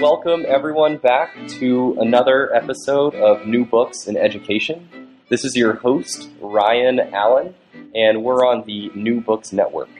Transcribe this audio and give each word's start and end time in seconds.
welcome 0.00 0.46
everyone 0.48 0.96
back 0.96 1.36
to 1.46 1.94
another 2.00 2.54
episode 2.54 3.14
of 3.16 3.46
New 3.46 3.66
Books 3.66 4.06
in 4.06 4.16
Education. 4.16 4.88
This 5.28 5.44
is 5.44 5.54
your 5.54 5.74
host, 5.74 6.30
Ryan 6.40 7.00
Allen, 7.00 7.54
and 7.94 8.24
we're 8.24 8.46
on 8.46 8.64
the 8.66 8.90
New 8.94 9.20
Books 9.20 9.52
Network. 9.52 9.90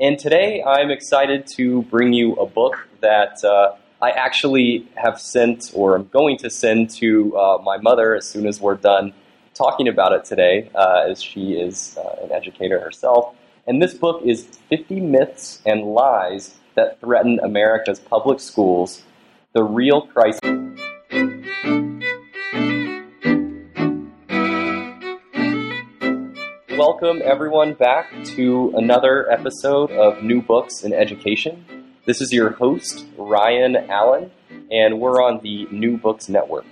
And 0.00 0.18
today 0.18 0.60
I'm 0.64 0.90
excited 0.90 1.46
to 1.54 1.82
bring 1.82 2.12
you 2.12 2.32
a 2.32 2.46
book 2.46 2.88
that 3.00 3.44
uh, 3.44 3.76
I 4.02 4.10
actually 4.10 4.88
have 4.96 5.20
sent 5.20 5.70
or 5.72 5.94
I'm 5.94 6.08
going 6.08 6.36
to 6.38 6.50
send 6.50 6.90
to 6.96 7.36
uh, 7.36 7.58
my 7.62 7.76
mother 7.76 8.16
as 8.16 8.28
soon 8.28 8.48
as 8.48 8.60
we're 8.60 8.74
done 8.74 9.14
talking 9.54 9.86
about 9.86 10.10
it 10.10 10.24
today, 10.24 10.68
uh, 10.74 11.06
as 11.08 11.22
she 11.22 11.52
is 11.52 11.96
uh, 11.96 12.24
an 12.24 12.32
educator 12.32 12.80
herself. 12.80 13.36
And 13.68 13.80
this 13.80 13.94
book 13.94 14.20
is 14.24 14.46
50 14.68 14.98
Myths 14.98 15.62
and 15.64 15.84
Lies 15.84 16.56
That 16.74 17.00
Threaten 17.00 17.38
America's 17.38 18.00
Public 18.00 18.40
Schools 18.40 19.04
the 19.54 19.62
real 19.62 20.02
crisis. 20.08 20.40
Welcome 26.76 27.22
everyone 27.24 27.74
back 27.74 28.12
to 28.34 28.72
another 28.76 29.30
episode 29.30 29.92
of 29.92 30.24
New 30.24 30.42
Books 30.42 30.82
in 30.82 30.92
Education. 30.92 31.64
This 32.04 32.20
is 32.20 32.32
your 32.32 32.50
host, 32.50 33.06
Ryan 33.16 33.76
Allen, 33.76 34.32
and 34.72 35.00
we're 35.00 35.22
on 35.22 35.40
the 35.44 35.68
New 35.70 35.98
Books 35.98 36.28
Network. 36.28 36.66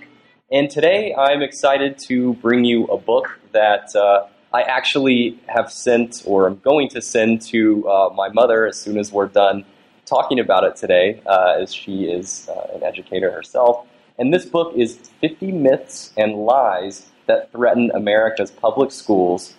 And 0.51 0.69
today 0.69 1.15
I'm 1.17 1.41
excited 1.41 1.97
to 2.09 2.33
bring 2.33 2.65
you 2.65 2.83
a 2.87 2.97
book 2.97 3.39
that 3.53 3.95
uh, 3.95 4.27
I 4.51 4.63
actually 4.63 5.39
have 5.47 5.71
sent 5.71 6.23
or 6.25 6.47
I'm 6.47 6.57
going 6.57 6.89
to 6.89 7.01
send 7.01 7.43
to 7.43 7.87
uh, 7.87 8.09
my 8.13 8.27
mother 8.27 8.67
as 8.67 8.77
soon 8.77 8.97
as 8.97 9.09
we're 9.09 9.27
done 9.27 9.63
talking 10.05 10.39
about 10.39 10.63
it 10.63 10.75
today, 10.75 11.21
uh, 11.25 11.55
as 11.59 11.73
she 11.73 12.05
is 12.05 12.49
uh, 12.49 12.75
an 12.75 12.83
educator 12.83 13.31
herself. 13.31 13.85
And 14.17 14.33
this 14.33 14.45
book 14.45 14.73
is 14.75 14.97
50 15.21 15.51
Myths 15.51 16.13
and 16.17 16.45
Lies 16.45 17.07
That 17.27 17.51
Threaten 17.51 17.91
America's 17.93 18.51
Public 18.51 18.91
Schools 18.91 19.55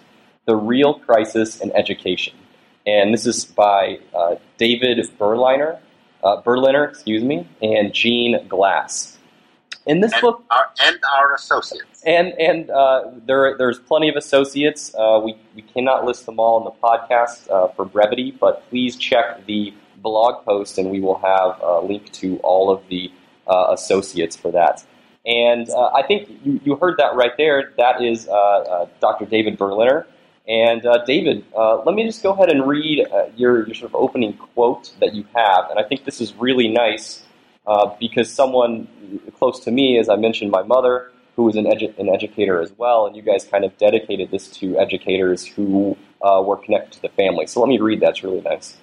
The 0.47 0.57
Real 0.57 0.95
Crisis 0.95 1.61
in 1.61 1.73
Education. 1.73 2.35
And 2.87 3.15
this 3.15 3.27
is 3.27 3.45
by 3.45 3.99
uh, 4.15 4.37
David 4.59 5.09
Berliner, 5.19 5.81
uh, 6.23 6.41
Berliner, 6.43 6.85
excuse 6.85 7.25
me, 7.25 7.49
and 7.63 7.93
Gene 7.93 8.47
Glass. 8.47 9.19
In 9.87 10.01
this 10.01 10.13
and 10.13 10.21
book, 10.23 10.45
our, 10.51 10.71
and 10.83 10.99
our 11.19 11.35
associates, 11.35 12.03
and 12.07 12.29
and 12.39 12.71
uh, 12.71 13.11
there 13.27 13.55
there's 13.59 13.79
plenty 13.79 14.09
of 14.09 14.17
associates. 14.17 14.95
Uh, 14.99 15.21
we 15.23 15.37
we 15.55 15.61
cannot 15.61 16.07
list 16.07 16.25
them 16.25 16.41
all 16.41 16.57
in 16.57 16.65
the 16.65 16.71
podcast 16.71 17.75
for 17.77 17.85
brevity, 17.85 18.31
but 18.31 18.67
please 18.71 18.97
check 18.97 19.45
the 19.45 19.75
blog 20.05 20.45
post, 20.45 20.79
and 20.79 20.91
we 20.91 21.01
will 21.01 21.19
have 21.19 21.61
a 21.61 21.81
link 21.81 22.13
to 22.13 22.37
all 22.45 22.71
of 22.71 22.87
the 22.89 23.11
uh, 23.49 23.67
associates 23.73 24.37
for 24.37 24.53
that. 24.53 24.85
And 25.27 25.69
uh, 25.71 25.91
I 25.95 26.03
think 26.07 26.29
you, 26.45 26.61
you, 26.65 26.77
heard 26.77 26.99
that 26.99 27.15
right 27.15 27.33
there. 27.37 27.73
That 27.79 28.03
is 28.03 28.29
uh, 28.29 28.33
uh 28.33 28.87
Dr. 29.01 29.25
David 29.25 29.59
Berliner. 29.59 30.07
And 30.47 30.85
uh, 30.85 31.05
David, 31.07 31.45
uh, 31.57 31.83
let 31.83 31.95
me 31.95 32.05
just 32.05 32.23
go 32.23 32.33
ahead 32.33 32.51
and 32.51 32.69
read 32.69 33.07
your, 33.35 33.67
your 33.67 33.75
sort 33.75 33.91
of 33.91 33.95
opening 33.95 34.35
quote 34.35 34.93
that 35.01 35.15
you 35.15 35.25
have. 35.35 35.71
And 35.71 35.79
I 35.79 35.83
think 35.83 36.05
this 36.05 36.21
is 36.21 36.35
really 36.35 36.69
nice 36.69 37.23
because 37.99 38.31
someone 38.31 38.87
close 39.39 39.61
to 39.61 39.71
me, 39.71 39.99
as 39.99 40.11
I 40.11 40.17
mentioned, 40.17 40.51
my 40.51 40.63
mother, 40.63 41.11
who 41.37 41.49
is 41.49 41.57
an, 41.57 41.65
edu- 41.65 41.99
an 41.99 42.11
educator 42.11 42.61
as 42.61 42.73
well, 42.77 43.07
and 43.07 43.17
you 43.17 43.23
guys 43.23 43.47
kind 43.47 43.65
of 43.65 43.77
dedicated 43.79 44.31
this 44.31 44.49
to 44.59 44.79
educators 44.79 45.47
who 45.47 45.97
were 46.23 46.59
connected 46.59 46.93
to 46.93 47.03
the 47.03 47.09
family. 47.09 47.47
So 47.47 47.61
let 47.61 47.69
me 47.69 47.79
read 47.79 48.01
that. 48.01 48.11
It's 48.11 48.23
really 48.23 48.43
nice. 48.43 48.77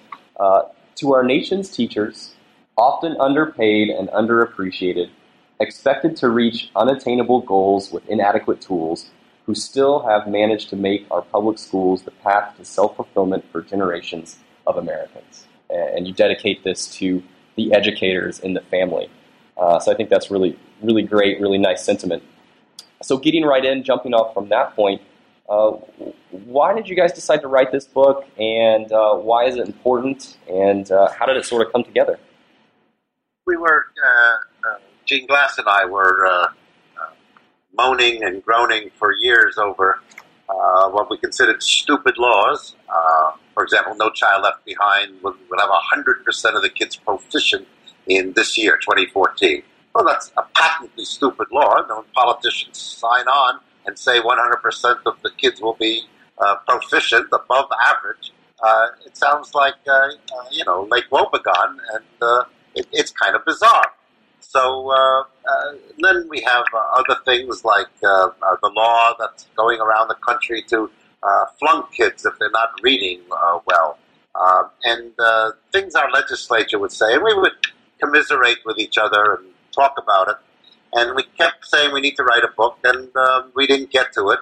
To 0.96 1.14
our 1.14 1.22
nation's 1.22 1.70
teachers, 1.70 2.34
often 2.76 3.16
underpaid 3.20 3.88
and 3.88 4.08
underappreciated, 4.10 5.10
expected 5.60 6.16
to 6.18 6.28
reach 6.28 6.70
unattainable 6.76 7.40
goals 7.40 7.90
with 7.90 8.08
inadequate 8.08 8.60
tools, 8.60 9.10
who 9.46 9.54
still 9.54 10.00
have 10.06 10.28
managed 10.28 10.68
to 10.70 10.76
make 10.76 11.06
our 11.10 11.22
public 11.22 11.58
schools 11.58 12.02
the 12.02 12.10
path 12.10 12.56
to 12.56 12.64
self 12.64 12.96
fulfillment 12.96 13.44
for 13.50 13.62
generations 13.62 14.38
of 14.66 14.76
Americans. 14.76 15.46
And 15.70 16.06
you 16.06 16.12
dedicate 16.12 16.62
this 16.62 16.86
to 16.98 17.22
the 17.56 17.72
educators 17.72 18.38
in 18.38 18.54
the 18.54 18.60
family. 18.60 19.10
Uh, 19.56 19.78
so 19.78 19.92
I 19.92 19.94
think 19.94 20.10
that's 20.10 20.30
really, 20.30 20.58
really 20.82 21.02
great, 21.02 21.40
really 21.40 21.58
nice 21.58 21.84
sentiment. 21.84 22.22
So 23.02 23.16
getting 23.16 23.44
right 23.44 23.64
in, 23.64 23.82
jumping 23.82 24.14
off 24.14 24.32
from 24.34 24.48
that 24.50 24.76
point, 24.76 25.02
uh, 25.52 25.72
why 26.30 26.72
did 26.72 26.88
you 26.88 26.96
guys 26.96 27.12
decide 27.12 27.42
to 27.42 27.48
write 27.48 27.70
this 27.72 27.84
book, 27.84 28.24
and 28.38 28.90
uh, 28.90 29.14
why 29.16 29.44
is 29.44 29.56
it 29.56 29.66
important, 29.66 30.38
and 30.48 30.90
uh, 30.90 31.12
how 31.12 31.26
did 31.26 31.36
it 31.36 31.44
sort 31.44 31.66
of 31.66 31.70
come 31.72 31.84
together? 31.84 32.18
We 33.46 33.58
were, 33.58 33.84
uh, 34.02 34.68
uh, 34.68 35.26
Glass 35.28 35.58
and 35.58 35.68
I 35.68 35.84
were 35.84 36.48
moaning 37.76 38.24
and 38.24 38.42
groaning 38.42 38.90
for 38.98 39.12
years 39.12 39.58
over 39.58 39.98
what 40.90 41.10
we 41.10 41.18
considered 41.18 41.62
stupid 41.62 42.16
laws. 42.16 42.74
for 43.52 43.62
example, 43.62 43.94
No 43.94 44.08
Child 44.08 44.44
Left 44.44 44.64
Behind 44.64 45.22
would, 45.22 45.34
would 45.50 45.60
have 45.60 45.68
100% 45.68 46.56
of 46.56 46.62
the 46.62 46.70
kids 46.70 46.96
proficient 46.96 47.68
in 48.06 48.32
this 48.32 48.56
year, 48.56 48.76
2014. 48.76 49.62
Well, 49.94 50.06
that's 50.06 50.32
a 50.38 50.44
patently 50.54 51.04
stupid 51.04 51.48
law. 51.52 51.84
No 51.86 52.06
politicians 52.14 52.78
sign 52.78 53.26
on 53.28 53.60
and 53.86 53.98
say 53.98 54.20
100% 54.20 54.96
of 55.06 55.20
the 55.22 55.30
kids 55.36 55.60
will 55.60 55.74
be 55.74 56.04
uh, 56.38 56.56
proficient, 56.66 57.28
above 57.32 57.66
average, 57.86 58.32
uh, 58.62 58.88
it 59.04 59.16
sounds 59.16 59.54
like, 59.54 59.74
uh, 59.86 59.92
uh 59.92 60.08
you 60.50 60.64
know, 60.64 60.86
Lake 60.90 61.08
Wobegon, 61.10 61.76
and 61.94 62.04
uh, 62.20 62.44
it, 62.74 62.86
it's 62.92 63.10
kind 63.10 63.34
of 63.34 63.44
bizarre. 63.44 63.92
So 64.40 64.90
uh, 64.90 65.24
then 65.98 66.28
we 66.28 66.40
have 66.42 66.64
other 66.74 67.16
things 67.24 67.64
like 67.64 67.86
the 68.00 68.72
law 68.74 69.14
that's 69.18 69.46
going 69.56 69.80
around 69.80 70.08
the 70.08 70.14
country 70.14 70.62
to 70.68 70.90
flunk 71.58 71.92
kids 71.92 72.26
if 72.26 72.38
they're 72.38 72.50
not 72.50 72.70
reading 72.82 73.20
well. 73.66 73.98
and 74.84 75.12
things 75.72 75.94
our 75.94 76.10
legislature 76.10 76.78
would 76.78 76.92
say, 76.92 77.14
and 77.14 77.22
we 77.22 77.34
would 77.34 77.52
commiserate 78.00 78.58
with 78.66 78.78
each 78.78 78.98
other 78.98 79.36
and 79.36 79.46
talk 79.72 79.94
about 79.96 80.28
it. 80.28 80.36
And 80.92 81.14
we 81.16 81.24
kept 81.38 81.66
saying 81.66 81.92
we 81.92 82.00
need 82.00 82.16
to 82.16 82.24
write 82.24 82.44
a 82.44 82.52
book, 82.56 82.78
and 82.84 83.08
uh, 83.16 83.44
we 83.54 83.66
didn't 83.66 83.90
get 83.90 84.12
to 84.14 84.28
it. 84.28 84.40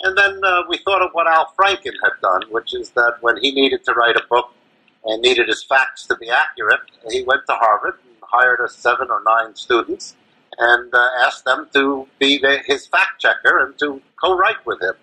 And 0.00 0.16
then 0.16 0.40
uh, 0.44 0.62
we 0.68 0.78
thought 0.78 1.02
of 1.02 1.10
what 1.12 1.26
Al 1.26 1.52
Franken 1.58 1.94
had 2.04 2.12
done, 2.22 2.42
which 2.50 2.74
is 2.74 2.90
that 2.90 3.16
when 3.20 3.36
he 3.38 3.50
needed 3.50 3.84
to 3.84 3.92
write 3.94 4.16
a 4.16 4.22
book 4.30 4.52
and 5.04 5.20
needed 5.22 5.48
his 5.48 5.64
facts 5.64 6.06
to 6.06 6.16
be 6.16 6.30
accurate, 6.30 6.80
he 7.10 7.22
went 7.24 7.42
to 7.48 7.54
Harvard 7.54 7.98
and 8.06 8.16
hired 8.22 8.60
us 8.60 8.76
seven 8.76 9.08
or 9.10 9.22
nine 9.26 9.56
students 9.56 10.14
and 10.58 10.92
uh, 10.94 11.08
asked 11.20 11.44
them 11.44 11.68
to 11.72 12.06
be 12.18 12.38
the, 12.38 12.60
his 12.66 12.86
fact 12.86 13.20
checker 13.20 13.64
and 13.64 13.78
to 13.78 14.00
co-write 14.22 14.64
with 14.66 14.80
him. 14.80 14.94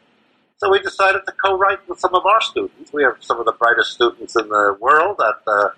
So 0.57 0.69
we 0.69 0.79
decided 0.79 1.21
to 1.25 1.33
co-write 1.33 1.87
with 1.89 1.99
some 1.99 2.15
of 2.15 2.25
our 2.25 2.41
students. 2.41 2.93
We 2.93 3.03
have 3.03 3.17
some 3.19 3.39
of 3.39 3.45
the 3.45 3.51
brightest 3.53 3.91
students 3.91 4.35
in 4.35 4.47
the 4.47 4.77
world 4.79 5.19
at 5.19 5.43
the 5.45 5.51
uh, 5.51 5.69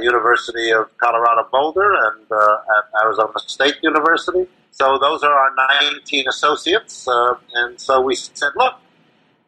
University 0.00 0.70
of 0.70 0.96
Colorado 0.98 1.48
Boulder 1.50 1.92
and 1.92 2.26
uh, 2.30 2.78
at 2.78 3.04
Arizona 3.04 3.32
State 3.46 3.76
University. 3.82 4.46
So 4.70 4.98
those 4.98 5.22
are 5.22 5.32
our 5.32 5.52
19 5.92 6.28
associates. 6.28 7.06
Uh, 7.06 7.34
and 7.54 7.80
so 7.80 8.00
we 8.00 8.14
said, 8.14 8.50
look, 8.56 8.74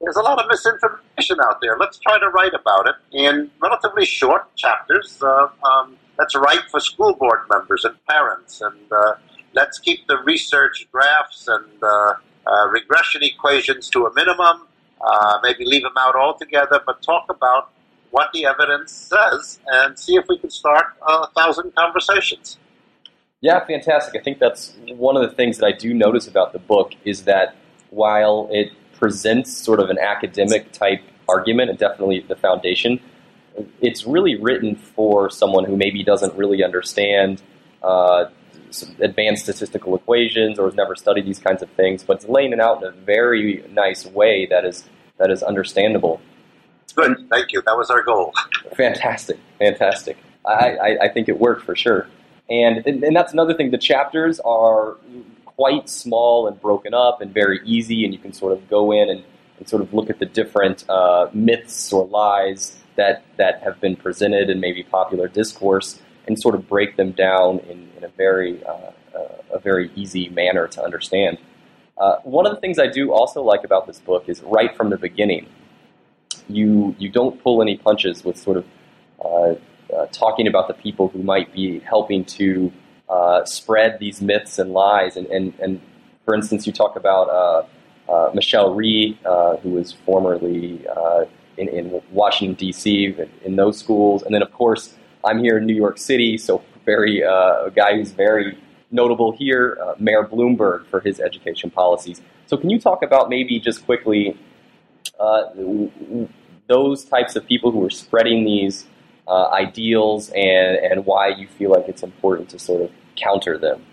there's 0.01 0.17
a 0.17 0.23
lot 0.23 0.43
of 0.43 0.49
misinformation 0.49 1.39
out 1.43 1.61
there. 1.61 1.77
Let's 1.79 1.99
try 1.99 2.19
to 2.19 2.29
write 2.29 2.55
about 2.55 2.87
it 2.87 2.97
in 3.13 3.51
relatively 3.61 4.05
short 4.05 4.55
chapters. 4.57 5.19
Uh, 5.23 5.49
um, 5.65 5.97
let's 6.19 6.35
write 6.35 6.65
for 6.71 6.81
school 6.81 7.15
board 7.15 7.41
members 7.51 7.85
and 7.85 7.95
parents. 8.07 8.61
And 8.61 8.93
uh, 8.93 9.15
let's 9.55 9.79
keep 9.79 10.07
the 10.09 10.19
research 10.25 10.89
graphs 10.91 11.47
and 11.49 11.83
uh, 11.83 12.15
regression 12.71 13.23
equations 13.23 13.89
to 13.91 14.07
a 14.07 14.15
minimum. 14.15 14.67
maybe 15.43 15.65
leave 15.65 15.83
them 15.83 15.97
out 15.99 16.17
altogether, 16.17 16.81
but 16.85 17.03
talk 17.03 17.27
about 17.29 17.71
what 18.13 18.31
the 18.33 18.45
evidence 18.47 18.93
says 18.93 19.59
and 19.67 19.99
see 19.99 20.15
if 20.15 20.27
we 20.29 20.39
can 20.39 20.51
start 20.51 20.85
a 21.07 21.27
thousand 21.29 21.75
conversations. 21.75 22.59
Yeah, 23.41 23.65
fantastic. 23.65 24.21
I 24.21 24.23
think 24.23 24.39
that's 24.39 24.77
one 24.95 25.17
of 25.17 25.29
the 25.29 25.35
things 25.35 25.59
that 25.59 25.67
I 25.67 25.73
do 25.73 25.93
notice 25.93 26.29
about 26.29 26.53
the 26.53 26.61
book 26.61 26.93
is 27.05 27.25
that 27.25 27.57
while 27.91 28.49
it 28.53 28.71
presents 28.99 29.53
sort 29.53 29.81
of 29.81 29.91
an 29.91 29.99
academic 29.99 30.71
type 30.73 31.03
argument 31.29 31.71
and 31.71 31.79
definitely 31.79 32.21
the 32.21 32.37
foundation, 32.37 33.01
it's 33.81 34.07
really 34.07 34.37
written 34.37 34.77
for 34.77 35.29
someone 35.29 35.65
who 35.65 35.77
maybe 35.77 36.05
doesn't 36.05 36.35
really 36.37 36.63
understand 36.63 37.43
uh, 37.83 38.27
advanced 39.01 39.45
statistical 39.45 39.97
equations 39.97 40.59
or 40.59 40.67
has 40.67 40.75
never 40.75 40.95
studied 40.95 41.27
these 41.27 41.39
kinds 41.39 41.63
of 41.63 41.71
things, 41.71 42.05
but 42.05 42.19
it's 42.19 42.29
laying 42.29 42.53
it 42.53 42.61
out 42.61 42.83
in 42.83 42.89
a 42.89 42.93
very 42.93 43.65
nice 43.71 44.07
way 44.07 44.47
that 44.47 44.65
is 44.65 44.89
that 45.19 45.31
is 45.31 45.43
understandable. 45.43 46.21
Good. 46.95 47.27
Thank 47.31 47.53
you. 47.53 47.63
That 47.63 47.77
was 47.77 47.91
our 47.91 48.03
goal. 48.03 48.33
Fantastic. 48.77 49.39
Fantastic. 49.59 50.19
I, 50.45 50.77
I, 50.77 50.99
I 51.05 51.09
think 51.09 51.29
it 51.29 51.39
worked 51.39 51.65
for 51.65 51.75
sure. 51.75 52.09
And, 52.51 52.87
and 52.87 53.17
that's 53.17 53.33
another 53.33 53.55
thing. 53.55 53.71
The 53.71 53.79
chapters 53.79 54.41
are 54.41 54.97
quite 55.47 55.89
small 55.89 56.47
and 56.47 56.61
broken 56.61 56.93
up 56.93 57.21
and 57.21 57.33
very 57.33 57.61
easy, 57.65 58.05
and 58.05 58.13
you 58.13 58.19
can 58.19 58.33
sort 58.33 58.53
of 58.53 58.69
go 58.69 58.93
in 58.93 59.09
and, 59.09 59.25
and 59.59 59.69
sort 59.69 59.81
of 59.81 59.95
look 59.95 60.11
at 60.11 60.19
the 60.19 60.27
different 60.27 60.85
uh, 60.91 61.29
myths 61.33 61.93
or 61.93 62.07
lies 62.09 62.79
that, 62.97 63.25
that 63.37 63.63
have 63.63 63.81
been 63.81 63.97
presented 63.97 64.51
in 64.51 64.61
maybe 64.61 64.83
popular 64.83 65.29
discourse. 65.29 66.01
and 66.27 66.39
sort 66.39 66.55
of 66.55 66.69
break 66.69 66.97
them 66.97 67.13
down 67.13 67.59
in, 67.61 67.89
in 67.97 68.05
a 68.05 68.09
very 68.09 68.63
uh, 68.65 68.93
a 69.53 69.59
very 69.59 69.91
easy 69.95 70.29
manner 70.31 70.67
to 70.67 70.83
understand. 70.83 71.39
Uh, 71.99 72.17
one 72.25 72.47
of 72.47 72.55
the 72.55 72.61
things 72.61 72.79
I 72.79 72.87
do 72.87 73.13
also 73.13 73.43
like 73.43 73.65
about 73.65 73.87
this 73.87 74.01
book 74.01 74.25
is 74.27 74.43
right 74.43 74.75
from 74.77 74.91
the 74.91 74.97
beginning, 74.97 75.47
you 76.49 76.95
you 76.99 77.09
don't 77.09 77.43
pull 77.43 77.63
any 77.63 77.77
punches 77.77 78.25
with 78.25 78.37
sort 78.37 78.57
of 78.59 78.65
uh, 79.25 79.55
uh, 79.95 80.07
talking 80.07 80.47
about 80.47 80.69
the 80.69 80.75
people 80.75 81.09
who 81.09 81.23
might 81.23 81.53
be 81.53 81.79
helping 81.81 82.25
to 82.25 82.73
uh, 83.11 83.45
spread 83.45 83.99
these 83.99 84.23
myths 84.23 84.59
and 84.59 84.73
lies. 84.73 85.19
And, 85.19 85.27
and, 85.27 85.53
and 85.61 85.83
for 86.25 86.35
instance, 86.35 86.67
you 86.67 86.73
talk 86.73 86.97
about 86.97 87.29
uh, 87.29 88.11
uh, 88.11 88.31
Michelle 88.33 88.75
Rhee, 88.75 89.19
who 89.63 89.71
was 89.71 89.93
formerly 89.93 90.83
in, 91.59 91.69
in, 91.69 92.01
Washington, 92.11 92.55
D.C., 92.55 93.05
in, 93.05 93.31
in, 93.45 93.57
those 93.57 93.79
schools. 93.79 94.23
And 94.23 94.35
then, 94.35 94.41
of 94.41 94.51
course, 94.53 94.95
I'm 95.25 95.41
here 95.41 95.59
in 95.59 95.67
New 95.67 95.75
York 95.75 95.99
City, 95.99 96.39
so 96.39 96.63
very 96.87 97.21
a 97.21 97.71
guy 97.77 97.95
who's 97.97 98.13
very 98.13 98.59
notable 98.91 99.33
here, 99.33 99.79
Mayor 99.99 100.25
Bloomberg, 100.25 100.87
for 100.87 101.01
his 101.01 101.21
education 101.21 101.71
policies. 101.71 102.23
So, 102.47 102.57
can 102.57 102.71
you 102.71 102.81
talk 102.81 103.03
about 103.03 103.29
maybe 103.29 103.61
just 103.61 103.85
quickly 103.85 104.39
those 106.69 107.05
types 107.05 107.37
of 107.37 107.47
people 107.47 107.71
who 107.71 107.85
are 107.85 107.91
spreading 107.91 108.45
these 108.45 108.87
uh, 109.29 109.49
ideals 109.49 110.31
and, 110.31 110.77
and 110.77 111.07
why 111.07 111.29
you 111.29 111.49
feel 111.59 111.71
like 111.71 111.89
it's 111.89 112.03
important 112.03 112.49
to 112.51 112.59
sort 112.59 112.83
of 112.83 112.91
counter 113.17 113.59
them? 113.59 113.85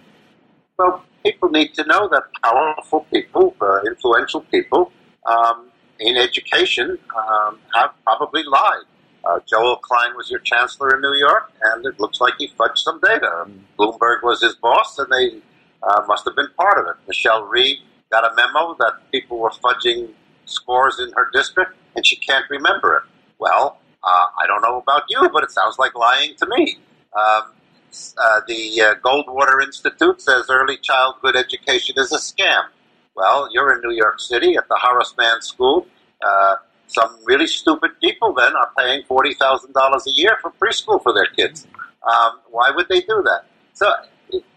Well, 0.78 1.04
people 1.24 1.50
need 1.50 1.74
to 1.76 1.86
know 1.86 2.08
that 2.10 2.24
powerful 2.44 3.06
people, 3.12 3.56
uh, 3.62 3.82
influential 3.86 4.42
people 4.42 4.92
um, 5.26 5.70
in 6.00 6.18
education 6.18 6.98
um, 7.18 7.60
have 7.76 7.92
probably 8.04 8.44
lied. 8.44 8.86
Uh, 9.26 9.40
Joel 9.46 9.76
Klein 9.78 10.16
was 10.16 10.32
your 10.32 10.40
chancellor 10.40 10.96
in 10.96 11.02
New 11.02 11.16
York, 11.16 11.52
and 11.64 11.86
it 11.86 12.00
looks 12.00 12.22
like 12.22 12.36
he 12.40 12.48
fudged 12.58 12.78
some 12.78 13.00
data. 13.02 13.46
Bloomberg 13.78 14.24
was 14.24 14.42
his 14.42 14.56
boss, 14.56 14.98
and 14.98 15.12
they 15.12 15.42
uh, 15.84 16.02
must 16.08 16.26
have 16.26 16.36
been 16.36 16.48
part 16.58 16.80
of 16.80 16.86
it. 16.88 16.96
Michelle 17.08 17.44
Rhee 17.44 17.82
got 18.12 18.24
a 18.24 18.34
memo 18.36 18.76
that 18.80 18.94
people 19.12 19.38
were 19.38 19.52
fudging 19.52 20.10
scores 20.50 21.00
in 21.00 21.12
her 21.14 21.30
district, 21.34 21.76
and 21.96 22.06
she 22.06 22.16
can't 22.16 22.46
remember 22.50 22.98
it. 22.98 23.04
Well, 23.40 23.80
uh, 24.04 24.26
I 24.42 24.48
don't 24.48 24.62
know 24.62 24.78
about 24.78 25.04
you, 25.10 25.30
but 25.32 25.44
it 25.44 25.52
sounds 25.52 25.78
like 25.78 25.96
lying 25.96 26.36
to 26.36 26.48
me. 26.48 26.78
Um, 27.18 27.54
uh, 28.18 28.42
the 28.48 28.82
uh, 28.82 28.96
Goldwater 29.04 29.64
Institute 29.64 30.22
says 30.22 30.46
early 30.50 30.78
childhood 30.78 31.36
education 31.36 31.96
is 31.98 32.12
a 32.12 32.18
scam. 32.18 32.64
Well, 33.16 33.50
you're 33.52 33.74
in 33.74 33.82
New 33.82 33.96
York 33.96 34.20
City 34.20 34.56
at 34.56 34.68
the 34.68 34.78
Horace 34.80 35.14
Mann 35.18 35.42
School. 35.42 35.88
Uh, 36.22 36.56
some 36.88 37.18
really 37.26 37.48
stupid 37.48 37.92
people 38.02 38.34
then 38.34 38.56
are 38.56 38.72
paying 38.78 39.04
forty 39.08 39.34
thousand 39.34 39.74
dollars 39.74 40.06
a 40.08 40.12
year 40.12 40.38
for 40.42 40.52
preschool 40.52 41.02
for 41.02 41.14
their 41.14 41.26
kids. 41.26 41.68
Um, 42.04 42.40
why 42.50 42.72
would 42.74 42.88
they 42.88 43.02
do 43.02 43.22
that? 43.26 43.46
So 43.74 43.92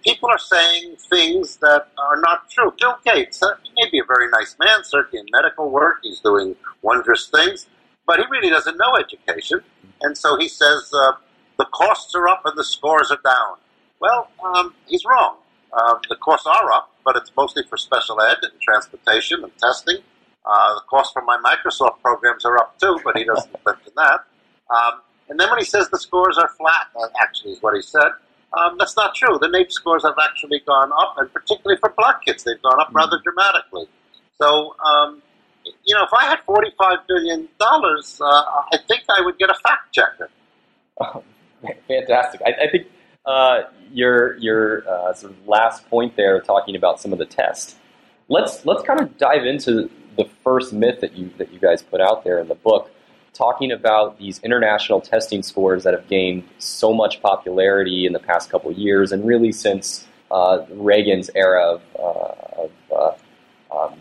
people 0.04 0.28
are 0.30 0.38
saying 0.38 0.96
things 1.10 1.56
that 1.56 1.88
are 1.98 2.20
not 2.20 2.50
true. 2.50 2.72
Bill 2.78 2.96
Gates, 3.04 3.42
uh, 3.42 3.54
he 3.62 3.70
may 3.76 3.90
be 3.90 3.98
a 3.98 4.04
very 4.04 4.28
nice 4.30 4.56
man, 4.60 4.84
certainly 4.84 5.20
in 5.20 5.26
medical 5.32 5.70
work, 5.70 5.98
he's 6.02 6.20
doing 6.20 6.56
wondrous 6.82 7.28
things 7.28 7.66
but 8.06 8.18
he 8.18 8.24
really 8.30 8.50
doesn't 8.50 8.76
know 8.76 8.96
education. 8.96 9.60
And 10.00 10.16
so 10.16 10.36
he 10.38 10.48
says 10.48 10.90
uh, 10.94 11.12
the 11.58 11.66
costs 11.66 12.14
are 12.14 12.28
up 12.28 12.42
and 12.44 12.56
the 12.56 12.64
scores 12.64 13.10
are 13.10 13.20
down. 13.24 13.56
Well, 14.00 14.28
um, 14.44 14.74
he's 14.86 15.04
wrong. 15.04 15.36
Uh, 15.72 15.94
the 16.08 16.16
costs 16.16 16.46
are 16.46 16.70
up, 16.72 16.90
but 17.04 17.16
it's 17.16 17.30
mostly 17.36 17.62
for 17.68 17.76
special 17.76 18.20
ed 18.20 18.38
and 18.42 18.60
transportation 18.60 19.42
and 19.42 19.52
testing. 19.58 19.98
Uh, 20.44 20.74
the 20.74 20.80
costs 20.90 21.12
for 21.12 21.22
my 21.22 21.38
Microsoft 21.44 22.00
programs 22.02 22.44
are 22.44 22.58
up 22.58 22.78
too, 22.78 22.98
but 23.04 23.16
he 23.16 23.24
doesn't 23.24 23.54
mention 23.64 23.92
that. 23.96 24.20
Um, 24.68 25.00
and 25.28 25.38
then 25.38 25.48
when 25.48 25.58
he 25.58 25.64
says 25.64 25.88
the 25.88 25.98
scores 25.98 26.36
are 26.36 26.48
flat, 26.48 26.88
that 26.94 27.10
actually 27.20 27.52
is 27.52 27.62
what 27.62 27.74
he 27.74 27.80
said. 27.80 28.10
Um, 28.58 28.76
that's 28.78 28.96
not 28.96 29.14
true. 29.14 29.38
The 29.40 29.48
NAEP 29.48 29.72
scores 29.72 30.04
have 30.04 30.16
actually 30.22 30.60
gone 30.66 30.90
up, 30.92 31.14
and 31.16 31.32
particularly 31.32 31.78
for 31.80 31.92
black 31.96 32.24
kids, 32.24 32.44
they've 32.44 32.60
gone 32.62 32.80
up 32.80 32.88
rather 32.92 33.18
dramatically. 33.24 33.86
So 34.40 34.74
um, 34.84 35.22
you 35.84 35.94
know, 35.94 36.04
if 36.04 36.12
I 36.12 36.24
had 36.24 36.40
forty-five 36.44 36.98
billion 37.08 37.48
dollars, 37.58 38.20
uh, 38.20 38.26
I 38.26 38.78
think 38.88 39.04
I 39.08 39.22
would 39.22 39.38
get 39.38 39.50
a 39.50 39.54
fact 39.54 39.92
checker. 39.92 40.30
Oh, 41.00 41.22
fantastic! 41.88 42.42
I, 42.44 42.64
I 42.64 42.70
think 42.70 42.88
uh, 43.26 43.62
your 43.92 44.36
your 44.38 44.88
uh, 44.88 45.14
sort 45.14 45.32
of 45.32 45.48
last 45.48 45.88
point 45.88 46.16
there, 46.16 46.40
talking 46.40 46.76
about 46.76 47.00
some 47.00 47.12
of 47.12 47.18
the 47.18 47.26
tests. 47.26 47.76
Let's 48.28 48.64
let's 48.66 48.82
kind 48.82 49.00
of 49.00 49.16
dive 49.18 49.44
into 49.44 49.90
the 50.16 50.24
first 50.44 50.72
myth 50.72 51.00
that 51.00 51.16
you 51.16 51.30
that 51.38 51.52
you 51.52 51.58
guys 51.58 51.82
put 51.82 52.00
out 52.00 52.24
there 52.24 52.38
in 52.38 52.48
the 52.48 52.54
book, 52.54 52.90
talking 53.34 53.72
about 53.72 54.18
these 54.18 54.38
international 54.40 55.00
testing 55.00 55.42
scores 55.42 55.84
that 55.84 55.94
have 55.94 56.06
gained 56.08 56.44
so 56.58 56.92
much 56.92 57.22
popularity 57.22 58.06
in 58.06 58.12
the 58.12 58.18
past 58.18 58.50
couple 58.50 58.70
years, 58.72 59.12
and 59.12 59.26
really 59.26 59.52
since 59.52 60.06
uh, 60.30 60.64
Reagan's 60.70 61.30
era 61.34 61.74
of, 61.74 61.82
uh, 61.98 62.62
of 62.62 62.70
uh, 63.70 63.84
um, 63.84 64.00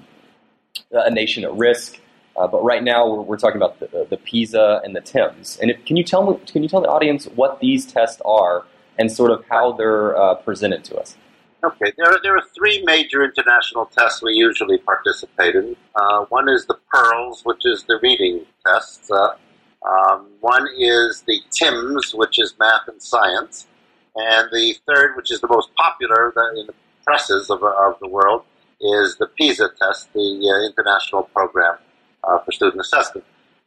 a 0.91 1.11
nation 1.11 1.43
at 1.43 1.53
risk. 1.53 1.99
Uh, 2.37 2.47
but 2.47 2.63
right 2.63 2.83
now, 2.83 3.07
we're, 3.07 3.21
we're 3.21 3.37
talking 3.37 3.57
about 3.57 3.79
the, 3.79 4.07
the, 4.09 4.17
PISA 4.17 4.81
and 4.85 4.95
the 4.95 5.01
TIMSS. 5.01 5.59
And 5.59 5.69
if, 5.69 5.83
can 5.85 5.97
you 5.97 6.03
tell 6.03 6.31
me, 6.31 6.39
can 6.45 6.63
you 6.63 6.69
tell 6.69 6.81
the 6.81 6.87
audience 6.87 7.25
what 7.25 7.59
these 7.59 7.85
tests 7.85 8.21
are 8.23 8.65
and 8.97 9.11
sort 9.11 9.31
of 9.31 9.43
how 9.49 9.73
they're 9.73 10.15
uh, 10.17 10.35
presented 10.35 10.83
to 10.85 10.97
us? 10.97 11.17
Okay, 11.63 11.93
there 11.95 12.07
are, 12.07 12.19
there 12.23 12.35
are 12.35 12.43
three 12.55 12.83
major 12.85 13.23
international 13.23 13.85
tests 13.85 14.23
we 14.23 14.33
usually 14.33 14.79
participate 14.79 15.53
in. 15.53 15.75
Uh, 15.95 16.25
one 16.29 16.49
is 16.49 16.65
the 16.65 16.75
PIRLS, 16.91 17.45
which 17.45 17.67
is 17.67 17.83
the 17.83 17.99
reading 18.01 18.43
test. 18.65 19.11
Uh, 19.11 19.35
um, 19.87 20.27
one 20.39 20.65
is 20.75 21.23
the 21.27 21.39
TIMSS, 21.51 22.15
which 22.15 22.39
is 22.39 22.55
math 22.59 22.87
and 22.87 22.99
science. 22.99 23.67
And 24.15 24.49
the 24.51 24.75
third, 24.87 25.15
which 25.15 25.29
is 25.29 25.39
the 25.39 25.47
most 25.47 25.69
popular 25.75 26.33
in 26.57 26.65
the 26.65 26.73
presses 27.05 27.51
of, 27.51 27.63
of 27.63 27.99
the 27.99 28.07
world, 28.07 28.43
is 28.81 29.17
the 29.17 29.27
PISA 29.27 29.69
test, 29.79 30.11
the 30.13 30.19
uh, 30.19 30.65
International 30.65 31.23
Program 31.23 31.77
uh, 32.23 32.39
for 32.39 32.51
Student 32.51 32.81
Assessment. 32.81 33.25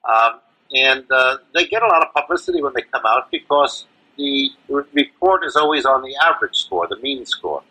Um, 0.08 0.40
and 0.72 1.04
uh, 1.12 1.36
they 1.54 1.66
get 1.66 1.84
a 1.84 1.86
lot 1.86 2.04
of 2.04 2.12
publicity 2.12 2.60
when 2.60 2.72
they 2.74 2.82
come 2.82 3.02
out 3.06 3.30
because 3.30 3.86
the 4.18 4.50
report 4.68 5.44
is 5.44 5.54
always 5.54 5.84
on 5.84 6.02
the 6.02 6.16
average 6.16 6.56
score, 6.56 6.88
the 6.88 6.98
mean 6.98 7.24
score. 7.24 7.62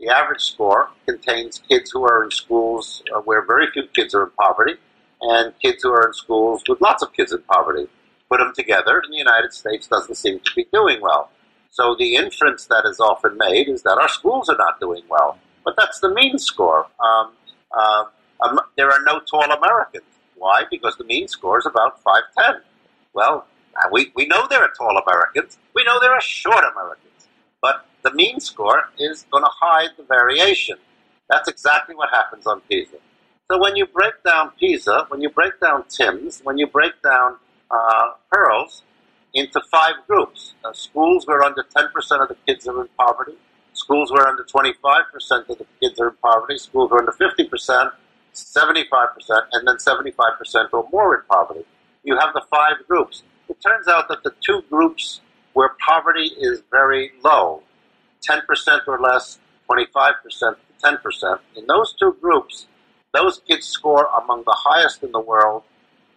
The 0.00 0.08
average 0.08 0.40
score 0.42 0.90
contains 1.06 1.62
kids 1.68 1.90
who 1.90 2.02
are 2.04 2.24
in 2.24 2.30
schools 2.30 3.02
uh, 3.14 3.20
where 3.20 3.44
very 3.44 3.70
few 3.70 3.86
kids 3.94 4.14
are 4.14 4.24
in 4.24 4.30
poverty 4.40 4.74
and 5.20 5.52
kids 5.60 5.82
who 5.82 5.92
are 5.92 6.06
in 6.06 6.14
schools 6.14 6.62
with 6.68 6.80
lots 6.80 7.02
of 7.02 7.12
kids 7.12 7.32
in 7.32 7.42
poverty. 7.42 7.86
Put 8.30 8.38
them 8.38 8.52
together, 8.54 9.00
and 9.04 9.12
the 9.12 9.18
United 9.18 9.52
States 9.52 9.86
doesn't 9.86 10.14
seem 10.14 10.40
to 10.40 10.50
be 10.54 10.66
doing 10.72 11.00
well. 11.00 11.30
So 11.70 11.96
the 11.98 12.14
inference 12.14 12.64
that 12.66 12.84
is 12.86 13.00
often 13.00 13.36
made 13.36 13.68
is 13.68 13.82
that 13.82 13.98
our 14.00 14.08
schools 14.08 14.48
are 14.48 14.56
not 14.56 14.80
doing 14.80 15.02
well 15.08 15.38
but 15.64 15.74
that's 15.76 16.00
the 16.00 16.08
mean 16.08 16.38
score. 16.38 16.86
Um, 17.00 17.32
uh, 17.72 18.04
um, 18.42 18.60
there 18.76 18.90
are 18.90 19.02
no 19.04 19.20
tall 19.20 19.44
Americans. 19.44 20.04
Why? 20.36 20.64
Because 20.70 20.96
the 20.96 21.04
mean 21.04 21.28
score 21.28 21.58
is 21.58 21.66
about 21.66 22.02
5'10. 22.02 22.60
Well, 23.12 23.46
we, 23.92 24.10
we 24.14 24.26
know 24.26 24.46
there 24.48 24.62
are 24.62 24.72
tall 24.76 24.96
Americans. 24.96 25.58
We 25.74 25.84
know 25.84 26.00
there 26.00 26.12
are 26.12 26.20
short 26.20 26.64
Americans. 26.64 27.28
But 27.60 27.86
the 28.02 28.12
mean 28.12 28.40
score 28.40 28.84
is 28.98 29.26
going 29.30 29.44
to 29.44 29.50
hide 29.52 29.90
the 29.96 30.04
variation. 30.04 30.76
That's 31.28 31.48
exactly 31.48 31.94
what 31.94 32.10
happens 32.10 32.46
on 32.46 32.60
PISA. 32.62 32.96
So 33.50 33.58
when 33.58 33.76
you 33.76 33.86
break 33.86 34.14
down 34.24 34.52
PISA, 34.58 35.06
when 35.08 35.20
you 35.20 35.30
break 35.30 35.60
down 35.60 35.84
TIMSS, 35.88 36.42
when 36.44 36.58
you 36.58 36.66
break 36.66 37.00
down 37.02 37.36
uh, 37.70 38.12
PIRLS 38.32 38.82
into 39.34 39.60
five 39.70 39.94
groups, 40.06 40.54
uh, 40.64 40.72
schools 40.72 41.26
where 41.26 41.42
under 41.42 41.64
10% 41.76 41.86
of 42.22 42.28
the 42.28 42.36
kids 42.46 42.66
are 42.66 42.80
in 42.80 42.88
poverty, 42.98 43.36
Schools 43.72 44.12
where 44.12 44.26
under 44.26 44.44
25% 44.44 45.48
of 45.48 45.58
the 45.58 45.66
kids 45.80 45.98
are 46.00 46.08
in 46.08 46.16
poverty, 46.22 46.58
schools 46.58 46.90
where 46.90 47.00
under 47.00 47.12
50%, 47.12 47.92
75%, 48.34 49.40
and 49.52 49.66
then 49.66 49.76
75% 49.76 50.68
or 50.72 50.88
more 50.92 51.16
in 51.16 51.22
poverty. 51.30 51.64
You 52.04 52.18
have 52.18 52.34
the 52.34 52.42
five 52.50 52.76
groups. 52.86 53.22
It 53.48 53.56
turns 53.60 53.88
out 53.88 54.08
that 54.08 54.22
the 54.22 54.32
two 54.44 54.62
groups 54.70 55.20
where 55.54 55.70
poverty 55.84 56.30
is 56.38 56.62
very 56.70 57.12
low, 57.24 57.62
10% 58.28 58.88
or 58.88 59.00
less, 59.00 59.38
25% 59.70 60.14
to 60.22 60.56
10%, 60.82 61.38
in 61.56 61.66
those 61.66 61.94
two 61.98 62.16
groups, 62.20 62.66
those 63.12 63.40
kids 63.48 63.66
score 63.66 64.08
among 64.22 64.44
the 64.44 64.56
highest 64.56 65.02
in 65.02 65.12
the 65.12 65.20
world 65.20 65.62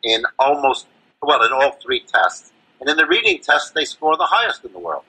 in 0.03 0.23
almost, 0.39 0.87
well, 1.21 1.43
in 1.43 1.51
all 1.51 1.71
three 1.83 2.01
tests. 2.01 2.51
And 2.79 2.89
in 2.89 2.97
the 2.97 3.07
reading 3.07 3.39
test, 3.41 3.73
they 3.73 3.85
score 3.85 4.17
the 4.17 4.25
highest 4.25 4.63
in 4.65 4.73
the 4.73 4.79
world 4.79 5.03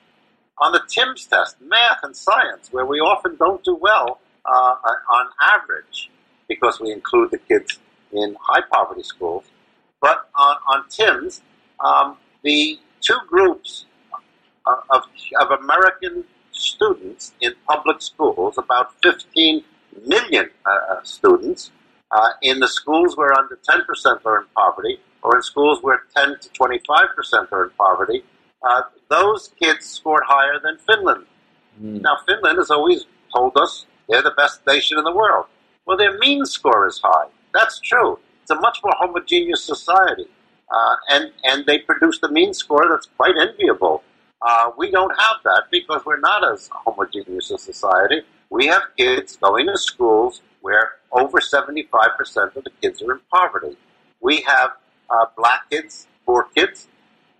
on 0.59 0.73
the 0.73 0.81
TIMSS 0.89 1.27
test, 1.27 1.57
math 1.61 1.99
and 2.03 2.17
science, 2.17 2.69
where 2.71 2.87
we 2.87 3.01
often 3.01 3.37
don't 3.37 3.63
do 3.65 3.75
well 3.75 4.21
uh, 4.45 4.77
on 5.11 5.27
average 5.43 6.11
because 6.49 6.81
we 6.81 6.93
include 6.93 7.31
the 7.31 7.39
kids 7.39 7.79
in 8.13 8.37
high 8.41 8.63
poverty 8.73 9.03
schools. 9.03 9.45
But 10.01 10.29
on, 10.35 10.57
on 10.69 10.89
TIMSS, 10.89 11.41
um, 11.81 12.17
the 12.43 12.79
two 13.01 13.19
groups 13.27 13.87
uh, 14.67 14.77
of, 14.91 15.03
of 15.41 15.61
American 15.61 16.25
students 16.65 17.33
in 17.41 17.53
public 17.69 18.01
schools, 18.03 18.59
about 18.59 18.95
15 19.03 19.63
million 20.07 20.51
uh, 20.67 20.71
uh 20.71 21.03
students, 21.03 21.71
uh, 22.11 22.31
in 22.43 22.61
the 22.61 22.69
schools 22.69 23.17
where 23.17 23.33
under 23.39 23.59
10% 23.69 24.21
are 24.25 24.39
in 24.41 24.47
poverty, 24.55 24.99
or 25.23 25.37
in 25.37 25.43
schools 25.43 25.79
where 25.83 26.03
10 26.17 26.37
to 26.41 26.49
25% 26.51 27.53
are 27.53 27.65
in 27.65 27.71
poverty, 27.71 28.23
uh, 28.63 28.83
those 29.09 29.53
kids 29.61 29.87
scored 29.87 30.23
higher 30.27 30.59
than 30.63 30.79
Finland. 30.79 31.25
Mm. 31.81 32.03
Now, 32.03 32.19
Finland 32.27 32.59
has 32.59 32.71
always 32.71 33.07
told 33.35 33.57
us 33.57 33.87
they're 34.09 34.23
the 34.23 34.35
best 34.37 34.61
nation 34.67 34.99
in 34.99 35.05
the 35.05 35.15
world. 35.15 35.47
Well, 35.87 35.97
their 35.97 36.17
mean 36.19 36.45
score 36.45 36.87
is 36.87 37.01
high. 37.03 37.29
That's 37.53 37.81
true. 37.81 38.19
It's 38.43 38.51
a 38.51 38.61
much 38.61 38.79
more 38.85 38.95
homogeneous 38.99 39.65
society. 39.65 40.27
Uh, 40.71 40.97
and, 41.11 41.33
and 41.45 41.67
they 41.67 41.79
produced 41.79 42.23
a 42.23 42.29
mean 42.29 42.55
score 42.55 42.87
that's 42.89 43.09
quite 43.17 43.35
enviable. 43.37 44.03
Uh, 44.45 44.71
we 44.77 44.91
don't 44.91 45.11
have 45.19 45.37
that 45.43 45.65
because 45.71 46.05
we're 46.05 46.21
not 46.21 46.45
as 46.53 46.69
homogeneous 46.71 47.51
a 47.51 47.57
society. 47.57 48.21
We 48.51 48.67
have 48.67 48.83
kids 48.97 49.37
going 49.37 49.67
to 49.69 49.79
schools 49.79 50.43
where 50.61 50.93
over 51.13 51.39
75% 51.39 52.55
of 52.55 52.65
the 52.65 52.71
kids 52.83 53.01
are 53.01 53.13
in 53.13 53.21
poverty. 53.33 53.77
We 54.21 54.43
have 54.43 54.73
uh, 55.09 55.27
black 55.37 55.71
kids, 55.71 56.07
poor 56.27 56.47
kids, 56.55 56.89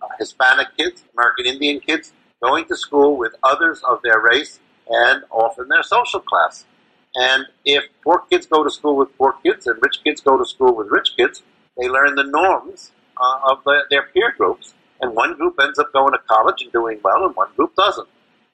uh, 0.01 0.07
Hispanic 0.17 0.75
kids, 0.77 1.03
American 1.15 1.45
Indian 1.45 1.79
kids 1.79 2.11
going 2.41 2.65
to 2.65 2.75
school 2.75 3.17
with 3.17 3.35
others 3.43 3.81
of 3.87 4.01
their 4.03 4.19
race 4.19 4.59
and 4.89 5.23
often 5.29 5.67
their 5.67 5.83
social 5.83 6.19
class. 6.19 6.65
And 7.13 7.45
if 7.65 7.83
poor 8.03 8.23
kids 8.31 8.47
go 8.47 8.63
to 8.63 8.71
school 8.71 8.95
with 8.95 9.15
poor 9.17 9.35
kids 9.43 9.67
and 9.67 9.79
rich 9.81 9.99
kids 10.03 10.21
go 10.21 10.37
to 10.37 10.45
school 10.45 10.75
with 10.75 10.87
rich 10.87 11.11
kids, 11.15 11.43
they 11.77 11.87
learn 11.87 12.15
the 12.15 12.23
norms 12.23 12.91
uh, 13.17 13.51
of 13.51 13.63
the, 13.63 13.83
their 13.91 14.07
peer 14.07 14.33
groups. 14.37 14.73
And 15.01 15.15
one 15.15 15.35
group 15.35 15.55
ends 15.61 15.77
up 15.77 15.91
going 15.93 16.13
to 16.13 16.19
college 16.27 16.61
and 16.61 16.71
doing 16.71 16.99
well, 17.03 17.25
and 17.25 17.35
one 17.35 17.49
group 17.55 17.75
doesn't. 17.75 18.07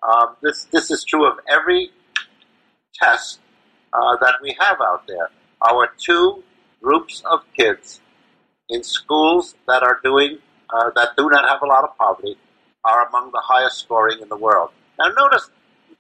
Um, 0.04 0.36
this 0.42 0.66
this 0.66 0.90
is 0.90 1.04
true 1.04 1.28
of 1.28 1.38
every 1.48 1.92
test 2.96 3.40
uh, 3.94 4.18
that 4.22 4.36
we 4.42 4.56
have 4.60 4.78
out 4.82 5.08
there. 5.08 5.30
Our 5.70 5.90
two 5.98 6.44
groups 6.82 7.22
of 7.30 7.42
kids 7.56 8.02
in 8.70 8.84
schools 8.84 9.56
that 9.68 9.84
are 9.84 10.00
doing 10.04 10.40
uh, 10.72 10.90
that 10.96 11.10
do 11.18 11.30
not 11.30 11.48
have 11.48 11.62
a 11.62 11.66
lot 11.68 11.84
of 11.84 11.96
poverty 11.98 12.38
are 12.84 13.08
among 13.08 13.32
the 13.32 13.42
highest 13.44 13.80
scoring 13.80 14.20
in 14.22 14.30
the 14.30 14.38
world. 14.38 14.72
Now, 14.98 15.10
notice 15.16 15.50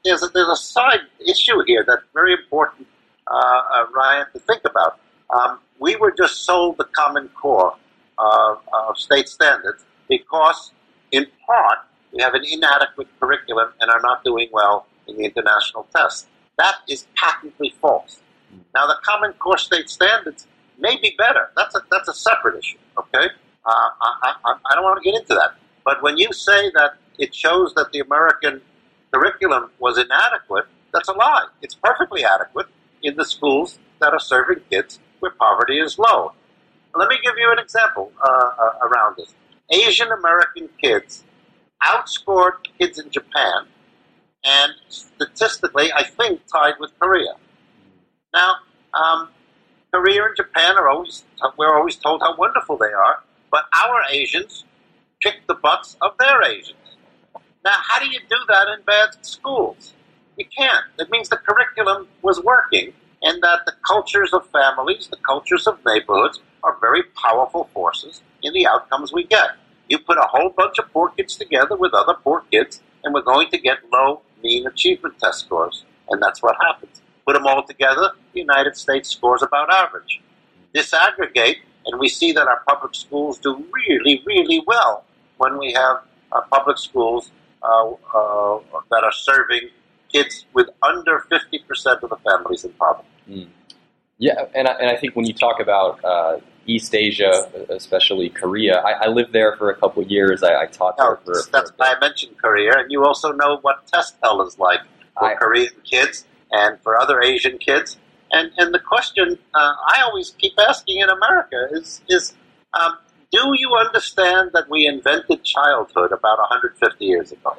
there's 0.03 0.23
a, 0.23 0.27
there's 0.29 0.47
a 0.47 0.55
side 0.55 1.01
issue 1.27 1.61
here 1.67 1.83
that's 1.85 2.03
very 2.13 2.33
important, 2.33 2.87
uh, 3.27 3.35
uh, 3.35 3.85
Ryan, 3.95 4.25
to 4.33 4.39
think 4.39 4.61
about. 4.65 4.99
Um, 5.29 5.59
we 5.79 5.95
were 5.95 6.11
just 6.11 6.43
sold 6.45 6.77
the 6.77 6.85
Common 6.85 7.29
Core 7.29 7.75
uh, 8.17 8.55
of 8.89 8.97
state 8.97 9.29
standards 9.29 9.83
because, 10.31 10.71
in 11.11 11.25
part, 11.45 11.79
we 12.13 12.21
have 12.21 12.33
an 12.33 12.43
inadequate 12.49 13.07
curriculum 13.19 13.69
and 13.79 13.91
are 13.91 14.01
not 14.01 14.23
doing 14.23 14.49
well 14.51 14.87
in 15.07 15.17
the 15.17 15.23
international 15.23 15.87
test. 15.95 16.27
That 16.57 16.75
is 16.87 17.07
patently 17.15 17.73
false. 17.81 18.21
Now, 18.73 18.87
the 18.87 18.95
Common 19.03 19.33
Core 19.33 19.57
state 19.57 19.89
standards 19.89 20.47
may 20.77 20.97
be 20.97 21.15
better. 21.17 21.49
That's 21.55 21.75
a, 21.75 21.81
that's 21.91 22.07
a 22.07 22.13
separate 22.13 22.59
issue, 22.59 22.77
okay? 22.97 23.27
Uh, 23.65 23.89
I, 24.01 24.35
I, 24.45 24.55
I 24.71 24.75
don't 24.75 24.83
want 24.83 25.01
to 25.01 25.09
get 25.09 25.19
into 25.19 25.33
that. 25.35 25.55
But 25.83 26.01
when 26.01 26.17
you 26.17 26.31
say 26.33 26.69
that 26.75 26.95
it 27.17 27.33
shows 27.33 27.73
that 27.75 27.91
the 27.91 27.99
American 27.99 28.61
curriculum 29.13 29.71
was 29.79 29.97
inadequate, 29.97 30.65
that's 30.93 31.07
a 31.07 31.13
lie. 31.13 31.47
It's 31.61 31.75
perfectly 31.75 32.23
adequate 32.25 32.67
in 33.03 33.15
the 33.15 33.25
schools 33.25 33.79
that 33.99 34.13
are 34.13 34.19
serving 34.19 34.63
kids 34.69 34.99
where 35.19 35.31
poverty 35.31 35.79
is 35.79 35.97
low. 35.97 36.33
Let 36.95 37.09
me 37.09 37.17
give 37.23 37.33
you 37.37 37.51
an 37.51 37.59
example 37.59 38.11
uh, 38.21 38.27
uh, 38.27 38.87
around 38.87 39.15
this. 39.17 39.33
Asian 39.71 40.11
American 40.11 40.69
kids 40.81 41.23
outscored 41.83 42.57
kids 42.77 42.99
in 42.99 43.09
Japan, 43.09 43.67
and 44.43 44.73
statistically, 44.89 45.91
I 45.93 46.03
think 46.03 46.41
tied 46.51 46.75
with 46.79 46.91
Korea. 46.99 47.35
Now, 48.33 48.55
um, 48.93 49.29
Korea 49.93 50.25
and 50.25 50.35
Japan 50.35 50.77
are 50.77 50.89
always 50.89 51.23
we're 51.57 51.75
always 51.75 51.95
told 51.95 52.21
how 52.21 52.35
wonderful 52.37 52.77
they 52.77 52.91
are, 52.91 53.23
but 53.51 53.65
our 53.73 54.03
Asians 54.09 54.65
kick 55.21 55.41
the 55.47 55.55
butts 55.55 55.97
of 56.01 56.11
their 56.19 56.41
Asians. 56.43 56.77
Now, 57.63 57.77
how 57.87 57.99
do 57.99 58.07
you 58.07 58.19
do 58.29 58.37
that 58.47 58.67
in 58.67 58.83
bad 58.85 59.23
schools? 59.25 59.93
You 60.37 60.45
can't. 60.45 60.85
It 60.97 61.09
means 61.11 61.29
the 61.29 61.37
curriculum 61.37 62.07
was 62.21 62.41
working, 62.41 62.93
and 63.21 63.41
that 63.43 63.65
the 63.65 63.73
cultures 63.85 64.33
of 64.33 64.47
families, 64.49 65.07
the 65.07 65.17
cultures 65.17 65.67
of 65.67 65.79
neighborhoods, 65.85 66.39
are 66.63 66.77
very 66.81 67.03
powerful 67.15 67.69
forces 67.73 68.21
in 68.41 68.53
the 68.53 68.65
outcomes 68.65 69.13
we 69.13 69.25
get. 69.25 69.51
You 69.91 69.99
put 69.99 70.17
a 70.17 70.27
whole 70.33 70.51
bunch 70.51 70.79
of 70.79 70.89
poor 70.93 71.09
kids 71.09 71.35
together 71.35 71.75
with 71.75 71.93
other 71.93 72.13
poor 72.23 72.45
kids, 72.49 72.81
and 73.03 73.13
we're 73.13 73.29
going 73.33 73.49
to 73.49 73.57
get 73.57 73.79
low 73.91 74.21
mean 74.41 74.65
achievement 74.65 75.19
test 75.19 75.39
scores. 75.41 75.83
And 76.09 76.23
that's 76.23 76.41
what 76.41 76.55
happens. 76.65 77.01
Put 77.25 77.33
them 77.33 77.45
all 77.45 77.61
together, 77.61 78.11
the 78.31 78.39
United 78.39 78.77
States 78.77 79.09
scores 79.09 79.41
about 79.41 79.69
average. 79.69 80.21
Disaggregate, 80.73 81.57
and 81.85 81.99
we 81.99 82.07
see 82.07 82.31
that 82.31 82.47
our 82.47 82.61
public 82.69 82.95
schools 82.95 83.37
do 83.37 83.65
really, 83.73 84.23
really 84.25 84.63
well 84.65 85.03
when 85.39 85.57
we 85.57 85.73
have 85.73 85.97
uh, 86.31 86.39
public 86.49 86.77
schools 86.77 87.29
uh, 87.61 87.91
uh, 87.91 88.59
that 88.91 89.03
are 89.03 89.11
serving 89.11 89.71
kids 90.09 90.45
with 90.53 90.69
under 90.81 91.25
50% 91.29 92.03
of 92.03 92.09
the 92.09 92.17
families 92.29 92.63
in 92.63 92.71
poverty. 92.71 93.09
Mm. 93.29 93.47
Yeah, 94.19 94.45
and 94.55 94.69
I, 94.69 94.71
and 94.79 94.89
I 94.89 94.95
think 94.95 95.17
when 95.17 95.25
you 95.25 95.33
talk 95.33 95.59
about 95.59 95.99
uh, 96.05 96.39
East 96.67 96.93
Asia, 96.93 97.49
especially 97.69 98.29
Korea. 98.29 98.77
I, 98.77 99.05
I, 99.05 99.07
lived 99.07 99.33
there 99.33 99.55
for 99.57 99.69
a 99.69 99.75
couple 99.75 100.03
of 100.03 100.11
years. 100.11 100.43
I, 100.43 100.63
I 100.63 100.65
taught 100.67 100.97
there 100.97 101.17
for. 101.25 101.33
That's 101.51 101.71
why 101.75 101.93
I 101.95 101.99
mentioned 101.99 102.37
Korea, 102.37 102.77
and 102.77 102.91
you 102.91 103.03
also 103.03 103.31
know 103.31 103.57
what 103.61 103.87
test 103.87 104.15
hell 104.23 104.41
is 104.41 104.59
like 104.59 104.81
for 105.17 105.25
I, 105.25 105.35
Korean 105.35 105.73
kids 105.83 106.25
and 106.51 106.79
for 106.81 106.99
other 106.99 107.21
Asian 107.21 107.57
kids. 107.57 107.97
And 108.31 108.51
and 108.57 108.73
the 108.73 108.79
question 108.79 109.37
uh, 109.53 109.73
I 109.87 110.01
always 110.03 110.31
keep 110.37 110.53
asking 110.59 110.99
in 110.99 111.09
America 111.09 111.67
is 111.71 112.01
is 112.07 112.33
um, 112.79 112.97
do 113.31 113.53
you 113.57 113.73
understand 113.75 114.51
that 114.53 114.69
we 114.69 114.85
invented 114.85 115.43
childhood 115.43 116.11
about 116.11 116.37
150 116.39 117.05
years 117.05 117.31
ago? 117.31 117.57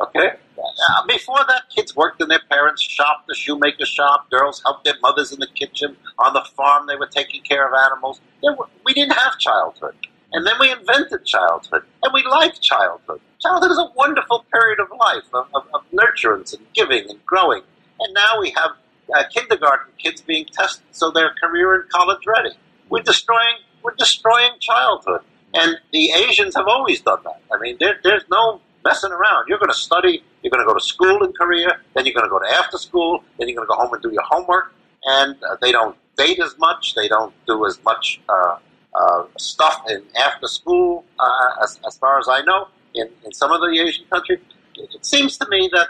Okay? 0.00 0.30
Uh, 0.58 1.06
before 1.06 1.40
that, 1.48 1.62
kids 1.74 1.96
worked 1.96 2.20
in 2.20 2.28
their 2.28 2.42
parents' 2.50 2.82
shop, 2.82 3.24
the 3.26 3.34
shoemaker 3.34 3.86
shop. 3.86 4.30
Girls 4.30 4.62
helped 4.64 4.84
their 4.84 4.98
mothers 5.00 5.32
in 5.32 5.40
the 5.40 5.46
kitchen. 5.46 5.96
On 6.18 6.32
the 6.34 6.44
farm, 6.54 6.86
they 6.86 6.96
were 6.96 7.06
taking 7.06 7.42
care 7.42 7.66
of 7.66 7.72
animals. 7.86 8.20
Were, 8.42 8.66
we 8.84 8.92
didn't 8.92 9.14
have 9.14 9.38
childhood. 9.38 9.94
And 10.32 10.46
then 10.46 10.54
we 10.60 10.70
invented 10.70 11.24
childhood. 11.24 11.82
And 12.02 12.12
we 12.12 12.22
like 12.24 12.60
childhood. 12.60 13.20
Childhood 13.40 13.70
is 13.70 13.78
a 13.78 13.90
wonderful 13.94 14.44
period 14.52 14.80
of 14.80 14.88
life, 14.98 15.24
of, 15.32 15.46
of, 15.54 15.62
of 15.72 15.82
nurturance 15.92 16.54
and 16.54 16.66
giving 16.74 17.08
and 17.08 17.24
growing. 17.24 17.62
And 18.00 18.12
now 18.12 18.40
we 18.40 18.50
have 18.50 18.72
uh, 19.14 19.24
kindergarten 19.32 19.92
kids 19.98 20.20
being 20.20 20.46
tested 20.52 20.84
so 20.90 21.10
they're 21.10 21.32
career 21.40 21.74
and 21.74 21.88
college 21.90 22.26
ready. 22.26 22.50
We're 22.90 23.02
destroying, 23.02 23.56
we're 23.82 23.94
destroying 23.94 24.52
childhood. 24.60 25.20
And 25.54 25.76
the 25.92 26.10
Asians 26.10 26.54
have 26.54 26.66
always 26.66 27.00
done 27.00 27.20
that. 27.24 27.40
I 27.52 27.58
mean, 27.58 27.76
there, 27.80 27.98
there's 28.02 28.24
no 28.30 28.60
messing 28.86 29.12
around. 29.12 29.46
You're 29.48 29.58
going 29.58 29.74
to 29.78 29.82
study, 29.90 30.22
you're 30.42 30.50
going 30.54 30.64
to 30.64 30.70
go 30.72 30.78
to 30.82 30.86
school 30.94 31.24
in 31.24 31.32
Korea, 31.32 31.70
then 31.94 32.06
you're 32.06 32.14
going 32.14 32.28
to 32.30 32.34
go 32.36 32.38
to 32.38 32.50
after 32.60 32.78
school, 32.78 33.24
then 33.36 33.48
you're 33.48 33.56
going 33.56 33.66
to 33.66 33.72
go 33.74 33.78
home 33.82 33.92
and 33.92 34.02
do 34.02 34.12
your 34.12 34.22
homework. 34.22 34.72
And 35.04 35.36
uh, 35.42 35.56
they 35.60 35.72
don't 35.72 35.96
date 36.16 36.38
as 36.38 36.56
much, 36.58 36.94
they 36.94 37.08
don't 37.08 37.34
do 37.46 37.66
as 37.66 37.78
much 37.84 38.20
uh, 38.28 38.58
uh, 38.94 39.24
stuff 39.38 39.82
in 39.88 40.02
after 40.16 40.46
school, 40.46 41.04
uh, 41.18 41.62
as, 41.64 41.80
as 41.86 41.98
far 41.98 42.18
as 42.18 42.28
I 42.28 42.42
know, 42.42 42.68
in, 42.94 43.08
in 43.24 43.32
some 43.32 43.52
of 43.52 43.60
the 43.60 43.72
Asian 43.78 44.06
countries. 44.06 44.40
It 44.76 45.04
seems 45.04 45.36
to 45.38 45.46
me 45.48 45.68
that 45.72 45.88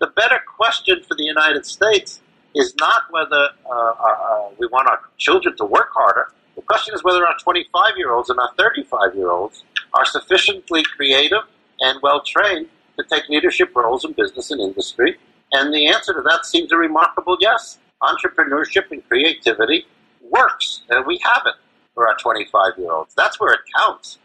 the 0.00 0.08
better 0.08 0.40
question 0.56 1.02
for 1.08 1.14
the 1.16 1.24
United 1.24 1.66
States 1.66 2.20
is 2.54 2.74
not 2.76 3.02
whether 3.10 3.48
uh, 3.66 3.74
uh, 3.74 4.48
we 4.58 4.66
want 4.68 4.88
our 4.88 5.00
children 5.18 5.56
to 5.56 5.64
work 5.64 5.90
harder. 5.92 6.32
The 6.56 6.62
question 6.62 6.94
is 6.94 7.04
whether 7.04 7.26
our 7.26 7.36
25 7.38 7.96
year 7.96 8.12
olds 8.12 8.30
and 8.30 8.38
our 8.38 8.50
35 8.56 9.14
year 9.14 9.30
olds 9.30 9.64
are 9.94 10.04
sufficiently 10.04 10.82
creative 10.96 11.42
and 11.80 11.98
well 12.02 12.22
trained 12.22 12.68
to 12.98 13.04
take 13.04 13.28
leadership 13.28 13.74
roles 13.74 14.04
in 14.04 14.12
business 14.12 14.50
and 14.50 14.60
industry? 14.60 15.16
And 15.52 15.72
the 15.72 15.86
answer 15.86 16.12
to 16.14 16.22
that 16.22 16.46
seems 16.46 16.72
a 16.72 16.76
remarkable 16.76 17.36
yes. 17.40 17.78
Entrepreneurship 18.02 18.90
and 18.90 19.06
creativity 19.08 19.86
works, 20.30 20.82
and 20.88 21.04
we 21.06 21.18
have 21.24 21.42
it 21.46 21.54
for 21.94 22.06
our 22.06 22.16
25 22.16 22.74
year 22.78 22.92
olds. 22.92 23.14
That's 23.16 23.40
where 23.40 23.54
it 23.54 23.60
counts. 23.76 24.18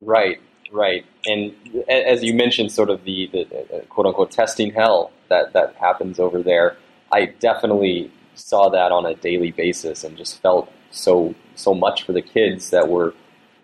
Right, 0.00 0.40
right. 0.72 1.04
And 1.26 1.54
as 1.88 2.24
you 2.24 2.34
mentioned, 2.34 2.72
sort 2.72 2.90
of 2.90 3.04
the, 3.04 3.28
the 3.32 3.42
uh, 3.42 3.84
quote 3.86 4.06
unquote 4.06 4.32
testing 4.32 4.72
hell 4.72 5.12
that, 5.28 5.52
that 5.52 5.76
happens 5.76 6.18
over 6.18 6.42
there, 6.42 6.76
I 7.12 7.26
definitely 7.26 8.10
saw 8.34 8.68
that 8.70 8.90
on 8.90 9.06
a 9.06 9.14
daily 9.14 9.52
basis 9.52 10.02
and 10.02 10.16
just 10.16 10.40
felt 10.40 10.72
so 10.90 11.34
so 11.54 11.74
much 11.74 12.04
for 12.04 12.12
the 12.12 12.22
kids 12.22 12.70
that 12.70 12.88
were 12.88 13.14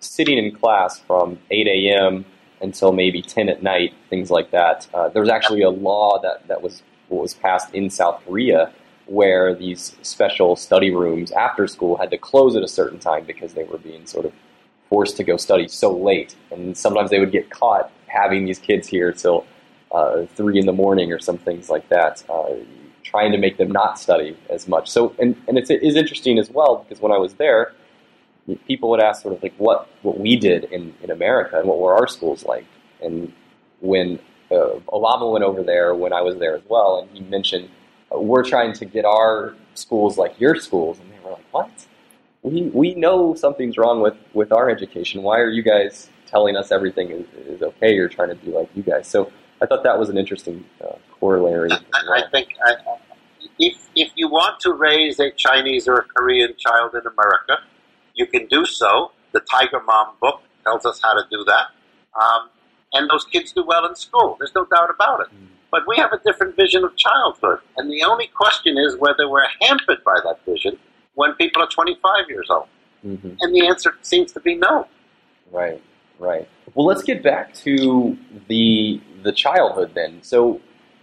sitting 0.00 0.37
in 0.37 0.54
class 0.54 0.99
from 1.00 1.38
8 1.50 1.66
a.m 1.66 2.25
until 2.64 2.92
maybe 2.92 3.23
10 3.23 3.49
at 3.49 3.62
night, 3.62 3.94
things 4.11 4.30
like 4.30 4.50
that. 4.50 4.88
Uh, 4.92 5.09
there 5.11 5.21
was 5.21 5.30
actually 5.30 5.62
a 5.62 5.71
law 5.71 6.18
that, 6.23 6.49
that 6.49 6.62
was, 6.62 6.83
was 7.09 7.35
passed 7.35 7.73
in 7.75 7.90
South 7.90 8.21
Korea 8.25 8.73
where 9.06 9.54
these 9.54 9.94
special 10.02 10.56
study 10.56 10.90
rooms 10.90 11.30
after 11.33 11.66
school 11.68 11.97
had 11.99 12.11
to 12.11 12.18
close 12.18 12.56
at 12.56 12.62
a 12.62 12.68
certain 12.68 12.99
time 12.99 13.25
because 13.25 13.52
they 13.52 13.64
were 13.64 13.78
being 13.78 14.06
sort 14.06 14.25
of 14.25 14.33
forced 14.88 15.16
to 15.18 15.25
go 15.25 15.37
study 15.37 15.68
so 15.68 15.94
late. 15.94 16.35
And 16.50 16.76
sometimes 16.76 17.11
they 17.11 17.21
would 17.21 17.33
get 17.33 17.50
caught 17.50 17.92
having 18.06 18.47
these 18.47 18.59
kids 18.59 18.88
here 18.88 19.12
till 19.12 19.47
uh, 19.92 20.25
3 20.35 20.59
in 20.59 20.66
the 20.66 20.73
morning 20.73 21.12
or 21.12 21.18
some 21.18 21.37
things 21.37 21.68
like 21.68 21.87
that, 21.90 22.25
uh, 22.30 22.54
trying 23.02 23.30
to 23.33 23.38
make 23.38 23.59
them 23.59 23.71
not 23.71 23.99
study 23.99 24.37
as 24.49 24.66
much. 24.66 24.90
So, 24.90 25.14
and, 25.18 25.37
and 25.47 25.59
it's, 25.59 25.68
it 25.68 25.83
is 25.83 25.97
interesting 25.97 26.38
as 26.38 26.50
well 26.50 26.76
because 26.76 27.02
when 27.02 27.12
I 27.12 27.18
was 27.18 27.35
there, 27.35 27.75
people 28.66 28.90
would 28.90 29.02
ask 29.02 29.22
sort 29.22 29.34
of 29.34 29.42
like 29.42 29.54
what, 29.58 29.88
what 30.02 30.18
we 30.18 30.36
did 30.36 30.64
in, 30.64 30.94
in 31.02 31.10
America 31.10 31.58
and 31.58 31.68
what 31.68 31.78
were 31.78 31.94
our 31.94 32.06
schools 32.06 32.44
like. 32.44 32.66
and 33.02 33.32
when 33.80 34.18
uh, 34.50 34.78
Obama 34.88 35.30
went 35.30 35.44
over 35.44 35.62
there, 35.62 35.94
when 35.94 36.12
I 36.12 36.22
was 36.22 36.36
there 36.38 36.56
as 36.56 36.62
well, 36.68 37.00
and 37.00 37.10
he 37.16 37.22
mentioned 37.24 37.68
uh, 38.14 38.18
we're 38.18 38.44
trying 38.44 38.72
to 38.74 38.84
get 38.84 39.04
our 39.04 39.54
schools 39.74 40.16
like 40.16 40.38
your 40.40 40.56
schools, 40.56 40.98
and 41.00 41.10
they 41.12 41.18
were 41.24 41.32
like, 41.32 41.44
"What? 41.52 41.86
We 42.42 42.62
we 42.62 42.94
know 42.94 43.34
something's 43.34 43.76
wrong 43.76 44.00
with 44.00 44.14
with 44.32 44.52
our 44.52 44.70
education. 44.70 45.22
Why 45.22 45.38
are 45.40 45.50
you 45.50 45.62
guys 45.62 46.10
telling 46.26 46.56
us 46.56 46.72
everything 46.72 47.10
is, 47.10 47.26
is 47.46 47.62
okay? 47.62 47.94
You're 47.94 48.08
trying 48.08 48.30
to 48.30 48.36
be 48.36 48.50
like 48.50 48.68
you 48.74 48.82
guys." 48.82 49.08
So 49.08 49.30
I 49.60 49.66
thought 49.66 49.82
that 49.84 49.98
was 49.98 50.08
an 50.08 50.18
interesting 50.18 50.64
uh, 50.82 50.96
corollary. 51.18 51.70
I, 51.72 52.20
I 52.20 52.22
think 52.30 52.48
I, 52.64 52.74
if 53.58 53.88
if 53.94 54.12
you 54.14 54.28
want 54.28 54.60
to 54.60 54.72
raise 54.72 55.18
a 55.20 55.30
Chinese 55.30 55.88
or 55.88 55.96
a 55.96 56.04
Korean 56.04 56.54
child 56.58 56.94
in 56.94 57.02
America, 57.06 57.58
you 58.14 58.26
can 58.26 58.47
do 58.47 58.64
so. 58.64 59.12
The 59.33 59.40
Tiger 59.40 59.80
Mom 59.87 60.14
book 60.21 60.40
tells 60.64 60.87
us 60.87 61.00
how 61.02 61.14
to 61.14 61.23
do 61.30 61.44
that. 61.44 61.66
Um, 62.21 62.49
and 62.92 63.11
those 63.11 63.25
kids 63.25 63.52
do 63.52 63.64
well 63.66 63.87
in 63.87 63.94
school. 63.97 64.37
There's 64.38 64.54
no 64.54 64.64
doubt 64.66 64.90
about 64.90 65.21
it. 65.21 65.26
Mm. 65.28 65.49
But 65.71 65.83
we 65.88 65.97
have 65.97 66.12
a 66.12 66.18
different 66.25 66.54
vision 66.56 66.85
of 66.85 66.97
childhood. 66.97 67.59
And 67.76 67.90
the 67.90 68.04
only 68.04 68.28
question 68.28 68.78
is 68.78 68.97
whether 68.97 69.28
we're 69.28 69.49
hampered 69.61 70.04
by 70.04 70.18
that 70.25 70.44
vision 70.47 70.78
when 71.14 71.33
people 71.35 71.62
are 71.62 71.68
25 71.68 72.26
years 72.28 72.47
old. 72.49 72.68
Mm-hmm. 73.04 73.35
And 73.40 73.54
the 73.54 73.66
answer 73.66 73.94
seems 74.02 74.33
to 74.33 74.40
be 74.40 74.54
no. 74.54 74.87
Right, 75.50 75.83
right. 76.18 76.49
Well, 76.75 76.87
let's 76.87 77.02
get 77.02 77.23
back 77.23 77.52
to 77.54 78.16
the 78.49 79.00
the 79.23 79.33
childhood 79.33 79.92
then. 79.94 80.23
So 80.23 80.61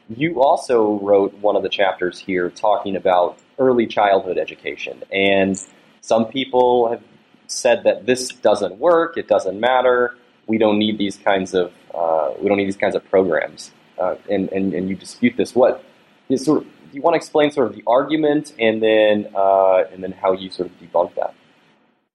you 0.10 0.41
also 0.41 1.00
wrote 1.00 1.34
one 1.36 1.56
of 1.56 1.63
the 1.63 1.70
chapters 1.70 2.20
here 2.20 2.50
talking 2.50 2.96
about 2.96 3.39
early 3.60 3.88
childhood 3.88 4.38
education. 4.38 5.03
And 5.12 5.62
some 6.01 6.25
people 6.25 6.89
have 6.89 7.01
said 7.48 7.84
that 7.84 8.05
this 8.05 8.29
doesn't 8.29 8.77
work, 8.77 9.17
it 9.17 9.27
doesn't 9.27 9.60
matter, 9.60 10.15
we 10.48 10.58
don't 10.58 10.77
need 10.77 10.98
these 10.98 11.17
kinds 11.17 11.53
of 11.53 11.72
uh, 11.93 12.31
we 12.39 12.48
don't 12.48 12.58
need 12.58 12.67
these 12.67 12.77
kinds 12.77 12.96
of 12.96 13.03
programs. 13.10 13.72
Uh, 14.00 14.15
and, 14.29 14.50
and, 14.51 14.74
and 14.74 14.89
you 14.89 14.96
dispute 14.96 15.38
this. 15.38 15.53
What 15.53 15.84
is 16.27 16.46
sort 16.46 16.60
of, 16.60 16.63
do 16.63 16.93
you 16.93 17.01
want 17.01 17.13
to 17.13 17.17
explain 17.17 17.51
sort 17.51 17.67
of 17.67 17.75
the 17.75 17.84
argument 17.86 18.53
and 18.58 18.81
then 18.81 19.27
uh, 19.36 19.84
and 19.91 20.03
then 20.03 20.12
how 20.12 20.34
you 20.34 20.50
sort 20.50 20.70
of 20.70 20.79
debunk 20.79 21.13
that? 21.15 21.36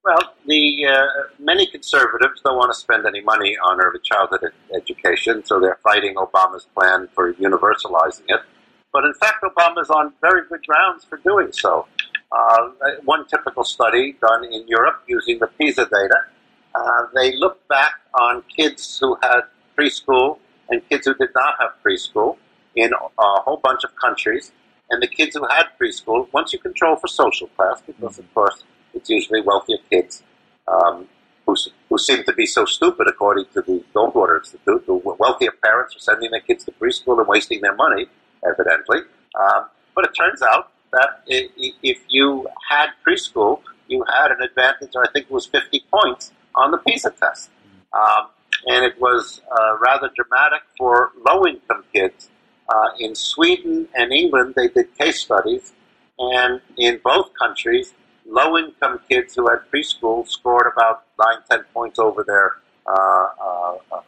Well, 0.05 0.35
the 0.47 0.87
uh, 0.87 1.07
many 1.38 1.66
conservatives 1.66 2.40
don't 2.45 2.57
want 2.57 2.73
to 2.73 2.78
spend 2.78 3.07
any 3.07 3.21
money 3.23 3.57
on 3.57 3.81
early 3.81 4.00
childhood 4.02 4.52
education, 4.75 5.45
so 5.45 5.59
they're 5.61 5.81
fighting 5.83 6.14
Obama's 6.14 6.66
plan 6.75 7.09
for 7.14 7.35
universalizing 7.35 8.25
it. 8.28 8.40
But 8.93 9.05
in 9.05 9.14
fact, 9.14 9.43
Obama's 9.43 9.90
on 9.90 10.12
very 10.21 10.43
good 10.49 10.64
grounds 10.66 11.05
for 11.05 11.19
doing 11.19 11.50
so. 11.52 11.87
Uh, 12.33 12.68
one 13.04 13.26
typical 13.26 13.64
study 13.64 14.16
done 14.21 14.45
in 14.45 14.66
Europe 14.66 15.02
using 15.06 15.38
the 15.38 15.47
PISA 15.47 15.85
data, 15.87 16.18
uh, 16.75 17.06
they 17.14 17.37
looked 17.37 17.66
back 17.68 17.92
on 18.14 18.42
kids 18.54 18.99
who 19.00 19.16
had 19.23 19.42
preschool 19.78 20.38
and 20.68 20.83
kids 20.88 21.06
who 21.06 21.14
did 21.14 21.30
not 21.35 21.54
have 21.61 21.71
preschool 21.85 22.37
in 22.75 22.92
a 22.92 23.40
whole 23.40 23.59
bunch 23.62 23.85
of 23.85 23.95
countries. 23.97 24.52
And 24.90 25.02
the 25.02 25.06
kids 25.06 25.37
who 25.37 25.47
had 25.47 25.66
preschool, 25.80 26.28
once 26.33 26.52
you 26.52 26.59
control 26.59 26.97
for 26.97 27.09
social 27.09 27.49
class, 27.49 27.83
because 27.87 28.18
of 28.18 28.35
course 28.35 28.64
it's 28.95 29.09
usually 29.09 29.40
wealthier 29.40 29.78
kids 29.90 30.23
um, 30.68 31.09
who, 31.47 31.54
who 31.88 31.99
seem 31.99 32.25
to 32.25 32.33
be 32.33 32.47
so 32.47 32.64
stupid, 32.64 33.06
according 33.09 33.47
to 33.54 33.62
the 33.62 33.83
Goldwater 33.95 34.38
Institute. 34.38 34.87
The 34.87 34.95
wealthier 34.95 35.52
parents 35.62 35.97
are 35.97 36.00
sending 36.00 36.30
their 36.30 36.40
kids 36.40 36.64
to 36.64 36.73
preschool 36.73 37.18
and 37.18 37.28
wasting 37.28 37.61
their 37.61 37.75
money, 37.75 38.06
evidently. 38.45 38.99
Um, 39.40 39.66
but 39.95 40.04
it 40.04 40.12
turns 40.12 40.42
out 40.42 40.73
that 40.93 41.23
if 41.26 41.99
you 42.09 42.47
had 42.69 42.88
preschool, 43.07 43.61
you 43.88 44.05
had 44.09 44.31
an 44.31 44.43
advantage, 44.43 44.93
I 44.97 45.09
think 45.12 45.26
it 45.26 45.33
was 45.33 45.47
50 45.47 45.85
points 45.90 46.33
on 46.55 46.71
the 46.71 46.78
PISA 46.78 47.11
test. 47.11 47.50
Um, 47.93 48.28
and 48.66 48.85
it 48.85 49.00
was 49.00 49.43
uh, 49.50 49.78
rather 49.78 50.11
dramatic 50.14 50.62
for 50.76 51.12
low 51.26 51.47
income 51.47 51.85
kids. 51.93 52.30
Uh, 52.69 52.89
in 52.99 53.15
Sweden 53.15 53.89
and 53.95 54.13
England, 54.13 54.54
they 54.56 54.69
did 54.69 54.97
case 54.99 55.21
studies, 55.21 55.73
and 56.19 56.60
in 56.76 57.00
both 57.04 57.30
countries, 57.39 57.95
low 58.26 58.58
income 58.58 58.99
kids 59.08 59.34
who 59.34 59.49
had 59.49 59.60
preschool 59.73 60.26
scored 60.26 60.67
about 60.73 61.04
9, 61.19 61.37
10 61.49 61.60
points 61.73 61.99
over 61.99 62.25
their 62.25 62.56
uh, 62.87 63.28
uh, 63.41 63.76
uh 63.93 64.00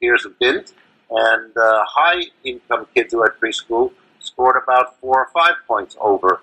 peers 0.00 0.26
and 1.10 1.56
uh, 1.56 1.84
high 1.86 2.22
income 2.44 2.86
kids 2.94 3.12
who 3.12 3.22
had 3.22 3.32
preschool 3.40 3.92
scored 4.34 4.56
about 4.62 5.00
4 5.00 5.10
or 5.10 5.28
5 5.32 5.54
points 5.66 5.96
over 6.00 6.42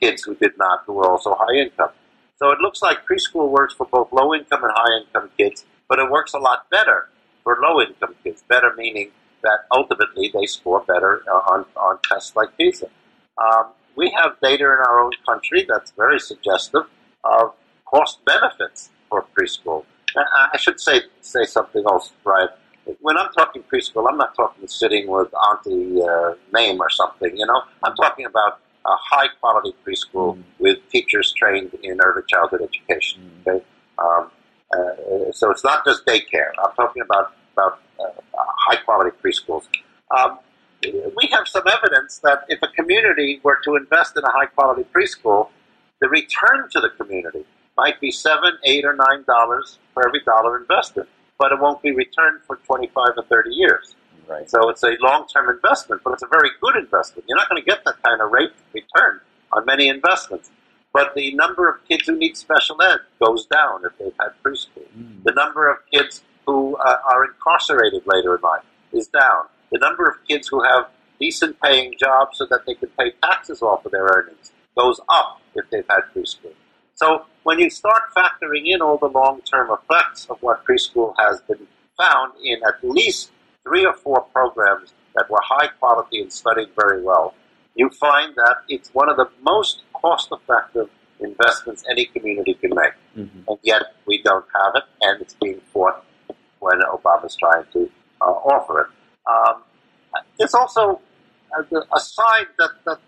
kids 0.00 0.22
who 0.22 0.34
did 0.34 0.52
not, 0.58 0.82
who 0.86 0.94
were 0.94 1.08
also 1.08 1.36
high 1.38 1.54
income. 1.54 1.90
So 2.38 2.50
it 2.50 2.60
looks 2.60 2.82
like 2.82 3.06
preschool 3.06 3.50
works 3.50 3.74
for 3.74 3.86
both 3.86 4.12
low 4.12 4.34
income 4.34 4.62
and 4.62 4.72
high 4.74 4.98
income 5.00 5.30
kids, 5.36 5.64
but 5.88 5.98
it 5.98 6.10
works 6.10 6.34
a 6.34 6.38
lot 6.38 6.70
better 6.70 7.08
for 7.42 7.58
low 7.60 7.80
income 7.80 8.14
kids. 8.22 8.44
Better 8.48 8.72
meaning 8.76 9.10
that 9.42 9.60
ultimately 9.72 10.30
they 10.32 10.46
score 10.46 10.82
better 10.86 11.22
uh, 11.28 11.52
on, 11.52 11.64
on 11.76 11.98
tests 12.08 12.36
like 12.36 12.56
PISA. 12.56 12.86
Um, 13.38 13.72
we 13.96 14.14
have 14.16 14.36
data 14.40 14.64
in 14.64 14.78
our 14.86 15.00
own 15.00 15.12
country 15.28 15.66
that's 15.68 15.90
very 15.92 16.20
suggestive 16.20 16.82
of 17.24 17.54
cost 17.84 18.24
benefits 18.24 18.90
for 19.08 19.24
preschool. 19.36 19.84
I 20.16 20.56
should 20.56 20.80
say 20.80 21.02
say 21.20 21.44
something 21.44 21.84
else, 21.86 22.12
Brian. 22.24 22.48
When 23.00 23.16
I'm 23.18 23.30
talking 23.32 23.62
preschool, 23.62 24.08
I'm 24.08 24.16
not 24.16 24.34
talking 24.34 24.66
sitting 24.66 25.08
with 25.08 25.28
Auntie 25.34 26.02
uh, 26.02 26.34
Mame 26.52 26.80
or 26.80 26.90
something. 26.90 27.36
You 27.36 27.46
know, 27.46 27.62
I'm 27.82 27.94
talking 27.94 28.26
about 28.26 28.60
a 28.86 28.96
high 28.96 29.28
quality 29.40 29.74
preschool 29.86 30.36
mm. 30.36 30.42
with 30.58 30.78
teachers 30.90 31.32
trained 31.32 31.74
in 31.82 32.00
early 32.00 32.22
childhood 32.28 32.62
education. 32.62 33.30
Mm. 33.44 33.56
Okay? 33.56 33.64
Um, 33.98 34.30
uh, 34.72 35.32
so 35.32 35.50
it's 35.50 35.64
not 35.64 35.84
just 35.84 36.04
daycare. 36.06 36.50
I'm 36.62 36.74
talking 36.76 37.02
about 37.02 37.34
about 37.52 37.80
uh, 37.98 38.20
high 38.36 38.76
quality 38.76 39.16
preschools. 39.24 39.64
Um, 40.16 40.38
we 40.82 41.28
have 41.32 41.48
some 41.48 41.64
evidence 41.66 42.18
that 42.22 42.44
if 42.48 42.60
a 42.62 42.68
community 42.68 43.40
were 43.42 43.58
to 43.64 43.76
invest 43.76 44.16
in 44.16 44.24
a 44.24 44.30
high 44.30 44.46
quality 44.46 44.84
preschool, 44.94 45.48
the 46.00 46.08
return 46.08 46.68
to 46.70 46.80
the 46.80 46.90
community 46.90 47.44
might 47.76 48.00
be 48.00 48.10
seven, 48.10 48.52
eight, 48.64 48.84
or 48.84 48.94
nine 48.94 49.24
dollars 49.26 49.78
for 49.94 50.06
every 50.06 50.20
dollar 50.24 50.58
invested, 50.58 51.06
but 51.38 51.52
it 51.52 51.60
won't 51.60 51.82
be 51.82 51.92
returned 51.92 52.40
for 52.46 52.56
25 52.56 53.06
or 53.16 53.24
30 53.24 53.50
years. 53.50 53.94
Right. 54.26 54.48
So 54.50 54.68
it's 54.68 54.82
a 54.82 54.96
long-term 55.00 55.48
investment, 55.48 56.02
but 56.04 56.12
it's 56.12 56.22
a 56.22 56.26
very 56.26 56.50
good 56.60 56.76
investment. 56.76 57.24
You're 57.28 57.38
not 57.38 57.48
going 57.48 57.62
to 57.62 57.66
get 57.66 57.84
that 57.84 58.02
kind 58.02 58.20
of 58.20 58.30
rate 58.30 58.52
return 58.74 59.20
on 59.52 59.64
many 59.64 59.88
investments. 59.88 60.50
But 60.92 61.14
the 61.14 61.34
number 61.34 61.68
of 61.68 61.76
kids 61.88 62.06
who 62.06 62.16
need 62.16 62.36
special 62.36 62.80
ed 62.82 62.98
goes 63.24 63.46
down 63.46 63.84
if 63.84 63.96
they've 63.98 64.12
had 64.20 64.30
preschool. 64.42 64.86
Mm. 64.98 65.22
The 65.24 65.32
number 65.32 65.70
of 65.70 65.78
kids 65.92 66.22
who 66.46 66.76
uh, 66.76 66.96
are 67.10 67.24
incarcerated 67.24 68.02
later 68.06 68.36
in 68.36 68.42
life 68.42 68.64
is 68.92 69.06
down. 69.06 69.44
The 69.70 69.78
number 69.78 70.06
of 70.06 70.16
kids 70.26 70.48
who 70.48 70.62
have 70.62 70.88
decent 71.20 71.60
paying 71.60 71.94
jobs 71.98 72.38
so 72.38 72.46
that 72.46 72.64
they 72.66 72.74
can 72.74 72.88
pay 72.98 73.12
taxes 73.22 73.62
off 73.62 73.84
of 73.84 73.92
their 73.92 74.04
earnings 74.04 74.52
goes 74.76 75.00
up 75.08 75.40
if 75.54 75.68
they've 75.70 75.84
had 75.88 76.02
preschool. 76.14 76.52
So 76.98 77.26
when 77.44 77.60
you 77.60 77.70
start 77.70 78.02
factoring 78.16 78.66
in 78.66 78.82
all 78.82 78.98
the 78.98 79.06
long 79.06 79.40
term 79.42 79.70
effects 79.70 80.26
of 80.28 80.38
what 80.40 80.64
preschool 80.64 81.14
has 81.16 81.40
been 81.42 81.64
found 81.96 82.32
in 82.42 82.58
at 82.66 82.82
least 82.82 83.30
three 83.62 83.86
or 83.86 83.94
four 83.94 84.22
programs 84.32 84.92
that 85.14 85.30
were 85.30 85.40
high 85.44 85.68
quality 85.78 86.20
and 86.22 86.32
studied 86.32 86.70
very 86.76 87.00
well, 87.00 87.34
you 87.76 87.88
find 87.90 88.34
that 88.34 88.56
it's 88.68 88.90
one 88.94 89.08
of 89.08 89.16
the 89.16 89.28
most 89.42 89.82
cost 89.92 90.32
effective 90.32 90.90
investments 91.20 91.84
any 91.88 92.06
community 92.06 92.54
can 92.54 92.70
make. 92.74 92.94
Mm-hmm. 93.16 93.42
And 93.46 93.58
yet 93.62 93.82
we 94.04 94.20
don't 94.22 94.46
have 94.56 94.72
it, 94.74 94.82
and 95.02 95.22
it's 95.22 95.34
being 95.34 95.60
fought 95.72 96.04
when 96.58 96.80
Obama's 96.80 97.36
trying 97.36 97.64
to 97.74 97.88
uh, 98.20 98.24
offer 98.24 98.80
it. 98.80 98.86
Um, 99.30 99.62
there's 100.36 100.54
also 100.54 101.00
a, 101.56 101.76
a 101.94 102.00
side 102.00 102.48
that, 102.58 102.70
that 102.86 102.98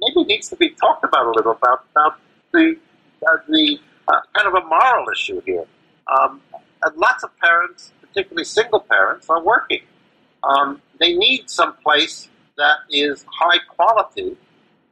maybe 0.00 0.26
needs 0.26 0.48
to 0.48 0.56
be 0.56 0.70
talked 0.70 1.04
about 1.04 1.26
a 1.26 1.30
little 1.30 1.52
about, 1.52 1.84
about 1.92 2.18
the, 2.52 2.76
the 3.20 3.78
uh, 4.08 4.20
kind 4.34 4.48
of 4.48 4.54
a 4.54 4.66
moral 4.66 5.06
issue 5.10 5.40
here. 5.44 5.64
Um, 6.06 6.40
lots 6.96 7.24
of 7.24 7.36
parents, 7.38 7.92
particularly 8.00 8.44
single 8.44 8.80
parents, 8.80 9.28
are 9.28 9.42
working. 9.42 9.82
Um, 10.42 10.80
they 10.98 11.14
need 11.14 11.50
some 11.50 11.74
place 11.76 12.28
that 12.56 12.78
is 12.90 13.24
high 13.30 13.58
quality 13.68 14.36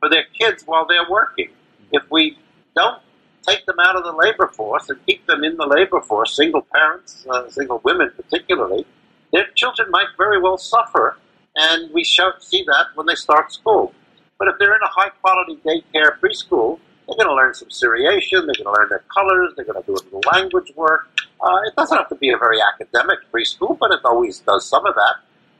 for 0.00 0.08
their 0.08 0.24
kids 0.38 0.64
while 0.66 0.86
they're 0.86 1.08
working. 1.08 1.50
If 1.92 2.02
we 2.10 2.38
don't 2.74 3.00
take 3.46 3.64
them 3.66 3.76
out 3.80 3.96
of 3.96 4.04
the 4.04 4.12
labor 4.12 4.48
force 4.48 4.88
and 4.90 4.98
keep 5.06 5.26
them 5.26 5.44
in 5.44 5.56
the 5.56 5.66
labor 5.66 6.00
force, 6.00 6.36
single 6.36 6.66
parents, 6.72 7.26
uh, 7.30 7.48
single 7.48 7.80
women 7.84 8.10
particularly, 8.16 8.84
their 9.32 9.46
children 9.54 9.90
might 9.90 10.08
very 10.16 10.40
well 10.40 10.58
suffer, 10.58 11.18
and 11.56 11.92
we 11.92 12.04
show, 12.04 12.32
see 12.40 12.64
that 12.64 12.86
when 12.94 13.06
they 13.06 13.14
start 13.14 13.52
school. 13.52 13.94
But 14.38 14.48
if 14.48 14.54
they're 14.58 14.74
in 14.74 14.82
a 14.82 14.88
high 14.88 15.10
quality 15.10 15.56
daycare 15.64 16.18
preschool, 16.20 16.78
they're 17.06 17.16
going 17.16 17.28
to 17.28 17.34
learn 17.34 17.54
some 17.54 17.70
seriation, 17.70 18.46
they're 18.46 18.64
going 18.64 18.74
to 18.74 18.80
learn 18.80 18.88
their 18.88 19.04
colors, 19.14 19.52
they're 19.56 19.64
going 19.64 19.80
to 19.80 19.86
do 19.86 19.92
a 19.94 20.02
little 20.04 20.22
language 20.32 20.72
work. 20.74 21.08
Uh, 21.40 21.60
it 21.66 21.74
doesn't 21.76 21.96
have 21.96 22.08
to 22.08 22.14
be 22.16 22.30
a 22.30 22.36
very 22.36 22.58
academic 22.60 23.18
preschool, 23.32 23.78
but 23.78 23.92
it 23.92 24.00
always 24.04 24.40
does 24.40 24.68
some 24.68 24.86
of 24.86 24.94
that 24.94 25.16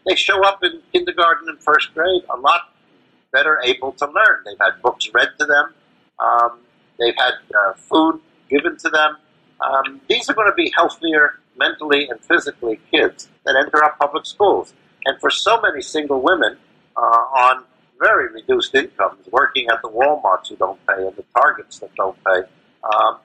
they 0.07 0.15
show 0.15 0.43
up 0.45 0.63
in 0.63 0.81
kindergarten 0.93 1.49
and 1.49 1.61
first 1.61 1.93
grade 1.93 2.23
a 2.33 2.39
lot 2.39 2.73
better 3.33 3.61
able 3.65 3.93
to 3.93 4.07
learn. 4.07 4.43
They've 4.45 4.59
had 4.61 4.81
books 4.81 5.11
read 5.13 5.31
to 5.41 5.45
them. 5.45 5.75
Um, 6.19 6.61
they've 6.99 7.17
had 7.17 7.35
uh, 7.55 7.75
food 7.75 8.21
given 8.49 8.77
to 8.79 8.89
them. 8.89 9.17
Um, 9.61 10.01
these 10.09 10.31
are 10.31 10.35
going 10.35 10.49
to 10.49 10.55
be 10.55 10.73
healthier 10.77 11.41
mentally 11.59 12.09
and 12.09 12.21
physically 12.21 12.79
kids 12.91 13.29
that 13.45 13.57
enter 13.57 13.83
our 13.83 13.95
public 13.97 14.27
schools. 14.27 14.73
And 15.05 15.21
for 15.21 15.31
so 15.31 15.61
many 15.61 15.83
single 15.83 16.21
women 16.21 16.57
uh, 16.97 17.01
on 17.01 17.65
very 17.99 18.33
reduced 18.33 18.75
incomes, 18.75 19.27
working 19.31 19.69
at 19.71 19.81
the 19.83 19.89
Walmarts 19.89 20.49
who 20.49 20.57
don't 20.57 20.85
pay 20.87 21.07
and 21.07 21.17
the 21.17 21.25
Targets 21.35 21.79
that 21.81 21.95
don't 21.95 22.17
pay, 22.25 22.43
um, 22.85 23.19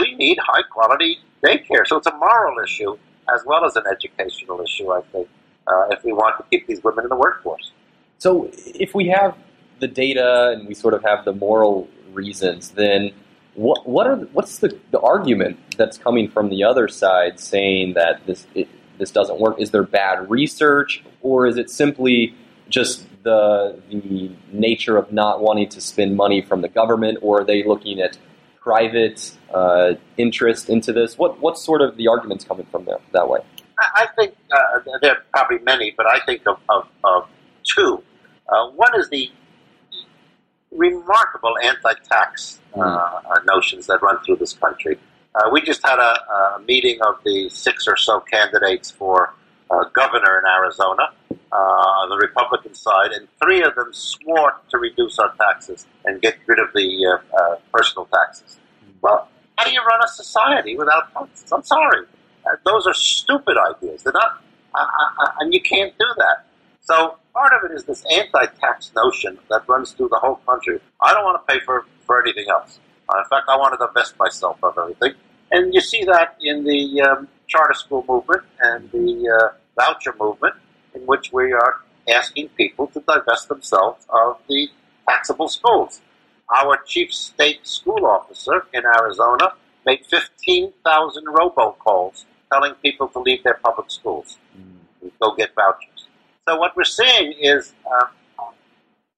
we 0.00 0.14
need 0.16 0.38
high 0.40 0.62
quality 0.62 1.18
daycare. 1.42 1.86
So 1.86 1.96
it's 1.96 2.06
a 2.06 2.16
moral 2.16 2.62
issue 2.62 2.96
as 3.34 3.42
well 3.46 3.64
as 3.64 3.76
an 3.76 3.84
educational 3.90 4.60
issue, 4.60 4.92
I 4.92 5.00
think, 5.12 5.28
uh, 5.66 5.88
if 5.90 6.04
we 6.04 6.12
want 6.12 6.36
to 6.38 6.44
keep 6.50 6.66
these 6.66 6.82
women 6.82 7.04
in 7.04 7.08
the 7.08 7.16
workforce. 7.16 7.72
So 8.18 8.50
if 8.52 8.94
we 8.94 9.08
have 9.08 9.36
the 9.80 9.88
data 9.88 10.54
and 10.56 10.68
we 10.68 10.74
sort 10.74 10.94
of 10.94 11.02
have 11.02 11.24
the 11.24 11.32
moral 11.32 11.88
reasons, 12.12 12.70
then 12.70 13.12
what 13.54 13.88
what 13.88 14.06
are 14.06 14.16
what's 14.16 14.58
the, 14.58 14.78
the 14.90 15.00
argument 15.00 15.58
that's 15.76 15.96
coming 15.96 16.28
from 16.28 16.48
the 16.48 16.64
other 16.64 16.88
side 16.88 17.38
saying 17.38 17.94
that 17.94 18.26
this 18.26 18.46
it, 18.54 18.68
this 18.98 19.10
doesn't 19.10 19.40
work? 19.40 19.60
Is 19.60 19.70
there 19.70 19.82
bad 19.82 20.28
research, 20.30 21.04
or 21.22 21.46
is 21.46 21.56
it 21.56 21.70
simply 21.70 22.34
just 22.68 23.06
the 23.24 23.80
the 23.90 24.30
nature 24.52 24.96
of 24.96 25.12
not 25.12 25.40
wanting 25.40 25.68
to 25.70 25.80
spend 25.80 26.16
money 26.16 26.40
from 26.42 26.60
the 26.60 26.68
government, 26.68 27.18
or 27.22 27.40
are 27.40 27.44
they 27.44 27.64
looking 27.64 28.00
at 28.00 28.16
private 28.60 29.32
uh, 29.52 29.94
interest 30.16 30.68
into 30.70 30.92
this? 30.92 31.18
What 31.18 31.40
what's 31.40 31.62
sort 31.62 31.82
of 31.82 31.96
the 31.96 32.08
arguments 32.08 32.44
coming 32.44 32.66
from 32.70 32.84
there 32.84 32.98
that 33.12 33.28
way? 33.28 33.40
I 33.78 34.06
think 34.16 34.36
uh, 34.52 34.98
there 35.02 35.12
are 35.12 35.22
probably 35.32 35.58
many, 35.58 35.92
but 35.96 36.06
I 36.06 36.20
think 36.24 36.46
of, 36.46 36.58
of, 36.68 36.86
of 37.02 37.28
two. 37.64 38.02
Uh, 38.48 38.68
one 38.70 38.98
is 38.98 39.08
the 39.10 39.30
remarkable 40.70 41.54
anti-tax 41.62 42.60
uh, 42.74 42.78
mm. 42.78 43.46
notions 43.46 43.86
that 43.86 44.00
run 44.02 44.18
through 44.24 44.36
this 44.36 44.52
country. 44.52 44.98
Uh, 45.34 45.50
we 45.52 45.60
just 45.60 45.84
had 45.84 45.98
a, 45.98 46.02
a, 46.30 46.60
meeting 46.66 47.00
of 47.02 47.16
the 47.24 47.48
six 47.48 47.88
or 47.88 47.96
so 47.96 48.20
candidates 48.20 48.90
for 48.90 49.34
uh, 49.70 49.84
governor 49.92 50.38
in 50.38 50.44
Arizona 50.46 51.12
on 51.52 52.08
the 52.08 52.16
Republican 52.16 52.74
side, 52.74 53.12
and 53.12 53.28
three 53.42 53.62
of 53.62 53.74
them 53.74 53.92
swore 53.92 54.56
to 54.70 54.78
reduce 54.78 55.18
our 55.18 55.34
taxes 55.36 55.86
and 56.04 56.20
get 56.20 56.36
rid 56.46 56.58
of 56.58 56.68
the 56.74 57.06
uh, 57.06 57.36
uh, 57.36 57.56
personal 57.72 58.06
taxes. 58.06 58.58
Well, 59.02 59.28
how 59.56 59.64
do 59.66 59.72
you 59.72 59.82
run 59.84 60.00
a 60.04 60.08
society 60.08 60.76
without 60.76 61.12
taxes? 61.12 61.52
I'm 61.52 61.62
sorry. 61.62 62.06
those 62.64 62.86
are 62.86 62.94
stupid 62.94 63.56
ideas. 63.70 64.02
They're 64.02 64.12
not, 64.12 64.42
and 65.40 65.52
you 65.52 65.60
can't 65.60 65.96
do 65.98 66.06
that. 66.18 66.46
So 66.80 67.16
part 67.32 67.52
of 67.52 67.70
it 67.70 67.74
is 67.74 67.84
this 67.84 68.04
anti-tax 68.12 68.92
notion 68.94 69.38
that 69.50 69.68
runs 69.68 69.92
through 69.92 70.08
the 70.10 70.18
whole 70.18 70.36
country. 70.46 70.80
I 71.00 71.14
don't 71.14 71.24
want 71.24 71.46
to 71.46 71.52
pay 71.52 71.60
for, 71.64 71.86
for 72.06 72.22
anything 72.22 72.46
else. 72.50 72.78
Uh, 73.08 73.18
in 73.18 73.24
fact, 73.24 73.48
I 73.48 73.56
want 73.56 73.78
to 73.78 73.86
divest 73.86 74.18
myself 74.18 74.58
of 74.62 74.76
everything. 74.78 75.12
And 75.50 75.74
you 75.74 75.80
see 75.80 76.04
that 76.04 76.36
in 76.40 76.64
the 76.64 77.02
um, 77.02 77.28
charter 77.46 77.74
school 77.74 78.04
movement 78.08 78.42
and 78.60 78.90
the 78.90 79.28
uh, 79.28 79.56
voucher 79.78 80.14
movement, 80.18 80.54
in 80.94 81.02
which 81.02 81.32
we 81.32 81.52
are 81.52 81.80
asking 82.08 82.48
people 82.50 82.86
to 82.88 83.00
divest 83.00 83.48
themselves 83.48 84.06
of 84.08 84.38
the 84.48 84.68
taxable 85.08 85.48
schools. 85.48 86.00
Our 86.54 86.78
chief 86.86 87.12
state 87.12 87.66
school 87.66 88.06
officer 88.06 88.66
in 88.72 88.82
Arizona 88.84 89.54
made 89.86 90.04
15,000 90.06 91.24
robocalls 91.26 92.24
telling 92.52 92.74
people 92.82 93.08
to 93.08 93.18
leave 93.20 93.42
their 93.42 93.58
public 93.64 93.90
schools 93.90 94.38
and 94.54 95.12
go 95.20 95.34
get 95.34 95.54
vouchers. 95.54 96.06
So 96.46 96.56
what 96.56 96.76
we're 96.76 96.84
seeing 96.84 97.34
is 97.40 97.72
uh, 97.90 98.06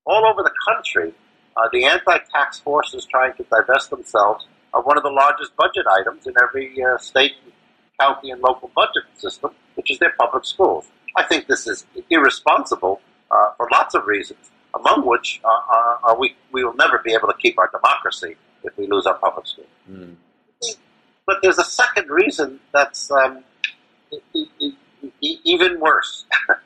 all 0.07 0.25
over 0.25 0.43
the 0.43 0.53
country, 0.69 1.13
uh, 1.57 1.69
the 1.73 1.85
anti-tax 1.85 2.61
forces 2.61 3.05
trying 3.05 3.35
to 3.35 3.45
divest 3.45 3.91
themselves 3.91 4.47
of 4.75 4.85
one 4.85 4.97
of 4.97 5.03
the 5.03 5.11
largest 5.11 5.57
budget 5.57 5.87
items 5.99 6.27
in 6.27 6.35
every 6.43 6.77
uh, 6.83 6.99
state, 6.99 7.33
county, 7.99 8.31
and 8.31 8.41
local 8.41 8.71
budget 8.75 9.05
system, 9.15 9.51
which 9.75 9.91
is 9.91 9.99
their 9.99 10.13
public 10.19 10.45
schools. 10.45 10.87
I 11.15 11.25
think 11.25 11.47
this 11.47 11.67
is 11.67 11.87
irresponsible 12.11 13.01
uh, 13.31 13.53
for 13.57 13.69
lots 13.73 13.95
of 13.95 14.07
reasons, 14.07 14.51
among 14.75 15.07
which 15.07 15.41
uh, 15.45 16.15
we, 16.19 16.37
we 16.53 16.65
will 16.65 16.75
never 16.75 16.99
be 16.99 17.13
able 17.13 17.29
to 17.29 17.37
keep 17.41 17.59
our 17.59 17.71
democracy 17.71 18.37
if 18.65 18.77
we 18.77 18.87
lose 18.87 19.07
our 19.07 19.19
public 19.19 19.47
schools. 19.47 19.69
Mm. 19.91 20.17
But 21.27 21.39
there's 21.43 21.59
a 21.59 21.65
second 21.65 22.09
reason 22.09 22.61
that's 22.73 23.11
um, 23.11 23.45
even 25.21 25.81
worse. 25.81 26.25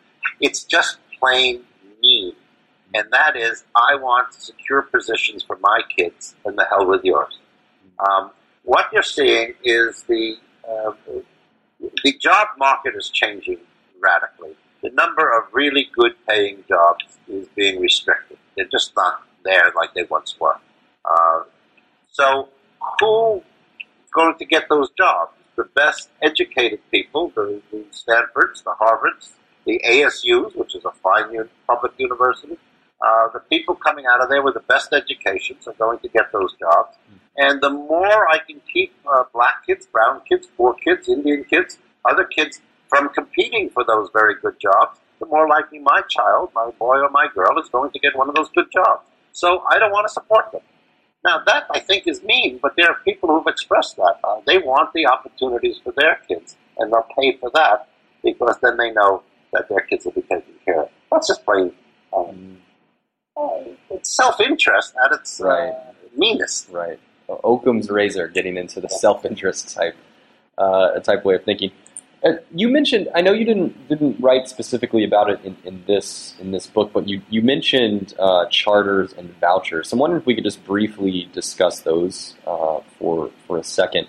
It's 0.42 0.64
just 0.64 0.96
plain 1.18 1.64
mean. 2.00 2.33
And 2.94 3.07
that 3.12 3.37
is, 3.37 3.64
I 3.76 3.94
want 3.94 4.33
secure 4.33 4.83
positions 4.83 5.42
for 5.42 5.59
my 5.61 5.83
kids, 5.94 6.35
and 6.46 6.57
the 6.57 6.64
hell 6.64 6.87
with 6.87 7.05
yours. 7.05 7.38
Um, 7.98 8.31
what 8.64 8.87
you're 8.92 9.03
seeing 9.03 9.55
is 9.62 10.03
the 10.05 10.37
uh, 10.68 10.92
the 12.05 12.12
job 12.18 12.48
market 12.59 12.94
is 12.96 13.11
changing 13.11 13.59
radically. 14.00 14.56
The 14.82 14.90
number 14.90 15.30
of 15.30 15.44
really 15.52 15.88
good 15.94 16.12
paying 16.26 16.64
jobs 16.68 17.04
is 17.28 17.46
being 17.54 17.80
restricted. 17.80 18.38
They're 18.56 18.66
just 18.66 18.92
not 18.96 19.22
there 19.44 19.72
like 19.76 19.94
they 19.94 20.04
once 20.04 20.38
were. 20.40 20.56
Uh, 21.04 21.42
so, 22.12 22.48
who 22.98 23.36
is 23.36 24.10
going 24.14 24.36
to 24.38 24.44
get 24.44 24.68
those 24.68 24.90
jobs? 24.96 25.32
The 25.56 25.64
best 25.74 26.08
educated 26.22 26.80
people, 26.90 27.32
the, 27.34 27.60
the 27.70 27.84
Stanfords, 27.90 28.62
the 28.62 28.74
Harvards, 28.80 29.32
the 29.66 29.80
ASUs, 29.86 30.56
which 30.56 30.74
is 30.74 30.84
a 30.84 30.92
fine 31.02 31.48
public 31.66 31.92
university. 31.98 32.58
Uh, 33.02 33.28
the 33.32 33.40
people 33.40 33.74
coming 33.74 34.04
out 34.06 34.22
of 34.22 34.28
there 34.28 34.42
with 34.42 34.54
the 34.54 34.60
best 34.60 34.92
educations 34.92 35.66
are 35.66 35.74
going 35.74 35.98
to 35.98 36.08
get 36.08 36.32
those 36.32 36.54
jobs. 36.58 36.96
And 37.36 37.60
the 37.60 37.70
more 37.70 38.28
I 38.28 38.38
can 38.38 38.60
keep 38.72 38.92
uh, 39.10 39.24
black 39.32 39.66
kids, 39.66 39.86
brown 39.86 40.20
kids, 40.28 40.48
poor 40.56 40.74
kids, 40.74 41.08
Indian 41.08 41.44
kids, 41.44 41.78
other 42.04 42.24
kids 42.24 42.60
from 42.90 43.09
competing 43.11 43.70
for 43.70 43.85
those 43.85 44.11
very 44.12 44.35
good 44.42 44.61
jobs, 44.61 45.00
the 45.18 45.26
more 45.26 45.48
likely 45.48 45.79
my 45.79 46.03
child, 46.11 46.50
my 46.55 46.70
boy 46.79 46.98
or 46.98 47.09
my 47.11 47.29
girl, 47.35 47.59
is 47.59 47.68
going 47.70 47.90
to 47.92 47.98
get 47.98 48.16
one 48.16 48.29
of 48.29 48.35
those 48.35 48.50
good 48.50 48.70
jobs. 48.70 49.07
So 49.33 49.62
I 49.70 49.79
don't 49.79 49.92
want 49.92 50.07
to 50.09 50.12
support 50.12 50.53
them. 50.53 50.62
Now 51.24 51.42
that 51.46 51.64
I 51.70 51.81
think 51.81 52.07
is 52.07 52.22
mean, 52.22 52.59
but 52.62 52.72
there 52.76 52.88
are 52.88 52.98
people 53.05 53.29
who've 53.29 53.46
expressed 53.46 53.96
that. 53.96 54.16
Uh, 54.22 54.40
they 54.46 54.59
want 54.59 54.92
the 54.92 55.07
opportunities 55.07 55.79
for 55.83 55.94
their 55.96 56.18
kids, 56.29 56.57
and 56.79 56.92
they'll 56.92 57.07
pay 57.18 57.37
for 57.38 57.50
that 57.55 57.88
because 58.22 58.57
then 58.62 58.76
they 58.76 58.90
know 58.90 59.22
that 59.53 59.68
their 59.68 59.81
kids 59.81 60.05
will 60.05 60.12
be 60.12 60.22
taken 60.22 60.55
care 60.64 60.83
of. 60.83 60.88
That's 61.11 61.29
just 61.29 61.44
plain 61.44 61.72
um, 62.12 62.59
uh, 63.37 63.59
it's 63.90 64.14
self-interest 64.14 64.94
at 65.05 65.12
its 65.12 65.40
uh, 65.40 65.46
right. 65.46 65.70
uh, 65.70 65.92
meanest. 66.16 66.68
Right. 66.70 66.98
Occam's 67.44 67.90
razor, 67.90 68.26
getting 68.29 68.57
into 68.57 68.81
the 68.81 68.88
self-interest 68.88 69.74
type 69.74 69.96
uh, 70.59 70.98
type 71.00 71.24
way 71.24 71.37
of 71.37 71.44
thinking. 71.44 71.70
Uh, 72.22 72.33
you 72.54 72.68
mentioned, 72.68 73.09
I 73.14 73.22
know 73.22 73.33
you 73.33 73.46
didn't 73.46 73.88
didn't 73.88 74.20
write 74.20 74.46
specifically 74.46 75.04
about 75.04 75.30
it 75.30 75.40
in, 75.42 75.56
in 75.64 75.85
this 75.87 76.35
in 76.38 76.50
this 76.50 76.66
book, 76.66 76.92
but 76.92 77.09
you 77.09 77.22
you 77.30 77.40
mentioned 77.40 78.14
uh, 78.18 78.44
charters 78.46 79.14
and 79.14 79.35
vouchers. 79.40 79.88
So 79.88 79.94
I'm 79.94 80.00
wondering 80.00 80.20
if 80.20 80.26
we 80.26 80.35
could 80.35 80.44
just 80.44 80.62
briefly 80.64 81.30
discuss 81.33 81.80
those 81.80 82.35
for 82.98 83.30
for 83.46 83.56
a 83.56 83.64
second. 83.64 84.06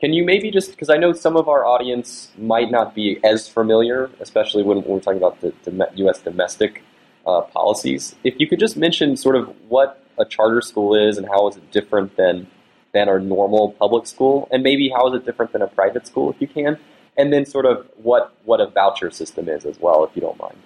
Can 0.00 0.12
you 0.12 0.24
maybe 0.24 0.50
just, 0.50 0.72
because 0.72 0.90
I 0.90 0.98
know 0.98 1.14
some 1.14 1.36
of 1.36 1.48
our 1.48 1.64
audience 1.64 2.30
might 2.36 2.70
not 2.70 2.94
be 2.94 3.18
as 3.24 3.48
familiar, 3.48 4.10
especially 4.20 4.62
when, 4.62 4.82
we're 4.84 5.00
talking 5.00 5.16
about 5.16 5.40
the, 5.40 5.54
the 5.64 5.88
U.S. 5.94 6.20
domestic 6.20 6.82
uh, 7.26 7.40
policies, 7.40 8.14
if 8.22 8.34
you 8.38 8.46
could 8.46 8.58
just 8.58 8.76
mention 8.76 9.16
sort 9.16 9.36
of 9.36 9.48
what 9.68 10.04
a 10.18 10.26
charter 10.26 10.60
school 10.60 10.94
is 10.94 11.16
and 11.16 11.26
how 11.26 11.48
is 11.48 11.56
it 11.56 11.70
different 11.72 12.14
than 12.16 12.46
than 12.92 13.08
our 13.08 13.18
normal 13.18 13.72
public 13.72 14.06
school, 14.06 14.48
and 14.50 14.62
maybe 14.62 14.88
how 14.88 15.06
is 15.08 15.14
it 15.14 15.26
different 15.26 15.52
than 15.52 15.60
a 15.60 15.66
private 15.66 16.06
school, 16.06 16.30
if 16.30 16.40
you 16.40 16.48
can, 16.48 16.78
and 17.16 17.32
then 17.32 17.44
sort 17.46 17.66
of 17.66 17.86
what 17.96 18.34
what 18.44 18.60
a 18.60 18.66
voucher 18.66 19.10
system 19.10 19.48
is 19.48 19.64
as 19.64 19.78
well, 19.80 20.04
if 20.04 20.10
you 20.14 20.22
don't 20.22 20.38
mind. 20.38 20.56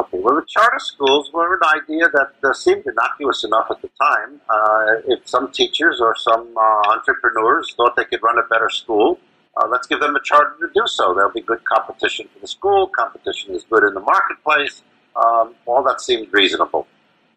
Okay, 0.00 0.18
well, 0.20 0.36
the 0.36 0.46
charter 0.46 0.78
schools 0.78 1.32
were 1.32 1.56
an 1.56 1.82
idea 1.82 2.08
that 2.10 2.32
uh, 2.48 2.52
seemed 2.52 2.84
innocuous 2.86 3.42
enough 3.42 3.66
at 3.68 3.82
the 3.82 3.90
time. 4.00 4.40
Uh, 4.48 5.02
if 5.08 5.26
some 5.28 5.50
teachers 5.50 6.00
or 6.00 6.14
some 6.16 6.56
uh, 6.56 6.92
entrepreneurs 6.92 7.74
thought 7.76 7.96
they 7.96 8.04
could 8.04 8.22
run 8.22 8.38
a 8.38 8.46
better 8.48 8.68
school, 8.70 9.18
uh, 9.56 9.66
let's 9.68 9.88
give 9.88 9.98
them 9.98 10.14
a 10.14 10.22
charter 10.22 10.54
to 10.60 10.68
do 10.72 10.82
so. 10.86 11.14
There'll 11.14 11.32
be 11.32 11.40
good 11.40 11.64
competition 11.64 12.28
for 12.32 12.38
the 12.38 12.46
school. 12.46 12.86
Competition 12.86 13.56
is 13.56 13.64
good 13.64 13.82
in 13.82 13.94
the 13.94 14.00
marketplace. 14.00 14.82
Um, 15.16 15.56
all 15.66 15.82
that 15.82 16.00
seemed 16.00 16.28
reasonable. 16.32 16.86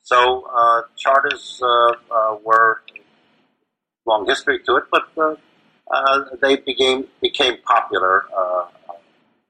So 0.04 0.46
uh, 0.56 0.84
charters 0.98 1.60
uh, 1.64 2.36
were 2.44 2.84
long 4.06 4.28
history 4.28 4.60
to 4.68 4.76
it, 4.76 4.84
but 4.92 5.40
they 6.42 6.56
became 6.58 7.08
became 7.22 7.58
popular 7.64 8.26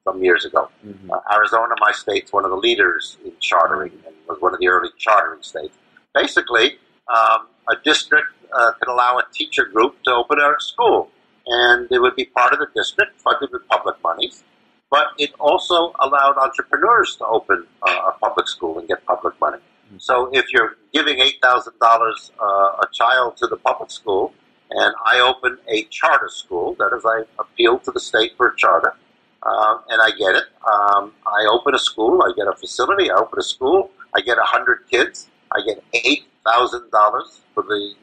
some 0.04 0.22
years 0.22 0.44
ago. 0.44 0.68
Mm-hmm. 0.84 1.10
Uh, 1.10 1.20
Arizona, 1.32 1.74
my 1.80 1.92
state's 1.92 2.32
one 2.32 2.44
of 2.44 2.50
the 2.50 2.56
leaders 2.56 3.18
in 3.24 3.32
chartering 3.40 3.92
and 4.06 4.14
was 4.28 4.40
one 4.40 4.52
of 4.54 4.60
the 4.60 4.68
early 4.68 4.90
chartering 4.98 5.42
states. 5.42 5.76
Basically, 6.14 6.78
um, 7.08 7.46
a 7.70 7.76
district 7.84 8.28
uh, 8.52 8.72
could 8.72 8.88
allow 8.88 9.18
a 9.18 9.24
teacher 9.32 9.64
group 9.64 10.02
to 10.04 10.10
open 10.12 10.38
a 10.38 10.54
school, 10.58 11.10
and 11.46 11.90
it 11.90 12.00
would 12.00 12.16
be 12.16 12.24
part 12.24 12.52
of 12.52 12.58
the 12.58 12.66
district, 12.74 13.20
funded 13.20 13.50
with 13.52 13.66
public 13.68 13.96
monies. 14.02 14.44
But 14.90 15.06
it 15.18 15.30
also 15.40 15.94
allowed 16.00 16.36
entrepreneurs 16.36 17.16
to 17.16 17.26
open 17.26 17.66
uh, 17.82 18.10
a 18.10 18.12
public 18.18 18.46
school 18.46 18.78
and 18.78 18.86
get 18.86 19.04
public 19.06 19.40
money. 19.40 19.58
Mm-hmm. 19.58 19.98
So 19.98 20.28
if 20.32 20.52
you're 20.52 20.76
giving 20.92 21.20
eight 21.20 21.38
thousand 21.42 21.74
uh, 21.80 21.86
dollars 21.86 22.32
a 22.40 22.86
child 22.92 23.36
to 23.38 23.46
the 23.46 23.56
public 23.56 23.90
school, 23.90 24.34
and 24.74 24.94
I 25.04 25.20
open 25.20 25.58
a 25.68 25.84
charter 25.84 26.28
school. 26.28 26.74
That 26.78 26.94
is, 26.96 27.04
I 27.04 27.22
appeal 27.38 27.78
to 27.80 27.90
the 27.90 28.00
state 28.00 28.36
for 28.36 28.48
a 28.48 28.56
charter, 28.56 28.94
uh, 29.42 29.78
and 29.88 30.00
I 30.00 30.10
get 30.10 30.34
it. 30.34 30.44
Um, 30.66 31.12
I 31.26 31.46
open 31.50 31.74
a 31.74 31.78
school. 31.78 32.22
I 32.22 32.32
get 32.36 32.46
a 32.46 32.56
facility. 32.56 33.10
I 33.10 33.14
open 33.14 33.38
a 33.38 33.42
school. 33.42 33.90
I 34.14 34.20
get 34.20 34.38
a 34.38 34.44
hundred 34.44 34.88
kids. 34.90 35.28
I 35.50 35.60
get 35.66 35.82
eight 35.92 36.24
thousand 36.44 36.90
dollars 36.90 37.40
for 37.54 37.62
the 37.62 37.94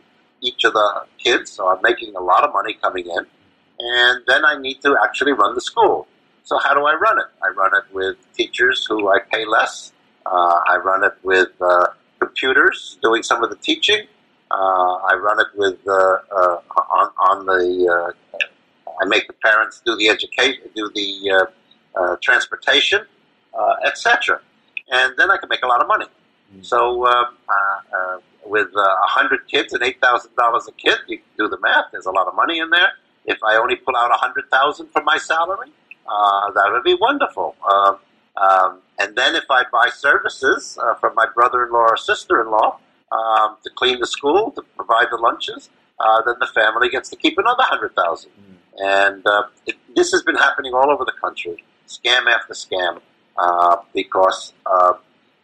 each 0.41 0.63
of 0.63 0.73
the 0.73 1.03
kids. 1.17 1.51
So 1.51 1.67
I'm 1.67 1.81
making 1.81 2.15
a 2.15 2.21
lot 2.21 2.43
of 2.43 2.53
money 2.53 2.73
coming 2.81 3.05
in, 3.05 3.25
and 3.79 4.23
then 4.27 4.45
I 4.45 4.57
need 4.59 4.81
to 4.81 4.97
actually 5.03 5.33
run 5.33 5.55
the 5.55 5.61
school. 5.61 6.07
So 6.43 6.57
how 6.57 6.73
do 6.73 6.85
I 6.85 6.93
run 6.95 7.19
it? 7.19 7.27
I 7.43 7.49
run 7.49 7.71
it 7.75 7.93
with 7.93 8.17
teachers 8.33 8.85
who 8.85 9.09
I 9.09 9.19
pay 9.31 9.45
less. 9.45 9.93
Uh, 10.25 10.59
I 10.67 10.77
run 10.77 11.03
it 11.03 11.13
with 11.23 11.49
uh, 11.61 11.87
computers 12.19 12.97
doing 13.01 13.23
some 13.23 13.43
of 13.43 13.49
the 13.49 13.55
teaching. 13.55 14.07
Uh, 14.51 14.55
I 14.55 15.13
run 15.15 15.39
it 15.39 15.47
with 15.55 15.77
uh, 15.87 15.91
uh, 15.91 16.57
on, 16.91 17.11
on 17.17 17.45
the. 17.45 17.87
Uh, 17.87 18.37
I 19.01 19.05
make 19.05 19.27
the 19.27 19.33
parents 19.33 19.81
do 19.85 19.95
the 19.95 20.09
education, 20.09 20.63
do 20.75 20.91
the 20.93 21.47
transportation, 22.21 23.01
etc. 23.85 24.41
And 24.91 25.13
then 25.17 25.31
I 25.31 25.37
can 25.37 25.47
make 25.49 25.63
a 25.63 25.67
lot 25.67 25.81
of 25.81 25.87
money. 25.87 26.05
Mm-hmm. 26.05 26.63
So 26.63 27.05
with 28.45 28.67
a 28.75 29.07
hundred 29.07 29.47
kids 29.47 29.73
and 29.73 29.83
eight 29.83 30.01
thousand 30.01 30.35
dollars 30.35 30.67
a 30.67 30.71
kid, 30.73 30.97
you 31.07 31.19
do 31.37 31.47
the 31.47 31.59
math. 31.59 31.85
There's 31.91 32.07
a 32.07 32.11
lot 32.11 32.27
of 32.27 32.35
money 32.35 32.59
in 32.59 32.69
there. 32.71 32.91
If 33.25 33.37
I 33.43 33.55
only 33.55 33.75
pull 33.75 33.95
out 33.95 34.11
a 34.11 34.17
hundred 34.17 34.49
thousand 34.49 34.87
from 34.87 35.05
my 35.05 35.17
salary, 35.17 35.69
uh, 36.07 36.51
that 36.51 36.69
would 36.71 36.83
be 36.83 36.95
wonderful. 36.95 37.55
Uh, 37.63 37.95
um, 38.35 38.81
and 38.99 39.15
then 39.15 39.35
if 39.35 39.45
I 39.49 39.63
buy 39.71 39.89
services 39.89 40.77
uh, 40.81 40.95
from 40.95 41.13
my 41.15 41.27
brother-in-law 41.33 41.87
or 41.91 41.97
sister-in-law 41.97 42.79
um, 43.11 43.57
to 43.63 43.69
clean 43.75 43.99
the 43.99 44.07
school, 44.07 44.51
to 44.51 44.61
provide 44.75 45.07
the 45.11 45.17
lunches, 45.17 45.69
uh, 45.99 46.21
then 46.25 46.35
the 46.39 46.47
family 46.47 46.89
gets 46.89 47.09
to 47.09 47.15
keep 47.15 47.37
another 47.37 47.63
hundred 47.63 47.95
thousand. 47.95 48.31
Mm. 48.31 48.55
And 48.81 49.27
uh, 49.27 49.43
it, 49.65 49.75
this 49.95 50.11
has 50.11 50.23
been 50.23 50.35
happening 50.35 50.73
all 50.73 50.89
over 50.89 51.05
the 51.05 51.17
country, 51.19 51.63
scam 51.87 52.27
after 52.27 52.53
scam, 52.53 53.01
uh, 53.37 53.77
because 53.93 54.53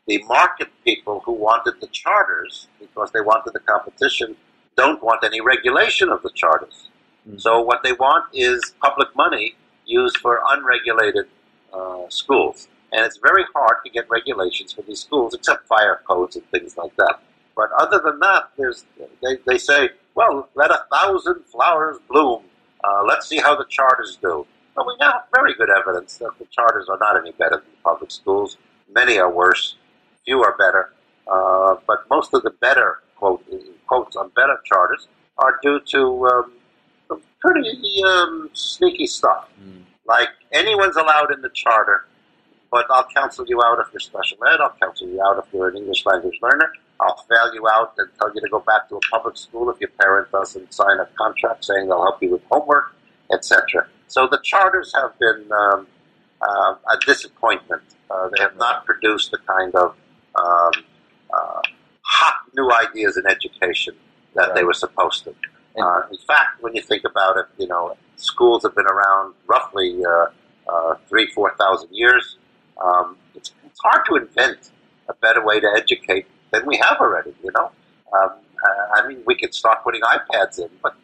the 0.08 0.24
market 0.26 0.70
people 0.84 1.22
who 1.26 1.32
wanted 1.32 1.74
the 1.82 1.88
charters, 1.88 2.68
because 2.80 3.12
they 3.12 3.22
wanted 3.22 3.54
the 3.54 3.60
competition, 3.60 4.36
don't 4.78 5.02
want 5.04 5.24
any 5.24 5.42
regulation 5.42 6.10
of 6.10 6.22
the 6.22 6.30
charters. 6.36 6.90
Mm. 7.28 7.42
So 7.42 7.62
what 7.62 7.82
they 7.84 7.94
want 7.94 8.26
is 8.34 8.74
public 8.82 9.16
money 9.16 9.56
used 9.86 10.18
for 10.18 10.42
unregulated 10.52 11.26
uh, 11.74 12.04
schools. 12.10 12.68
And 12.92 13.06
it's 13.06 13.18
very 13.18 13.44
hard 13.54 13.78
to 13.84 13.92
get 13.92 14.10
regulations 14.10 14.72
for 14.72 14.84
these 14.84 15.02
schools, 15.02 15.34
except 15.34 15.68
fire 15.68 16.02
codes 16.08 16.36
and 16.36 16.46
things 16.52 16.78
like 16.78 16.96
that. 16.98 17.20
But 17.56 17.70
other 17.78 18.02
than 18.04 18.20
that, 18.20 18.50
there's 18.58 18.86
they, 19.22 19.38
they 19.46 19.58
say, 19.58 19.90
well, 20.14 20.50
let 20.56 20.72
a 20.72 20.86
thousand 20.94 21.46
flowers 21.46 21.98
bloom. 22.10 22.44
Uh, 22.84 23.04
let's 23.08 23.28
see 23.28 23.38
how 23.38 23.56
the 23.56 23.66
charters 23.70 24.18
do. 24.22 24.46
Well, 24.76 24.86
we 24.88 24.96
now 25.00 25.14
have 25.14 25.24
very 25.34 25.54
good 25.56 25.70
evidence 25.70 26.18
that 26.18 26.32
the 26.38 26.46
charters 26.52 26.88
are 26.90 26.98
not 27.00 27.18
any 27.18 27.32
better 27.32 27.58
than 27.58 27.72
the 27.72 27.82
public 27.84 28.12
schools. 28.12 28.58
Many 28.94 29.18
are 29.18 29.32
worse. 29.32 29.76
Few 30.26 30.44
are 30.44 30.56
better. 30.58 30.92
Uh, 31.28 31.76
but 31.88 32.10
most 32.10 32.34
of 32.34 32.44
the 32.44 32.52
better 32.52 33.00
quote 33.16 33.44
quotes 33.88 34.16
on 34.16 34.30
better 34.36 34.60
charters 34.66 35.08
are 35.38 35.60
due 35.62 35.80
to 35.80 36.28
um, 36.28 37.22
pretty 37.40 38.04
um, 38.04 38.50
sneaky 38.54 39.08
stuff. 39.08 39.48
Mm. 39.62 39.84
Like 40.06 40.30
anyone's 40.52 40.98
allowed 40.98 41.32
in 41.32 41.42
the 41.42 41.50
charter, 41.50 42.06
but 42.72 42.86
I'll 42.90 43.08
counsel 43.16 43.46
you 43.48 43.62
out 43.64 43.80
if 43.80 43.92
you're 43.92 44.00
special 44.00 44.38
ed. 44.46 44.60
I'll 44.60 44.76
counsel 44.82 45.08
you 45.08 45.22
out 45.22 45.44
if 45.44 45.54
you're 45.54 45.70
an 45.70 45.78
English 45.78 46.06
language 46.06 46.38
learner. 46.42 46.72
I'll 47.00 47.26
fail 47.30 47.54
you 47.54 47.68
out 47.68 47.94
and 47.98 48.10
tell 48.20 48.34
you 48.34 48.42
to 48.42 48.50
go 48.50 48.60
back 48.60 48.90
to 48.90 48.96
a 48.96 49.00
public 49.12 49.38
school 49.38 49.70
if 49.70 49.80
your 49.80 49.90
parent 50.00 50.32
doesn't 50.32 50.74
sign 50.74 51.00
a 51.00 51.06
contract 51.18 51.66
saying 51.66 51.88
they'll 51.88 52.04
help 52.04 52.22
you 52.22 52.32
with 52.32 52.42
homework, 52.50 52.96
etc. 53.32 53.88
So 54.08 54.28
the 54.28 54.40
charters 54.44 54.94
have 54.96 55.18
been 55.20 55.50
um, 55.52 55.88
uh, 56.42 56.76
a 56.92 56.98
disappointment. 57.06 57.82
Uh, 58.10 58.30
they 58.36 58.42
have 58.42 58.56
not 58.58 58.86
produced 58.86 59.32
the 59.32 59.40
kind 59.40 59.74
of 59.76 59.96
um, 60.36 60.72
uh, 61.34 61.62
hot 62.02 62.36
new 62.56 62.72
ideas 62.72 63.18
in 63.18 63.26
education 63.28 63.96
that 64.36 64.48
right. 64.48 64.56
they 64.56 64.64
were 64.64 64.74
supposed 64.74 65.24
to. 65.26 65.36
Uh, 65.78 66.04
in 66.10 66.18
fact, 66.20 66.62
when 66.62 66.74
you 66.74 66.82
think 66.82 67.04
about 67.04 67.38
it, 67.38 67.46
you 67.58 67.68
know, 67.68 67.98
schools 68.16 68.64
have 68.64 68.76
been 68.76 68.88
around 68.88 69.34
roughly 69.48 70.02
uh, 70.06 70.28
uh, 70.72 70.96
three, 71.08 71.28
four 71.32 71.54
thousand 71.58 71.90
years. 71.92 72.38
Um, 72.84 73.18
it's, 73.34 73.52
it's, 73.66 73.80
hard 73.84 74.06
to 74.08 74.16
invent 74.16 74.72
a 75.08 75.14
better 75.14 75.46
way 75.46 75.60
to 75.60 75.68
educate 75.76 76.26
than 76.58 76.68
we 76.68 76.78
have 76.78 76.98
already. 77.00 77.34
You 77.44 77.52
know, 77.56 77.72
um, 78.14 78.32
I 78.96 79.08
mean, 79.08 79.24
we 79.26 79.36
could 79.36 79.54
start 79.54 79.84
putting 79.84 80.02
iPads 80.02 80.60
in, 80.60 80.70
but 80.82 80.96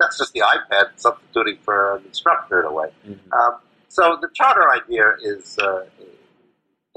that's 0.00 0.18
just 0.18 0.32
the 0.32 0.40
iPad 0.40 0.90
substituting 0.96 1.58
for 1.62 1.96
an 1.96 2.04
instructor 2.06 2.60
in 2.60 2.66
a 2.66 2.72
way. 2.72 2.88
Mm-hmm. 3.06 3.32
Um, 3.32 3.58
so 3.88 4.18
the 4.20 4.28
charter 4.34 4.70
idea 4.70 5.14
is 5.22 5.58
uh, 5.58 5.84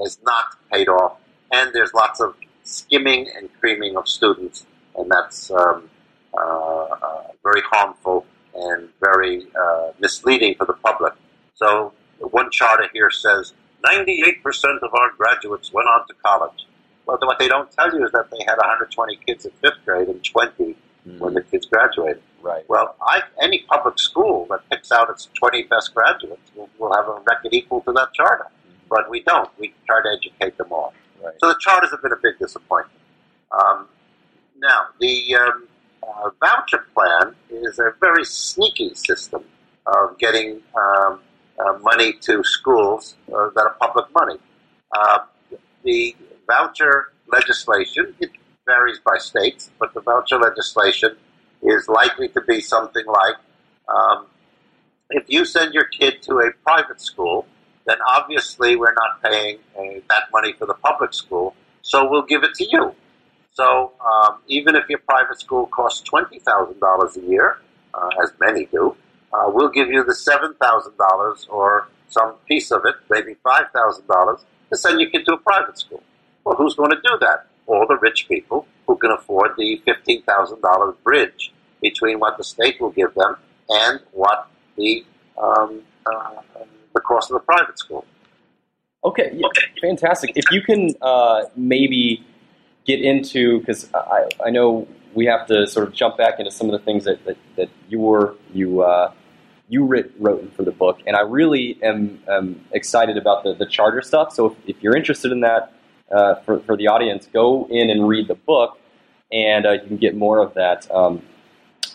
is 0.00 0.18
not 0.24 0.46
paid 0.72 0.88
off, 0.88 1.18
and 1.52 1.72
there's 1.72 1.92
lots 1.94 2.20
of 2.20 2.34
skimming 2.62 3.28
and 3.36 3.48
creaming 3.60 3.96
of 3.96 4.08
students, 4.08 4.66
and 4.96 5.10
that's 5.10 5.50
um, 5.50 5.88
uh, 6.36 6.82
uh, 6.84 7.22
very 7.42 7.62
harmful 7.70 8.26
and 8.54 8.88
very 9.00 9.46
uh, 9.58 9.92
misleading 10.00 10.54
for 10.56 10.66
the 10.66 10.72
public. 10.74 11.14
So 11.54 11.92
one 12.18 12.50
charter 12.50 12.88
here 12.92 13.10
says 13.10 13.54
98% 13.84 14.42
of 14.82 14.92
our 14.94 15.10
graduates 15.16 15.72
went 15.72 15.88
on 15.88 16.06
to 16.08 16.14
college. 16.24 16.66
Well, 17.08 17.16
what 17.22 17.38
they 17.38 17.48
don't 17.48 17.72
tell 17.72 17.90
you 17.92 18.04
is 18.04 18.12
that 18.12 18.30
they 18.30 18.44
had 18.46 18.56
120 18.56 19.18
kids 19.26 19.46
in 19.46 19.50
fifth 19.62 19.82
grade 19.86 20.08
and 20.08 20.22
20 20.22 20.76
mm. 21.08 21.18
when 21.18 21.32
the 21.32 21.40
kids 21.40 21.64
graduated. 21.64 22.22
Right. 22.42 22.68
Well, 22.68 22.96
I, 23.00 23.22
any 23.40 23.60
public 23.60 23.98
school 23.98 24.46
that 24.50 24.68
picks 24.68 24.92
out 24.92 25.08
its 25.08 25.30
20 25.32 25.62
best 25.64 25.94
graduates 25.94 26.52
will, 26.54 26.68
will 26.78 26.92
have 26.92 27.08
a 27.08 27.18
record 27.26 27.54
equal 27.54 27.80
to 27.80 27.92
that 27.92 28.12
charter. 28.12 28.44
Mm. 28.44 28.74
But 28.90 29.08
we 29.08 29.22
don't. 29.22 29.48
We 29.58 29.72
try 29.86 30.02
to 30.02 30.18
educate 30.18 30.58
them 30.58 30.70
all. 30.70 30.92
Right. 31.24 31.32
So 31.40 31.48
the 31.48 31.56
charters 31.58 31.90
have 31.92 32.02
been 32.02 32.12
a 32.12 32.20
big 32.22 32.38
disappointment. 32.38 33.00
Um, 33.52 33.88
now, 34.58 34.88
the 35.00 35.34
um, 35.34 35.66
uh, 36.02 36.30
voucher 36.40 36.84
plan 36.94 37.34
is 37.48 37.78
a 37.78 37.92
very 38.00 38.26
sneaky 38.26 38.92
system 38.94 39.44
of 39.86 40.18
getting 40.18 40.60
um, 40.76 41.20
uh, 41.58 41.78
money 41.80 42.12
to 42.20 42.44
schools 42.44 43.16
uh, 43.34 43.48
that 43.54 43.62
are 43.62 43.76
public 43.80 44.04
money. 44.14 44.36
Uh, 44.94 45.20
the 45.84 46.14
voucher 46.48 47.12
legislation, 47.32 48.14
it 48.20 48.30
varies 48.66 48.98
by 49.04 49.16
states, 49.18 49.70
but 49.78 49.94
the 49.94 50.00
voucher 50.00 50.38
legislation 50.38 51.16
is 51.62 51.88
likely 51.88 52.28
to 52.28 52.40
be 52.42 52.60
something 52.60 53.04
like 53.06 53.36
um, 53.88 54.26
if 55.10 55.24
you 55.28 55.44
send 55.44 55.72
your 55.72 55.84
kid 55.84 56.22
to 56.22 56.38
a 56.40 56.50
private 56.62 57.00
school, 57.00 57.46
then 57.86 57.96
obviously 58.06 58.76
we're 58.76 58.94
not 58.94 59.22
paying 59.22 59.58
uh, 59.78 60.00
that 60.10 60.24
money 60.32 60.52
for 60.52 60.66
the 60.66 60.74
public 60.74 61.14
school, 61.14 61.54
so 61.82 62.08
we'll 62.08 62.26
give 62.26 62.42
it 62.44 62.54
to 62.54 62.64
you. 62.70 62.94
So 63.52 63.92
um, 64.04 64.38
even 64.46 64.76
if 64.76 64.88
your 64.88 65.00
private 65.00 65.40
school 65.40 65.66
costs 65.66 66.02
twenty 66.02 66.38
thousand 66.40 66.78
dollars 66.80 67.16
a 67.16 67.22
year, 67.22 67.58
uh, 67.94 68.10
as 68.22 68.32
many 68.38 68.66
do, 68.66 68.94
uh, 69.32 69.46
we'll 69.48 69.70
give 69.70 69.88
you 69.88 70.04
the 70.04 70.14
seven 70.14 70.54
thousand 70.60 70.96
dollars 70.98 71.46
or 71.50 71.88
some 72.08 72.34
piece 72.46 72.70
of 72.70 72.82
it, 72.84 72.96
maybe 73.10 73.36
five 73.42 73.66
thousand 73.72 74.06
dollars, 74.06 74.44
to 74.70 74.76
send 74.76 75.00
your 75.00 75.10
kid 75.10 75.24
to 75.24 75.32
a 75.32 75.38
private 75.38 75.78
school. 75.78 76.02
Well, 76.48 76.56
who's 76.56 76.74
going 76.74 76.90
to 76.90 76.96
do 76.96 77.18
that? 77.20 77.46
All 77.66 77.86
the 77.86 77.98
rich 77.98 78.26
people 78.26 78.66
who 78.86 78.96
can 78.96 79.10
afford 79.10 79.50
the 79.58 79.82
fifteen 79.84 80.22
thousand 80.22 80.62
dollars 80.62 80.94
bridge 81.04 81.52
between 81.82 82.18
what 82.20 82.38
the 82.38 82.44
state 82.44 82.80
will 82.80 82.88
give 82.92 83.12
them 83.12 83.36
and 83.68 84.00
what 84.12 84.48
the 84.78 85.04
um, 85.36 85.82
uh, 86.06 86.40
the 86.94 87.00
cost 87.00 87.30
of 87.30 87.34
the 87.34 87.40
private 87.40 87.78
school. 87.78 88.06
Okay, 89.04 89.30
yeah, 89.34 89.46
okay. 89.46 89.66
fantastic. 89.78 90.32
If 90.36 90.50
you 90.50 90.62
can 90.62 90.94
uh, 91.02 91.42
maybe 91.54 92.24
get 92.86 93.02
into 93.02 93.60
because 93.60 93.92
I, 93.92 94.30
I 94.46 94.48
know 94.48 94.88
we 95.12 95.26
have 95.26 95.46
to 95.48 95.66
sort 95.66 95.86
of 95.86 95.92
jump 95.92 96.16
back 96.16 96.38
into 96.38 96.50
some 96.50 96.70
of 96.70 96.72
the 96.72 96.82
things 96.82 97.04
that, 97.04 97.22
that, 97.26 97.36
that 97.56 97.68
you 97.90 98.00
were 98.00 98.36
you 98.54 98.80
uh, 98.80 99.12
you 99.68 99.84
writ, 99.84 100.12
wrote 100.18 100.50
for 100.54 100.62
the 100.62 100.72
book, 100.72 101.00
and 101.06 101.14
I 101.14 101.20
really 101.20 101.78
am, 101.82 102.22
am 102.26 102.64
excited 102.72 103.18
about 103.18 103.44
the, 103.44 103.52
the 103.52 103.66
charter 103.66 104.00
stuff. 104.00 104.32
So 104.32 104.46
if, 104.46 104.76
if 104.76 104.82
you're 104.82 104.96
interested 104.96 105.30
in 105.30 105.40
that 105.40 105.74
uh, 106.10 106.36
for, 106.36 106.60
for 106.60 106.76
the 106.76 106.88
audience, 106.88 107.28
go 107.32 107.66
in 107.70 107.90
and 107.90 108.08
read 108.08 108.28
the 108.28 108.34
book, 108.34 108.78
and 109.32 109.66
uh, 109.66 109.72
you 109.72 109.86
can 109.86 109.96
get 109.96 110.16
more 110.16 110.38
of 110.40 110.54
that. 110.54 110.90
Um, 110.90 111.22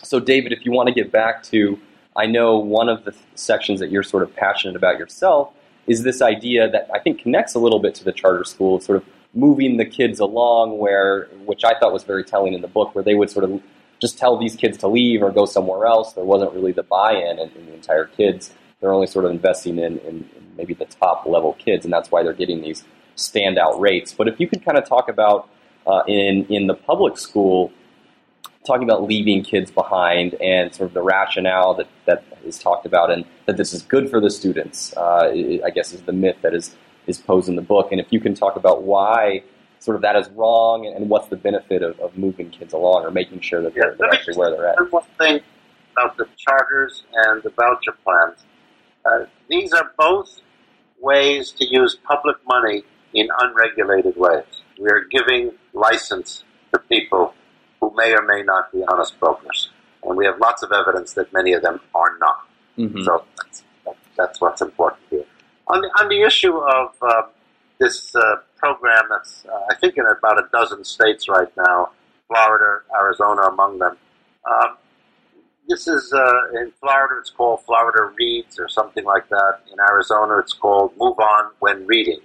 so 0.02 0.20
David, 0.20 0.52
if 0.52 0.64
you 0.64 0.72
want 0.72 0.88
to 0.88 0.94
get 0.94 1.10
back 1.10 1.42
to, 1.44 1.78
I 2.16 2.26
know 2.26 2.58
one 2.58 2.88
of 2.88 3.04
the 3.04 3.12
th- 3.12 3.24
sections 3.34 3.80
that 3.80 3.90
you're 3.90 4.02
sort 4.02 4.22
of 4.22 4.34
passionate 4.36 4.76
about 4.76 4.98
yourself 4.98 5.52
is 5.86 6.02
this 6.02 6.22
idea 6.22 6.70
that 6.70 6.88
I 6.94 6.98
think 6.98 7.20
connects 7.20 7.54
a 7.54 7.58
little 7.58 7.78
bit 7.78 7.94
to 7.96 8.04
the 8.04 8.12
charter 8.12 8.44
school, 8.44 8.80
sort 8.80 8.96
of 8.96 9.04
moving 9.34 9.76
the 9.76 9.84
kids 9.84 10.20
along 10.20 10.78
where 10.78 11.24
which 11.44 11.64
I 11.64 11.78
thought 11.78 11.92
was 11.92 12.04
very 12.04 12.24
telling 12.24 12.54
in 12.54 12.60
the 12.60 12.68
book 12.68 12.94
where 12.94 13.02
they 13.02 13.14
would 13.14 13.30
sort 13.30 13.44
of 13.44 13.60
just 14.00 14.18
tell 14.18 14.36
these 14.36 14.54
kids 14.54 14.78
to 14.78 14.88
leave 14.88 15.22
or 15.22 15.30
go 15.30 15.46
somewhere 15.46 15.86
else. 15.86 16.12
There 16.12 16.24
wasn't 16.24 16.52
really 16.52 16.72
the 16.72 16.82
buy-in 16.82 17.38
in, 17.38 17.50
in 17.50 17.66
the 17.66 17.74
entire 17.74 18.04
kids. 18.04 18.52
They're 18.80 18.92
only 18.92 19.06
sort 19.06 19.24
of 19.24 19.30
investing 19.30 19.78
in, 19.78 19.98
in, 20.00 20.28
in, 20.36 20.44
maybe 20.56 20.74
the 20.74 20.84
top 20.84 21.26
level 21.26 21.54
kids, 21.54 21.84
and 21.84 21.92
that's 21.92 22.10
why 22.12 22.22
they're 22.22 22.32
getting 22.32 22.62
these 22.62 22.84
standout 23.16 23.80
rates. 23.80 24.12
But 24.12 24.28
if 24.28 24.40
you 24.40 24.48
could 24.48 24.64
kind 24.64 24.78
of 24.78 24.88
talk 24.88 25.08
about 25.08 25.48
uh, 25.86 26.02
in 26.06 26.46
in 26.46 26.66
the 26.66 26.74
public 26.74 27.18
school 27.18 27.72
talking 28.66 28.84
about 28.84 29.04
leaving 29.06 29.42
kids 29.42 29.70
behind 29.70 30.34
and 30.34 30.74
sort 30.74 30.88
of 30.88 30.94
the 30.94 31.02
rationale 31.02 31.74
that, 31.74 31.86
that 32.06 32.24
is 32.44 32.58
talked 32.58 32.86
about 32.86 33.10
and 33.10 33.24
that 33.46 33.56
this 33.56 33.72
is 33.72 33.82
good 33.82 34.08
for 34.08 34.20
the 34.20 34.30
students, 34.30 34.96
uh, 34.96 35.30
I 35.64 35.70
guess 35.70 35.92
is 35.92 36.02
the 36.02 36.12
myth 36.12 36.36
that 36.42 36.54
is, 36.54 36.74
is 37.06 37.18
posed 37.18 37.48
in 37.48 37.56
the 37.56 37.62
book. 37.62 37.92
And 37.92 38.00
if 38.00 38.06
you 38.10 38.20
can 38.20 38.34
talk 38.34 38.56
about 38.56 38.82
why 38.82 39.42
sort 39.80 39.96
of 39.96 40.02
that 40.02 40.16
is 40.16 40.30
wrong 40.30 40.86
and 40.86 41.10
what's 41.10 41.28
the 41.28 41.36
benefit 41.36 41.82
of, 41.82 41.98
of 42.00 42.16
moving 42.16 42.50
kids 42.50 42.72
along 42.72 43.04
or 43.04 43.10
making 43.10 43.40
sure 43.40 43.60
that 43.62 43.74
they're, 43.74 43.94
they're 43.98 44.10
actually 44.10 44.36
where 44.36 44.50
they're 44.50 44.68
at. 44.68 44.90
One 44.90 45.04
thing 45.18 45.40
about 45.92 46.16
the 46.16 46.26
charters 46.36 47.04
and 47.12 47.42
the 47.42 47.50
voucher 47.50 47.92
plans. 48.02 48.44
Uh, 49.04 49.26
these 49.48 49.74
are 49.74 49.92
both 49.98 50.40
ways 51.00 51.50
to 51.50 51.66
use 51.66 51.98
public 52.02 52.36
money 52.46 52.82
in 53.14 53.28
unregulated 53.40 54.16
ways. 54.16 54.44
We 54.78 54.88
are 54.90 55.04
giving 55.10 55.52
license 55.72 56.44
to 56.72 56.78
people 56.80 57.34
who 57.80 57.92
may 57.96 58.12
or 58.12 58.22
may 58.22 58.42
not 58.42 58.72
be 58.72 58.82
honest 58.88 59.18
brokers. 59.20 59.70
And 60.02 60.16
we 60.16 60.26
have 60.26 60.38
lots 60.38 60.62
of 60.62 60.72
evidence 60.72 61.14
that 61.14 61.32
many 61.32 61.52
of 61.52 61.62
them 61.62 61.80
are 61.94 62.18
not. 62.18 62.46
Mm-hmm. 62.76 63.02
So 63.02 63.24
that's, 63.36 63.62
that's, 64.16 64.40
what's 64.40 64.60
important 64.60 65.02
here. 65.10 65.24
On 65.68 65.80
the, 65.80 65.88
on 66.00 66.08
the 66.08 66.22
issue 66.22 66.56
of 66.56 66.94
uh, 67.00 67.22
this 67.78 68.14
uh, 68.14 68.36
program 68.56 69.04
that's, 69.10 69.44
uh, 69.46 69.60
I 69.70 69.74
think, 69.76 69.96
in 69.96 70.04
about 70.04 70.38
a 70.38 70.48
dozen 70.52 70.84
states 70.84 71.28
right 71.28 71.48
now, 71.56 71.90
Florida, 72.28 72.82
Arizona 72.94 73.42
among 73.42 73.78
them. 73.78 73.96
Um, 74.50 74.76
this 75.68 75.88
is 75.88 76.12
uh, 76.12 76.60
in 76.60 76.72
Florida, 76.80 77.14
it's 77.18 77.30
called 77.30 77.64
Florida 77.64 78.12
Reads 78.16 78.58
or 78.58 78.68
something 78.68 79.04
like 79.04 79.28
that. 79.30 79.60
In 79.72 79.78
Arizona, 79.80 80.38
it's 80.38 80.52
called 80.52 80.92
Move 80.98 81.18
On 81.18 81.50
When 81.60 81.86
Reading. 81.86 82.20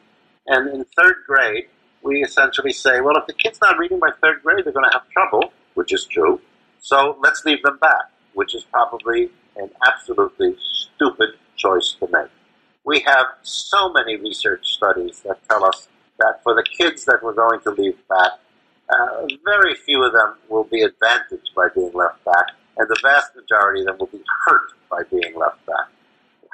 And 0.48 0.70
in 0.70 0.86
third 0.98 1.16
grade, 1.28 1.68
we 2.02 2.24
essentially 2.24 2.74
say, 2.74 3.02
well, 3.02 3.18
if 3.18 3.28
the 3.28 3.34
kid's 3.34 3.60
not 3.62 3.78
reading 3.78 4.00
by 4.00 4.10
third 4.22 4.42
grade, 4.44 4.66
they're 4.66 4.74
going 4.74 4.90
to 4.90 4.98
have 4.98 5.10
trouble, 5.10 5.54
which 5.74 5.94
is 5.94 6.06
true. 6.06 6.42
So 6.80 7.18
let's 7.22 7.44
leave 7.46 7.62
them 7.64 7.78
back, 7.80 8.12
which 8.34 8.56
is 8.56 8.64
probably 8.64 9.30
an 9.58 9.70
absolutely 9.86 10.56
stupid 10.60 11.30
choice 11.58 11.96
to 12.00 12.08
make. 12.12 12.32
We 12.86 13.02
have 13.02 13.26
so 13.42 13.92
many 13.92 14.16
research 14.16 14.66
studies 14.66 15.22
that 15.26 15.38
tell 15.50 15.66
us 15.66 15.88
that 16.20 16.42
for 16.44 16.56
the 16.56 16.64
kids 16.64 17.06
that 17.06 17.20
we're 17.22 17.34
going 17.34 17.60
to 17.62 17.72
leave 17.72 17.98
back, 18.08 18.32
uh, 18.90 19.28
very 19.44 19.76
few 19.76 20.04
of 20.04 20.14
them 20.14 20.36
will 20.48 20.64
be 20.64 20.82
advantaged 20.82 21.52
by 21.56 21.68
being 21.76 21.92
left 21.94 22.24
back, 22.26 22.46
and 22.78 22.88
the 22.88 22.98
vast 23.04 23.36
majority 23.36 23.82
of 23.82 23.88
them 23.88 23.98
will 24.00 24.08
be 24.08 24.24
hurt 24.46 24.72
by 24.90 25.04
being 25.12 25.36
left 25.38 25.64
back. 25.66 25.88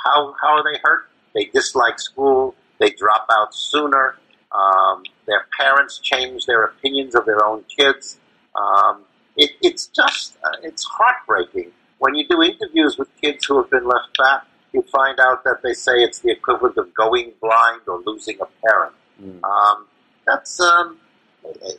How, 0.03 0.35
how 0.41 0.57
are 0.57 0.63
they 0.63 0.79
hurt? 0.83 1.07
They 1.33 1.45
dislike 1.45 1.99
school, 1.99 2.55
they 2.79 2.91
drop 2.91 3.27
out 3.31 3.53
sooner, 3.53 4.17
um, 4.51 5.03
their 5.27 5.45
parents 5.57 5.99
change 5.99 6.45
their 6.45 6.63
opinions 6.63 7.15
of 7.15 7.25
their 7.25 7.43
own 7.45 7.63
kids. 7.63 8.17
Um, 8.55 9.03
it, 9.35 9.51
it's 9.61 9.87
just, 9.87 10.37
uh, 10.43 10.57
it's 10.63 10.83
heartbreaking. 10.83 11.71
When 11.99 12.15
you 12.15 12.27
do 12.27 12.41
interviews 12.41 12.97
with 12.97 13.09
kids 13.21 13.45
who 13.45 13.57
have 13.61 13.69
been 13.69 13.85
left 13.85 14.17
back, 14.17 14.45
you 14.73 14.81
find 14.83 15.19
out 15.19 15.43
that 15.43 15.61
they 15.63 15.73
say 15.73 15.93
it's 15.93 16.19
the 16.19 16.31
equivalent 16.31 16.77
of 16.77 16.93
going 16.93 17.33
blind 17.41 17.81
or 17.87 18.01
losing 18.05 18.37
a 18.41 18.67
parent. 18.67 18.95
Mm. 19.21 19.43
Um, 19.43 19.87
that's, 20.25 20.59
um, 20.59 20.97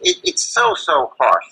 it, 0.03 0.17
it's 0.25 0.43
so, 0.43 0.75
so 0.75 1.13
harsh. 1.19 1.45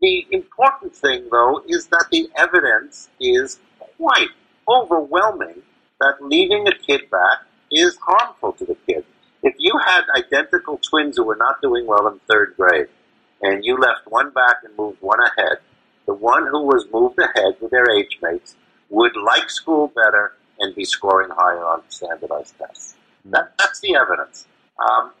The 0.00 0.26
important 0.30 0.94
thing, 0.94 1.28
though, 1.30 1.62
is 1.66 1.86
that 1.86 2.06
the 2.10 2.28
evidence 2.36 3.08
is 3.18 3.58
quite 3.96 4.28
overwhelming 4.68 5.62
that 6.00 6.16
leaving 6.20 6.68
a 6.68 6.76
kid 6.76 7.08
back 7.10 7.38
is 7.76 7.96
harmful 8.02 8.52
to 8.52 8.64
the 8.64 8.76
kid. 8.86 9.04
If 9.42 9.54
you 9.58 9.78
had 9.84 10.02
identical 10.16 10.78
twins 10.78 11.16
who 11.16 11.24
were 11.24 11.36
not 11.36 11.60
doing 11.62 11.86
well 11.86 12.08
in 12.08 12.18
third 12.28 12.54
grade, 12.56 12.88
and 13.42 13.64
you 13.64 13.76
left 13.76 14.06
one 14.08 14.30
back 14.30 14.56
and 14.64 14.76
moved 14.76 15.00
one 15.00 15.20
ahead, 15.20 15.58
the 16.06 16.14
one 16.14 16.46
who 16.46 16.62
was 16.62 16.86
moved 16.92 17.18
ahead 17.18 17.56
with 17.60 17.70
their 17.70 17.90
age 17.96 18.18
mates 18.22 18.56
would 18.88 19.12
like 19.16 19.50
school 19.50 19.88
better 19.88 20.32
and 20.58 20.74
be 20.74 20.84
scoring 20.84 21.28
higher 21.30 21.64
on 21.64 21.82
standardized 21.88 22.54
tests. 22.58 22.96
That, 23.26 23.52
that's 23.58 23.80
the 23.80 23.96
evidence. 23.96 24.46
Um, 24.78 25.12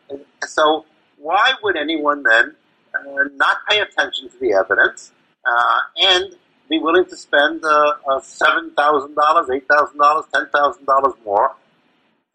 so 0.46 0.86
why 1.18 1.52
would 1.62 1.76
anyone 1.76 2.22
then 2.22 2.54
uh, 2.94 3.24
not 3.34 3.58
pay 3.68 3.80
attention 3.80 4.30
to 4.30 4.38
the 4.38 4.52
evidence 4.52 5.12
uh, 5.44 5.78
and 5.96 6.36
be 6.68 6.78
willing 6.78 7.04
to 7.06 7.16
spend 7.16 7.64
uh, 7.64 7.94
$7,000, 8.08 9.14
$8,000, 9.14 10.30
$10,000 10.30 11.24
more 11.24 11.54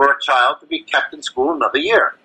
for 0.01 0.11
a 0.11 0.19
child 0.19 0.59
to 0.59 0.65
be 0.65 0.81
kept 0.81 1.13
in 1.13 1.21
school 1.21 1.53
another 1.53 1.77
year? 1.77 2.15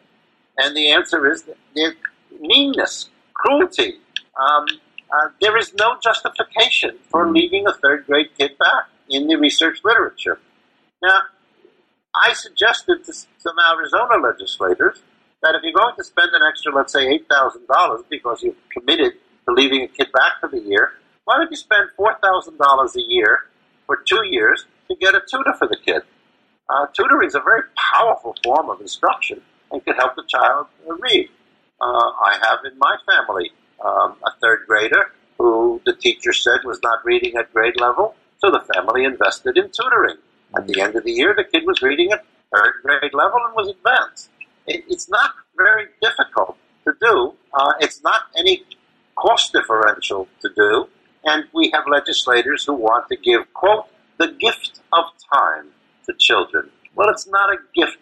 And 0.57 0.75
the 0.75 0.91
answer 0.91 1.31
is 1.31 1.43
that 1.43 1.95
meanness, 2.41 3.11
cruelty. 3.35 3.97
Um, 4.41 4.65
uh, 5.12 5.29
there 5.43 5.57
is 5.59 5.75
no 5.75 5.97
justification 6.03 6.97
for 7.11 7.31
leaving 7.31 7.67
a 7.67 7.75
third 7.75 8.07
grade 8.07 8.31
kid 8.39 8.57
back 8.59 8.89
in 9.11 9.27
the 9.27 9.37
research 9.37 9.81
literature. 9.85 10.39
Now, 11.03 11.21
I 12.15 12.33
suggested 12.33 13.05
to 13.05 13.12
some 13.12 13.57
Arizona 13.71 14.27
legislators 14.27 15.03
that 15.43 15.55
if 15.55 15.62
you're 15.62 15.75
going 15.75 15.97
to 15.97 16.05
spend 16.05 16.31
an 16.33 16.41
extra, 16.49 16.75
let's 16.75 16.95
say, 16.95 17.19
$8,000 17.31 18.05
because 18.09 18.43
you've 18.43 18.57
committed 18.71 19.12
to 19.47 19.53
leaving 19.53 19.83
a 19.83 19.89
kid 19.89 20.09
back 20.12 20.41
for 20.41 20.49
the 20.49 20.61
year, 20.61 20.93
why 21.25 21.37
don't 21.37 21.51
you 21.51 21.57
spend 21.57 21.91
$4,000 21.99 22.97
a 22.97 23.01
year 23.03 23.41
for 23.85 24.03
two 24.07 24.25
years 24.25 24.65
to 24.89 24.97
get 24.97 25.15
a 25.15 25.21
tutor 25.31 25.53
for 25.59 25.69
the 25.69 25.77
kid? 25.85 26.03
Uh, 26.69 26.87
tutoring 26.93 27.29
is 27.29 27.35
a 27.35 27.41
very 27.41 27.63
powerful 27.77 28.35
form 28.43 28.69
of 28.71 28.81
instruction 28.81 29.41
and 29.71 29.85
can 29.85 29.95
help 29.95 30.17
the 30.17 30.25
child 30.27 30.67
read. 31.01 31.29
Uh, 31.81 31.85
I 31.85 32.39
have 32.43 32.61
in 32.65 32.79
my 32.79 32.97
family 33.07 33.53
um, 33.85 34.17
a 34.25 34.31
third 34.41 34.65
grader 34.67 35.13
who 35.39 35.81
the 35.85 35.95
teacher 35.95 36.33
said 36.33 36.61
was 36.65 36.81
not 36.83 37.05
reading 37.05 37.37
at 37.37 37.53
grade 37.53 37.79
level, 37.79 38.17
so 38.39 38.51
the 38.51 38.65
family 38.75 39.05
invested 39.05 39.57
in 39.57 39.71
tutoring. 39.71 40.17
At 40.57 40.67
the 40.67 40.81
end 40.81 40.97
of 40.97 41.05
the 41.05 41.13
year, 41.13 41.35
the 41.37 41.45
kid 41.45 41.67
was 41.67 41.83
reading 41.83 42.13
at 42.13 42.25
third 42.55 42.75
grade 42.83 43.13
level 43.13 43.39
and 43.45 43.55
was 43.55 43.69
advanced. 43.69 44.31
It, 44.67 44.85
it's 44.89 45.09
not 45.09 45.33
very 45.57 45.87
difficult 46.03 46.57
to 46.85 46.95
do. 47.01 47.35
Uh, 47.53 47.73
it's 47.81 48.03
not 48.03 48.23
any 48.37 48.65
cost 49.15 49.53
differential 49.53 50.29
to 50.41 50.49
do. 50.57 50.89
And 51.25 51.45
we 51.53 51.71
have 51.75 51.85
legislators 51.91 52.65
who 52.65 52.75
want 52.75 53.09
to 53.09 53.17
give, 53.17 53.53
quote, 53.53 53.87
the 54.19 54.29
gift 54.29 54.81
of 54.93 55.05
time 55.33 55.67
to 56.07 56.14
children. 56.19 56.71
Well, 56.95 57.09
it's 57.11 57.27
not 57.27 57.51
a 57.51 57.57
gift 57.75 57.99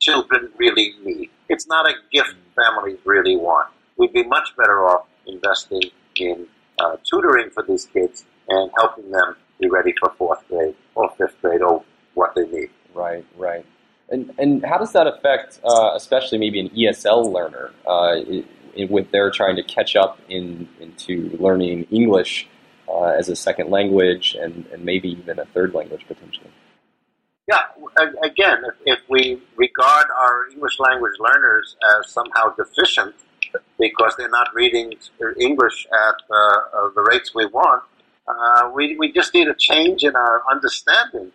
children 0.00 0.50
really 0.56 0.94
need. 1.04 1.30
It's 1.48 1.66
not 1.66 1.88
a 1.88 1.94
gift 2.12 2.34
families 2.56 2.98
really 3.04 3.36
want. 3.36 3.68
We'd 3.96 4.12
be 4.12 4.24
much 4.24 4.56
better 4.56 4.86
off 4.86 5.06
investing 5.26 5.82
in 6.16 6.46
uh, 6.78 6.96
tutoring 7.08 7.50
for 7.50 7.62
these 7.62 7.86
kids 7.86 8.24
and 8.48 8.70
helping 8.78 9.10
them 9.10 9.36
be 9.60 9.68
ready 9.68 9.94
for 10.00 10.12
fourth 10.16 10.46
grade 10.48 10.74
or 10.94 11.10
fifth 11.18 11.36
grade 11.42 11.62
or 11.62 11.84
what 12.14 12.34
they 12.34 12.46
need. 12.46 12.70
Right, 12.94 13.24
right. 13.36 13.64
And, 14.08 14.32
and 14.38 14.64
how 14.64 14.78
does 14.78 14.92
that 14.92 15.06
affect, 15.06 15.60
uh, 15.62 15.92
especially 15.94 16.38
maybe 16.38 16.58
an 16.60 16.70
ESL 16.70 17.32
learner, 17.32 17.70
uh, 17.86 18.16
with 18.88 19.10
their 19.12 19.30
trying 19.30 19.56
to 19.56 19.62
catch 19.62 19.94
up 19.96 20.18
in 20.28 20.68
into 20.80 21.36
learning 21.38 21.84
English 21.90 22.48
uh, 22.88 23.04
as 23.04 23.28
a 23.28 23.36
second 23.36 23.70
language 23.70 24.36
and, 24.40 24.66
and 24.72 24.84
maybe 24.84 25.10
even 25.10 25.38
a 25.38 25.44
third 25.46 25.74
language 25.74 26.04
potentially? 26.08 26.50
Yeah, 27.50 28.06
again, 28.22 28.58
if, 28.64 28.74
if 28.84 29.00
we 29.08 29.42
regard 29.56 30.06
our 30.16 30.48
English 30.52 30.78
language 30.78 31.14
learners 31.18 31.76
as 31.98 32.10
somehow 32.10 32.54
deficient 32.54 33.14
because 33.78 34.14
they're 34.16 34.28
not 34.30 34.48
reading 34.54 34.92
English 35.38 35.86
at 35.92 36.14
uh, 36.30 36.88
the 36.94 37.02
rates 37.10 37.34
we 37.34 37.46
want, 37.46 37.82
uh, 38.28 38.70
we, 38.72 38.96
we 38.96 39.10
just 39.10 39.34
need 39.34 39.48
a 39.48 39.54
change 39.54 40.04
in 40.04 40.14
our 40.14 40.42
understanding. 40.50 41.32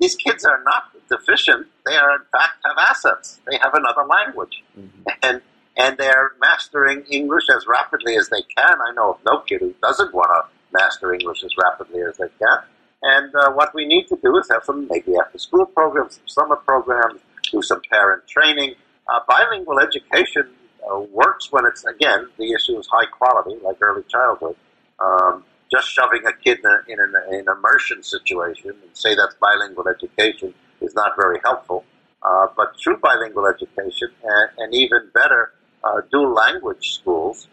These 0.00 0.16
kids 0.16 0.44
are 0.44 0.60
not 0.64 0.84
deficient. 1.08 1.68
They 1.86 1.94
are, 1.94 2.16
in 2.16 2.24
fact, 2.32 2.54
have 2.64 2.76
assets. 2.78 3.40
They 3.48 3.58
have 3.62 3.74
another 3.74 4.04
language. 4.04 4.64
Mm-hmm. 4.76 5.02
And, 5.22 5.42
and 5.76 5.96
they're 5.98 6.32
mastering 6.40 7.04
English 7.10 7.44
as 7.54 7.66
rapidly 7.68 8.16
as 8.16 8.28
they 8.28 8.42
can. 8.56 8.76
I 8.80 8.92
know 8.96 9.12
of 9.12 9.18
no 9.24 9.40
kid 9.40 9.60
who 9.60 9.74
doesn't 9.80 10.12
want 10.12 10.30
to 10.34 10.50
master 10.76 11.12
English 11.14 11.44
as 11.44 11.52
rapidly 11.62 12.02
as 12.02 12.16
they 12.16 12.28
can. 12.40 12.58
And 13.04 13.34
uh, 13.34 13.52
what 13.52 13.74
we 13.74 13.84
need 13.84 14.08
to 14.08 14.18
do 14.22 14.38
is 14.38 14.48
have 14.50 14.64
some 14.64 14.88
maybe 14.90 15.12
after 15.22 15.36
school 15.36 15.66
programs, 15.66 16.14
some 16.14 16.28
summer 16.28 16.56
programs, 16.56 17.20
do 17.52 17.60
some 17.60 17.82
parent 17.90 18.26
training. 18.26 18.76
Uh, 19.06 19.20
bilingual 19.28 19.78
education 19.78 20.48
uh, 20.90 21.00
works 21.00 21.52
when 21.52 21.66
it's, 21.66 21.84
again, 21.84 22.26
the 22.38 22.52
issue 22.52 22.78
is 22.78 22.88
high 22.90 23.04
quality, 23.04 23.60
like 23.62 23.76
early 23.82 24.04
childhood. 24.08 24.56
Um, 24.98 25.44
just 25.70 25.90
shoving 25.90 26.22
a 26.24 26.32
kid 26.32 26.60
in, 26.60 26.70
a, 26.70 26.78
in 26.88 26.98
an, 26.98 27.14
an, 27.28 27.44
immersion 27.46 28.02
situation 28.02 28.70
and 28.70 28.90
say 28.94 29.14
that's 29.14 29.34
bilingual 29.34 29.86
education 29.88 30.54
is 30.80 30.94
not 30.94 31.12
very 31.14 31.38
helpful. 31.44 31.84
Uh, 32.22 32.46
but 32.56 32.78
true 32.78 32.96
bilingual 32.96 33.46
education 33.46 34.08
and, 34.22 34.50
and 34.56 34.74
even 34.74 35.10
better, 35.12 35.52
uh, 35.82 36.00
dual 36.10 36.32
language 36.32 36.94
schools 36.94 37.48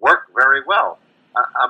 work 0.00 0.26
very 0.34 0.60
well. 0.66 0.98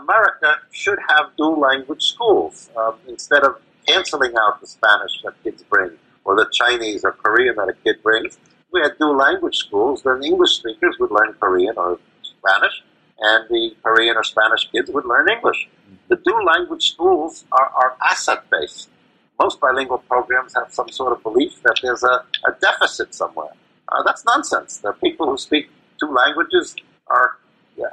America 0.00 0.56
should 0.70 0.98
have 1.08 1.26
dual 1.36 1.60
language 1.60 2.02
schools 2.02 2.70
um, 2.76 2.94
instead 3.08 3.44
of 3.44 3.56
canceling 3.86 4.32
out 4.40 4.60
the 4.60 4.66
Spanish 4.66 5.20
that 5.24 5.34
kids 5.42 5.62
bring 5.64 5.90
or 6.24 6.36
the 6.36 6.46
Chinese 6.52 7.04
or 7.04 7.12
Korean 7.12 7.56
that 7.56 7.68
a 7.68 7.74
kid 7.84 8.02
brings. 8.02 8.38
We 8.72 8.80
had 8.80 8.96
dual 8.98 9.16
language 9.16 9.56
schools, 9.56 10.02
then 10.02 10.22
English 10.22 10.56
speakers 10.56 10.96
would 11.00 11.10
learn 11.10 11.34
Korean 11.40 11.74
or 11.76 11.98
Spanish 12.22 12.82
and 13.18 13.48
the 13.48 13.74
Korean 13.82 14.16
or 14.16 14.24
Spanish 14.24 14.70
kids 14.70 14.90
would 14.90 15.04
learn 15.04 15.28
English. 15.30 15.68
The 16.08 16.16
dual 16.16 16.44
language 16.44 16.90
schools 16.92 17.44
are, 17.52 17.70
are 17.74 17.96
asset 18.02 18.44
based. 18.50 18.90
Most 19.38 19.60
bilingual 19.60 19.98
programs 19.98 20.54
have 20.54 20.72
some 20.72 20.88
sort 20.90 21.12
of 21.12 21.22
belief 21.22 21.62
that 21.62 21.78
there's 21.82 22.02
a, 22.02 22.24
a 22.46 22.52
deficit 22.60 23.14
somewhere. 23.14 23.52
Uh, 23.88 24.02
that's 24.04 24.24
nonsense. 24.24 24.78
The 24.78 24.92
people 24.92 25.26
who 25.26 25.36
speak 25.36 25.70
two 25.98 26.12
languages 26.12 26.76
are 27.08 27.38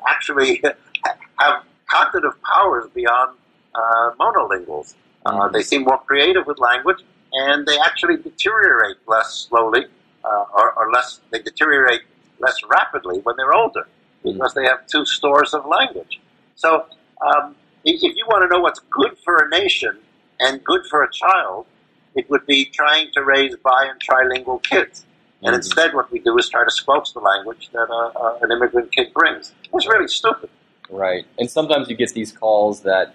actually 0.07 0.61
have 1.37 1.63
cognitive 1.89 2.41
powers 2.43 2.85
beyond 2.93 3.37
uh, 3.75 4.11
monolinguals. 4.19 4.95
Uh, 5.25 5.47
they 5.49 5.61
seem 5.61 5.83
more 5.83 5.99
creative 5.99 6.45
with 6.47 6.57
language, 6.59 7.03
and 7.33 7.65
they 7.65 7.77
actually 7.79 8.17
deteriorate 8.17 8.95
less 9.07 9.47
slowly, 9.49 9.85
uh, 10.23 10.45
or, 10.53 10.71
or, 10.73 10.91
less. 10.91 11.19
They 11.31 11.39
deteriorate 11.39 12.01
less 12.39 12.55
rapidly 12.69 13.19
when 13.19 13.35
they're 13.37 13.53
older 13.53 13.87
because 14.23 14.53
they 14.53 14.63
have 14.63 14.87
two 14.87 15.05
stores 15.05 15.53
of 15.53 15.65
language. 15.65 16.21
So, 16.55 16.85
um, 17.25 17.55
if 17.83 18.01
you 18.01 18.25
want 18.27 18.43
to 18.43 18.47
know 18.47 18.61
what's 18.61 18.79
good 18.89 19.17
for 19.23 19.37
a 19.37 19.49
nation 19.49 19.97
and 20.39 20.63
good 20.63 20.85
for 20.89 21.03
a 21.03 21.11
child, 21.11 21.65
it 22.15 22.29
would 22.29 22.45
be 22.45 22.65
trying 22.65 23.11
to 23.13 23.23
raise 23.23 23.55
bi 23.57 23.89
and 23.89 23.99
trilingual 23.99 24.61
kids. 24.63 25.05
And 25.41 25.49
mm-hmm. 25.49 25.55
instead, 25.55 25.93
what 25.93 26.11
we 26.11 26.19
do 26.19 26.37
is 26.37 26.49
try 26.49 26.63
to 26.63 26.71
squelch 26.71 27.13
the 27.13 27.19
language 27.19 27.69
that 27.73 27.89
uh, 27.89 28.19
uh, 28.19 28.39
an 28.41 28.51
immigrant 28.51 28.91
kid 28.91 29.13
brings. 29.13 29.53
It's 29.73 29.87
really 29.87 30.07
stupid. 30.07 30.49
Right. 30.89 31.25
And 31.37 31.49
sometimes 31.49 31.89
you 31.89 31.95
get 31.95 32.13
these 32.13 32.31
calls 32.31 32.81
that, 32.81 33.13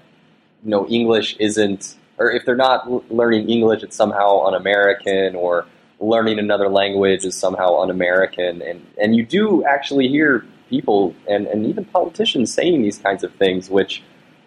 you 0.63 0.71
know, 0.71 0.87
English 0.89 1.37
isn't, 1.39 1.97
or 2.19 2.31
if 2.31 2.45
they're 2.45 2.55
not 2.55 2.87
l- 2.87 3.05
learning 3.09 3.49
English, 3.49 3.83
it's 3.83 3.97
somehow 3.97 4.45
un-American, 4.47 5.35
or 5.35 5.67
learning 5.99 6.39
another 6.39 6.69
language 6.69 7.25
is 7.25 7.35
somehow 7.35 7.81
un-American. 7.81 8.61
And, 8.63 8.87
and 9.01 9.17
you 9.17 9.25
do 9.25 9.65
actually 9.65 10.09
hear 10.09 10.45
people 10.69 11.15
and, 11.29 11.47
and 11.47 11.67
even 11.67 11.85
politicians 11.87 12.53
saying 12.53 12.83
these 12.83 12.99
kinds 12.99 13.25
of 13.25 13.35
things, 13.35 13.71
which 13.71 14.03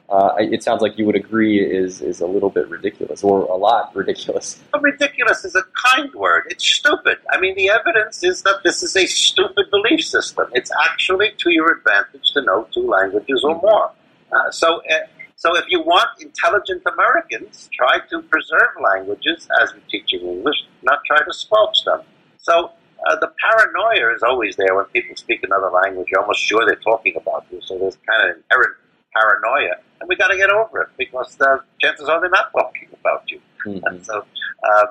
uh, 0.10 0.36
it 0.38 0.62
sounds 0.62 0.82
like 0.82 0.98
you 0.98 1.06
would 1.06 1.16
agree 1.16 1.60
is 1.60 2.02
is 2.02 2.22
a 2.22 2.28
little 2.28 2.50
bit 2.50 2.70
ridiculous 2.70 3.24
or 3.24 3.42
a 3.42 3.56
lot 3.56 3.96
ridiculous. 3.96 4.62
Ridiculous 4.80 5.44
is 5.44 5.56
a 5.56 5.64
kind 5.74 6.14
word. 6.14 6.44
It's 6.50 6.66
stupid. 6.66 7.18
I 7.32 7.40
mean, 7.40 7.56
the 7.56 7.70
evidence 7.70 8.24
is 8.24 8.44
that 8.44 8.62
this 8.64 8.84
is 8.84 8.96
a 8.96 9.08
stupid 9.08 9.66
belief 9.72 10.06
system. 10.06 10.46
It's 10.54 10.72
actually 10.86 11.32
to 11.40 11.50
your 11.52 11.72
advantage 11.78 12.32
to 12.34 12.42
know 12.44 12.68
two 12.72 12.88
languages 12.88 13.44
or 13.44 13.56
more. 13.62 13.92
Uh, 14.32 14.52
so. 14.52 14.82
Uh, 14.90 15.00
so 15.38 15.54
if 15.58 15.66
you 15.68 15.82
want 15.82 16.08
intelligent 16.22 16.82
Americans, 16.92 17.70
try 17.74 18.00
to 18.10 18.22
preserve 18.22 18.72
languages 18.82 19.48
as 19.62 19.74
we 19.74 19.82
teach 19.92 20.14
in 20.14 20.22
English, 20.22 20.56
not 20.82 21.00
try 21.06 21.18
to 21.18 21.34
squelch 21.34 21.84
them. 21.84 22.00
So 22.38 22.72
uh, 23.06 23.18
the 23.20 23.30
paranoia 23.40 24.16
is 24.16 24.24
always 24.24 24.56
there 24.56 24.74
when 24.76 24.86
people 24.86 25.16
speak 25.18 25.44
another 25.44 25.70
language. 25.70 26.08
You're 26.10 26.22
almost 26.22 26.42
sure 26.42 26.66
they're 26.66 26.78
talking 26.78 27.16
about 27.18 27.46
you. 27.52 27.60
So 27.62 27.78
there's 27.78 27.98
kind 28.08 28.30
of 28.30 28.38
inherent 28.38 28.78
paranoia, 29.16 29.76
and 30.00 30.10
we 30.10 30.16
got 30.16 30.28
to 30.28 30.38
get 30.38 30.50
over 30.50 30.82
it 30.82 30.90
because 30.98 31.36
the 31.36 31.62
chances 31.80 32.08
are 32.10 32.20
they're 32.20 32.30
not 32.30 32.52
talking 32.52 32.90
about 33.00 33.24
you. 33.32 33.40
Mm-hmm. 33.66 33.86
And 33.86 34.06
so, 34.06 34.26
uh, 34.64 34.86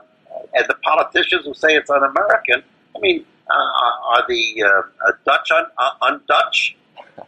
and 0.55 0.66
the 0.66 0.75
politicians 0.83 1.45
who 1.45 1.55
say 1.55 1.77
it's 1.77 1.91
un-American, 1.91 2.62
I 2.97 2.99
mean, 3.01 3.25
uh, 3.51 4.14
are 4.16 4.25
the 4.27 4.64
uh, 4.64 5.12
Dutch 5.25 5.51
un, 5.53 5.66
uh, 5.79 5.91
un-Dutch? 6.03 6.77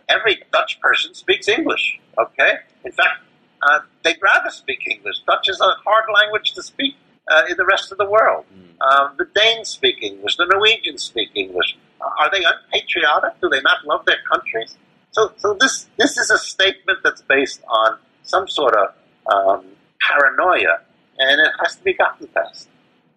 Every 0.08 0.42
Dutch 0.52 0.80
person 0.80 1.14
speaks 1.14 1.48
English. 1.48 2.00
Okay, 2.18 2.54
in 2.84 2.92
fact, 2.92 3.20
uh, 3.62 3.80
they'd 4.02 4.20
rather 4.22 4.50
speak 4.50 4.80
English. 4.90 5.16
Dutch 5.26 5.48
is 5.48 5.60
a 5.60 5.74
hard 5.84 6.06
language 6.14 6.54
to 6.54 6.62
speak 6.62 6.94
uh, 7.28 7.42
in 7.48 7.56
the 7.56 7.66
rest 7.66 7.92
of 7.92 7.98
the 7.98 8.08
world. 8.08 8.44
Mm. 8.80 9.16
the 9.18 9.28
Danes 9.34 9.68
speak 9.68 10.02
English. 10.02 10.36
The 10.36 10.46
Norwegians 10.46 11.02
speak 11.02 11.30
English. 11.34 11.76
are 12.00 12.30
they 12.30 12.42
unpatriotic? 12.44 13.32
Do 13.42 13.48
they 13.48 13.60
not 13.60 13.84
love 13.84 14.04
their 14.06 14.22
countries? 14.32 14.76
So, 15.16 15.32
so 15.38 15.54
this 15.58 15.86
this 15.96 16.18
is 16.18 16.30
a 16.30 16.36
statement 16.36 16.98
that's 17.02 17.22
based 17.22 17.62
on 17.68 17.96
some 18.22 18.46
sort 18.46 18.76
of 18.76 18.92
um, 19.32 19.64
paranoia, 19.98 20.80
and 21.18 21.40
it 21.40 21.52
has 21.58 21.76
to 21.76 21.82
be 21.82 21.94
gotten 21.94 22.26
past. 22.26 22.68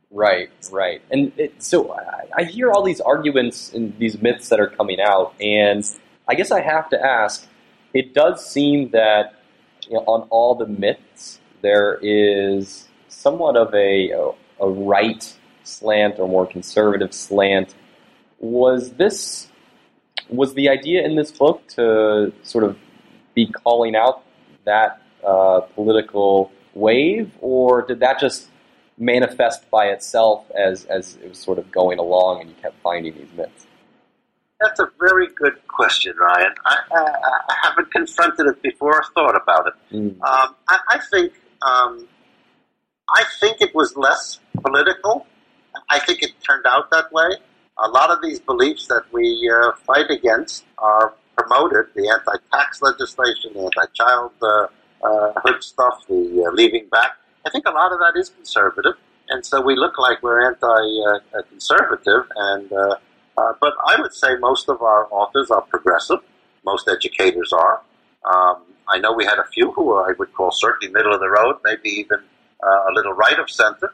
Right, 0.10 0.50
right, 0.72 1.02
and 1.12 1.34
it, 1.38 1.62
so 1.62 1.92
I, 1.92 2.24
I 2.38 2.44
hear 2.46 2.72
all 2.72 2.84
these 2.84 3.02
arguments 3.02 3.74
and 3.74 4.00
these 4.00 4.22
myths 4.22 4.48
that 4.48 4.62
are 4.62 4.70
coming 4.70 5.02
out, 5.02 5.34
and 5.42 5.84
I 6.26 6.36
guess 6.36 6.52
I 6.52 6.62
have 6.62 6.90
to 6.92 7.06
ask. 7.06 7.46
It 7.94 8.14
does 8.14 8.50
seem 8.50 8.92
that 8.92 9.44
you 9.90 9.96
know, 9.96 10.06
on 10.08 10.26
all 10.30 10.56
the 10.56 10.68
myths 10.68 11.42
there 11.62 12.00
is 12.02 12.88
somewhat 13.10 13.58
of 13.58 13.74
a, 13.74 14.12
a, 14.12 14.32
a 14.62 14.70
right 14.70 15.38
slant 15.64 16.18
or 16.18 16.30
more 16.30 16.48
conservative 16.48 17.14
slant. 17.14 17.76
Was 18.40 18.94
this 18.94 19.49
was 20.30 20.54
the 20.54 20.70
idea 20.70 21.04
in 21.04 21.16
this 21.16 21.32
book 21.32 21.68
to 21.70 22.32
sort 22.44 22.64
of 22.64 22.78
be 23.36 23.48
calling 23.48 23.96
out 23.96 24.24
that 24.66 25.02
uh, 25.26 25.62
political 25.76 26.52
wave, 26.74 27.32
or 27.42 27.82
did 27.82 28.00
that 28.00 28.20
just 28.20 28.48
manifest 28.98 29.70
by 29.70 29.86
itself 29.88 30.50
as, 30.52 30.86
as 30.86 31.18
it 31.24 31.30
was 31.30 31.40
sort 31.40 31.58
of 31.58 31.72
going 31.72 32.00
along 32.00 32.42
and 32.42 32.50
you 32.50 32.56
kept 32.62 32.76
finding 32.82 33.14
these 33.14 33.32
myths? 33.36 33.66
That's 34.60 34.80
a 34.80 34.90
very 35.00 35.28
good 35.36 35.56
question, 35.68 36.16
Ryan. 36.18 36.54
I, 36.66 36.78
I, 36.92 37.02
I 37.50 37.56
haven't 37.64 37.92
confronted 37.92 38.46
it 38.48 38.62
before 38.62 38.96
or 38.96 39.04
thought 39.16 39.42
about 39.42 39.68
it. 39.68 39.74
Mm. 39.96 40.22
Um, 40.22 40.56
I, 40.68 40.80
I, 40.90 41.00
think 41.10 41.34
um, 41.62 42.08
I 43.10 43.24
think 43.40 43.62
it 43.62 43.74
was 43.74 43.96
less 43.96 44.40
political. 44.62 45.26
I 45.90 46.00
think 46.00 46.22
it 46.24 46.32
turned 46.46 46.66
out 46.66 46.92
that 46.92 47.12
way 47.14 47.38
a 47.84 47.90
lot 47.90 48.10
of 48.10 48.22
these 48.22 48.40
beliefs 48.40 48.88
that 48.88 49.04
we 49.12 49.50
uh, 49.50 49.72
fight 49.86 50.10
against 50.10 50.66
are 50.78 51.14
promoted 51.38 51.88
the 51.96 52.10
anti 52.10 52.38
tax 52.52 52.82
legislation, 52.82 53.54
the 53.54 53.62
anti 53.62 53.86
child 53.94 54.32
uh, 54.42 54.68
uh, 55.04 55.60
stuff, 55.60 56.06
the 56.08 56.46
uh, 56.48 56.52
leaving 56.54 56.88
back. 56.90 57.12
I 57.46 57.50
think 57.50 57.66
a 57.68 57.72
lot 57.72 57.92
of 57.94 58.00
that 58.00 58.14
is 58.20 58.30
conservative, 58.30 58.94
and 59.30 59.46
so 59.46 59.62
we 59.62 59.76
look 59.76 59.98
like 59.98 60.22
we're 60.22 60.46
anti 60.46 61.44
conservative. 61.50 62.24
And 62.36 62.70
but 62.70 63.74
I 63.88 64.00
would 64.00 64.14
say 64.14 64.36
most 64.36 64.68
of 64.68 64.82
our 64.82 65.08
authors 65.12 65.50
are 65.50 65.62
progressive. 65.62 66.20
Most 66.66 66.90
educators 66.90 67.54
are. 67.54 67.82
Um, 68.26 68.64
I 68.90 68.98
know 69.00 69.14
we 69.14 69.24
had 69.24 69.40
a 69.40 69.46
few 69.54 69.72
who 69.72 69.96
I 69.96 70.12
would 70.18 70.34
call 70.34 70.52
certainly 70.52 70.92
middle 70.94 71.14
of 71.14 71.20
the 71.20 71.30
road, 71.30 71.58
maybe 71.64 71.90
even 71.90 72.20
uh, 72.62 72.90
a 72.90 72.92
little 72.94 73.14
right 73.14 73.40
of 73.40 73.50
center. 73.50 73.94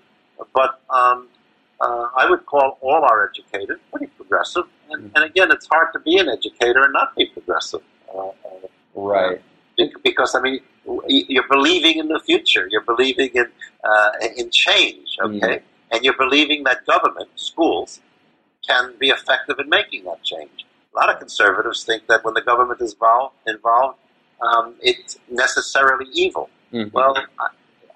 But 0.53 0.81
um, 0.89 1.27
uh, 1.81 2.07
I 2.15 2.29
would 2.29 2.45
call 2.45 2.77
all 2.81 3.03
our 3.03 3.29
educators 3.29 3.79
pretty 3.91 4.07
progressive. 4.07 4.65
And, 4.89 5.11
and, 5.15 5.25
again, 5.25 5.51
it's 5.51 5.67
hard 5.67 5.89
to 5.93 5.99
be 5.99 6.17
an 6.17 6.29
educator 6.29 6.83
and 6.83 6.93
not 6.93 7.15
be 7.15 7.25
progressive. 7.25 7.81
Uh, 8.13 8.27
uh 8.27 8.31
right. 8.93 9.41
Because, 10.03 10.35
I 10.35 10.41
mean, 10.41 10.59
you're 11.07 11.47
believing 11.49 11.97
in 11.97 12.07
the 12.07 12.19
future. 12.19 12.67
You're 12.71 12.83
believing 12.83 13.31
in, 13.33 13.47
uh, 13.83 14.11
in 14.37 14.49
change, 14.51 15.17
okay? 15.21 15.57
mm 15.57 15.61
And 15.91 16.03
you're 16.03 16.17
believing 16.17 16.63
that 16.63 16.85
government, 16.85 17.29
schools, 17.35 17.99
can 18.67 18.93
be 18.97 19.09
effective 19.09 19.59
in 19.59 19.69
making 19.69 20.05
that 20.05 20.23
change. 20.23 20.65
A 20.93 20.99
lot 20.99 21.09
of 21.09 21.19
conservatives 21.19 21.83
think 21.83 22.07
that 22.07 22.23
when 22.23 22.33
the 22.33 22.41
government 22.41 22.81
is 22.81 22.93
involved, 22.93 23.35
involved 23.45 23.97
um, 24.41 24.75
it's 24.81 25.17
necessarily 25.29 26.07
evil. 26.13 26.49
Mm-hmm. 26.73 26.95
Well, 26.95 27.15
I, 27.39 27.47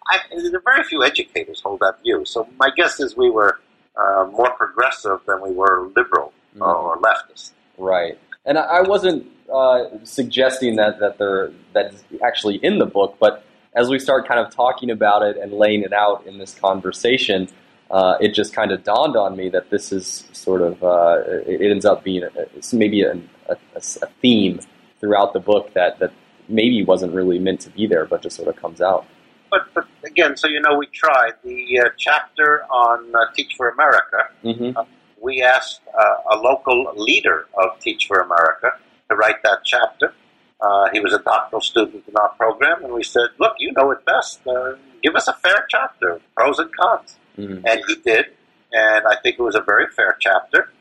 I, 0.08 0.20
there 0.30 0.56
are 0.56 0.62
very 0.66 0.84
few 0.84 1.04
educators 1.04 1.62
hold 1.62 1.80
that 1.82 2.02
view. 2.04 2.24
So 2.26 2.48
my 2.58 2.70
guess 2.76 3.00
is 3.00 3.16
we 3.16 3.30
were 3.30 3.60
uh, 3.96 4.26
more 4.32 4.52
progressive 4.52 5.20
than 5.28 5.42
we 5.42 5.52
were 5.52 5.90
liberal 5.96 6.34
mm. 6.56 6.62
or 6.62 6.98
leftist. 7.00 7.52
Right. 7.78 8.18
And 8.46 8.58
I 8.58 8.82
wasn't 8.82 9.28
uh, 9.54 9.86
suggesting 10.04 10.76
that 10.78 11.00
that 11.00 11.18
they're 11.18 11.52
that's 11.74 12.04
actually 12.24 12.56
in 12.58 12.80
the 12.80 12.86
book, 12.86 13.18
but 13.20 13.46
as 13.74 13.90
we 13.90 14.00
start 14.00 14.28
kind 14.28 14.40
of 14.40 14.54
talking 14.54 14.90
about 14.90 15.22
it 15.22 15.38
and 15.38 15.54
laying 15.54 15.84
it 15.84 15.94
out 15.94 16.26
in 16.26 16.38
this 16.38 16.54
conversation, 16.56 17.48
uh, 17.92 18.16
it 18.20 18.34
just 18.34 18.54
kind 18.54 18.72
of 18.72 18.84
dawned 18.84 19.16
on 19.16 19.36
me 19.36 19.50
that 19.50 19.70
this 19.70 19.92
is 19.92 20.28
sort 20.32 20.62
of 20.62 20.84
uh, 20.84 21.22
it 21.46 21.72
ends 21.72 21.86
up 21.86 22.04
being 22.04 22.24
a, 22.24 22.76
maybe 22.76 23.04
a, 23.04 23.14
a, 23.48 23.58
a, 23.76 24.08
theme 24.22 24.60
throughout 25.00 25.34
the 25.34 25.40
book 25.40 25.74
that 25.74 26.00
that 26.00 26.12
maybe 26.48 26.84
wasn't 26.84 27.14
really 27.14 27.40
meant 27.40 27.62
to 27.62 27.70
be 27.70 27.88
there, 27.88 28.06
but 28.06 28.22
just 28.22 28.36
sort 28.36 28.48
of 28.48 28.56
comes 28.56 28.82
out 28.82 29.06
but, 29.50 29.74
but 29.74 29.88
again, 30.06 30.38
so 30.38 30.48
you 30.48 30.62
know, 30.62 30.78
we 30.78 30.88
tried 30.88 31.34
the 31.44 31.80
uh, 31.80 31.90
chapter 31.98 32.64
on 32.66 33.14
uh, 33.16 33.20
Teach 33.34 33.56
for 33.56 33.70
America. 33.70 34.30
Mm-hmm. 34.44 34.78
Uh, 34.78 34.86
we 35.22 35.42
asked 35.42 35.82
uh, 35.98 36.36
a 36.36 36.38
local 36.38 36.94
leader 36.96 37.48
of 37.58 37.80
Teach 37.80 38.08
for 38.08 38.20
America 38.20 38.72
to 39.10 39.16
write 39.16 39.42
that 39.44 39.60
chapter. 39.66 40.14
Uh, 40.62 40.90
he 40.92 41.00
was 41.00 41.14
a 41.14 41.20
doctoral 41.20 41.62
student 41.62 42.04
in 42.08 42.16
our 42.18 42.30
program, 42.30 42.84
and 42.84 42.94
we 42.94 43.04
said, 43.04 43.30
"Look, 43.40 43.56
you 43.60 43.72
know 43.74 43.92
it 43.92 44.06
best. 44.06 44.46
Uh, 44.46 44.74
give 45.02 45.16
us 45.16 45.28
a 45.28 45.34
fair 45.34 45.66
chapter, 45.70 46.20
pros 46.36 46.60
and 46.60 46.70
cons." 46.76 47.18
Mm-hmm. 47.38 47.66
And 47.66 47.82
he 47.88 47.96
did, 47.96 48.26
and 48.74 49.08
I 49.08 49.16
think 49.22 49.40
it 49.40 49.42
was 49.42 49.56
a 49.56 49.62
very 49.62 49.88
fair 49.88 50.18
chapter. 50.20 50.72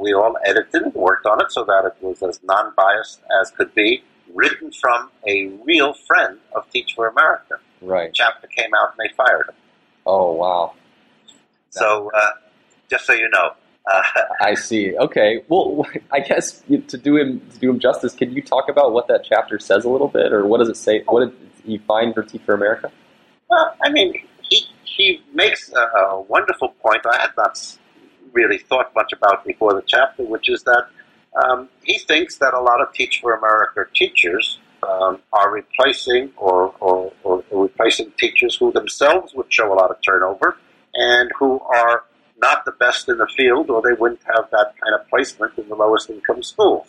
we 0.00 0.12
all 0.12 0.36
edited 0.44 0.82
and 0.82 0.94
worked 0.94 1.26
on 1.26 1.40
it 1.40 1.52
so 1.52 1.64
that 1.64 1.84
it 1.84 1.96
was 2.00 2.22
as 2.22 2.40
non-biased 2.42 3.20
as 3.40 3.50
could 3.52 3.72
be, 3.74 4.02
written 4.34 4.70
from 4.72 5.10
a 5.26 5.46
real 5.64 5.92
friend 5.92 6.38
of 6.54 6.68
Teach 6.70 6.94
for 6.94 7.06
America. 7.08 7.58
Right. 7.80 8.10
chapter 8.14 8.46
came 8.46 8.70
out 8.74 8.94
and 8.96 9.08
they 9.08 9.14
fired 9.14 9.48
him. 9.48 9.54
Oh 10.06 10.32
wow. 10.32 10.74
So 11.70 12.10
uh, 12.14 12.30
just 12.90 13.06
so 13.06 13.12
you 13.12 13.28
know, 13.30 13.52
Uh, 13.90 14.02
I 14.40 14.54
see. 14.54 14.96
Okay. 14.96 15.42
Well, 15.48 15.86
I 16.12 16.20
guess 16.20 16.62
to 16.88 16.98
do 16.98 17.16
him 17.16 17.40
to 17.52 17.58
do 17.58 17.70
him 17.70 17.78
justice, 17.80 18.14
can 18.14 18.32
you 18.32 18.42
talk 18.42 18.68
about 18.68 18.92
what 18.92 19.08
that 19.08 19.24
chapter 19.24 19.58
says 19.58 19.84
a 19.84 19.88
little 19.88 20.08
bit, 20.08 20.32
or 20.32 20.46
what 20.46 20.58
does 20.58 20.68
it 20.68 20.76
say? 20.76 21.02
What 21.06 21.20
did 21.26 21.36
he 21.64 21.78
find 21.78 22.14
for 22.14 22.22
Teach 22.22 22.42
for 22.42 22.54
America? 22.54 22.90
Well, 23.48 23.74
I 23.82 23.90
mean, 23.90 24.14
he 24.42 24.66
he 24.84 25.22
makes 25.32 25.72
a, 25.72 25.80
a 25.80 26.20
wonderful 26.22 26.70
point. 26.82 27.02
I 27.06 27.20
had 27.20 27.30
not 27.36 27.58
really 28.32 28.58
thought 28.58 28.94
much 28.94 29.12
about 29.12 29.44
before 29.44 29.74
the 29.74 29.82
chapter, 29.86 30.22
which 30.24 30.48
is 30.48 30.62
that 30.64 30.84
um, 31.44 31.68
he 31.82 31.98
thinks 31.98 32.36
that 32.38 32.54
a 32.54 32.60
lot 32.60 32.80
of 32.80 32.92
Teach 32.92 33.20
for 33.20 33.34
America 33.34 33.84
teachers 33.94 34.58
um, 34.82 35.20
are 35.32 35.52
replacing 35.52 36.30
or, 36.36 36.74
or, 36.80 37.12
or 37.22 37.44
replacing 37.50 38.12
teachers 38.18 38.56
who 38.56 38.72
themselves 38.72 39.34
would 39.34 39.52
show 39.52 39.72
a 39.72 39.74
lot 39.74 39.90
of 39.90 39.96
turnover 40.02 40.56
and 40.94 41.30
who 41.38 41.60
are 41.60 42.04
not 42.40 42.64
the 42.64 42.72
best 42.72 43.08
in 43.08 43.18
the 43.18 43.28
field, 43.36 43.70
or 43.70 43.82
they 43.82 43.92
wouldn't 43.98 44.22
have 44.34 44.48
that 44.50 44.72
kind 44.82 44.94
of 44.98 45.08
placement 45.08 45.56
in 45.58 45.68
the 45.68 45.74
lowest 45.74 46.08
income 46.08 46.42
schools. 46.42 46.86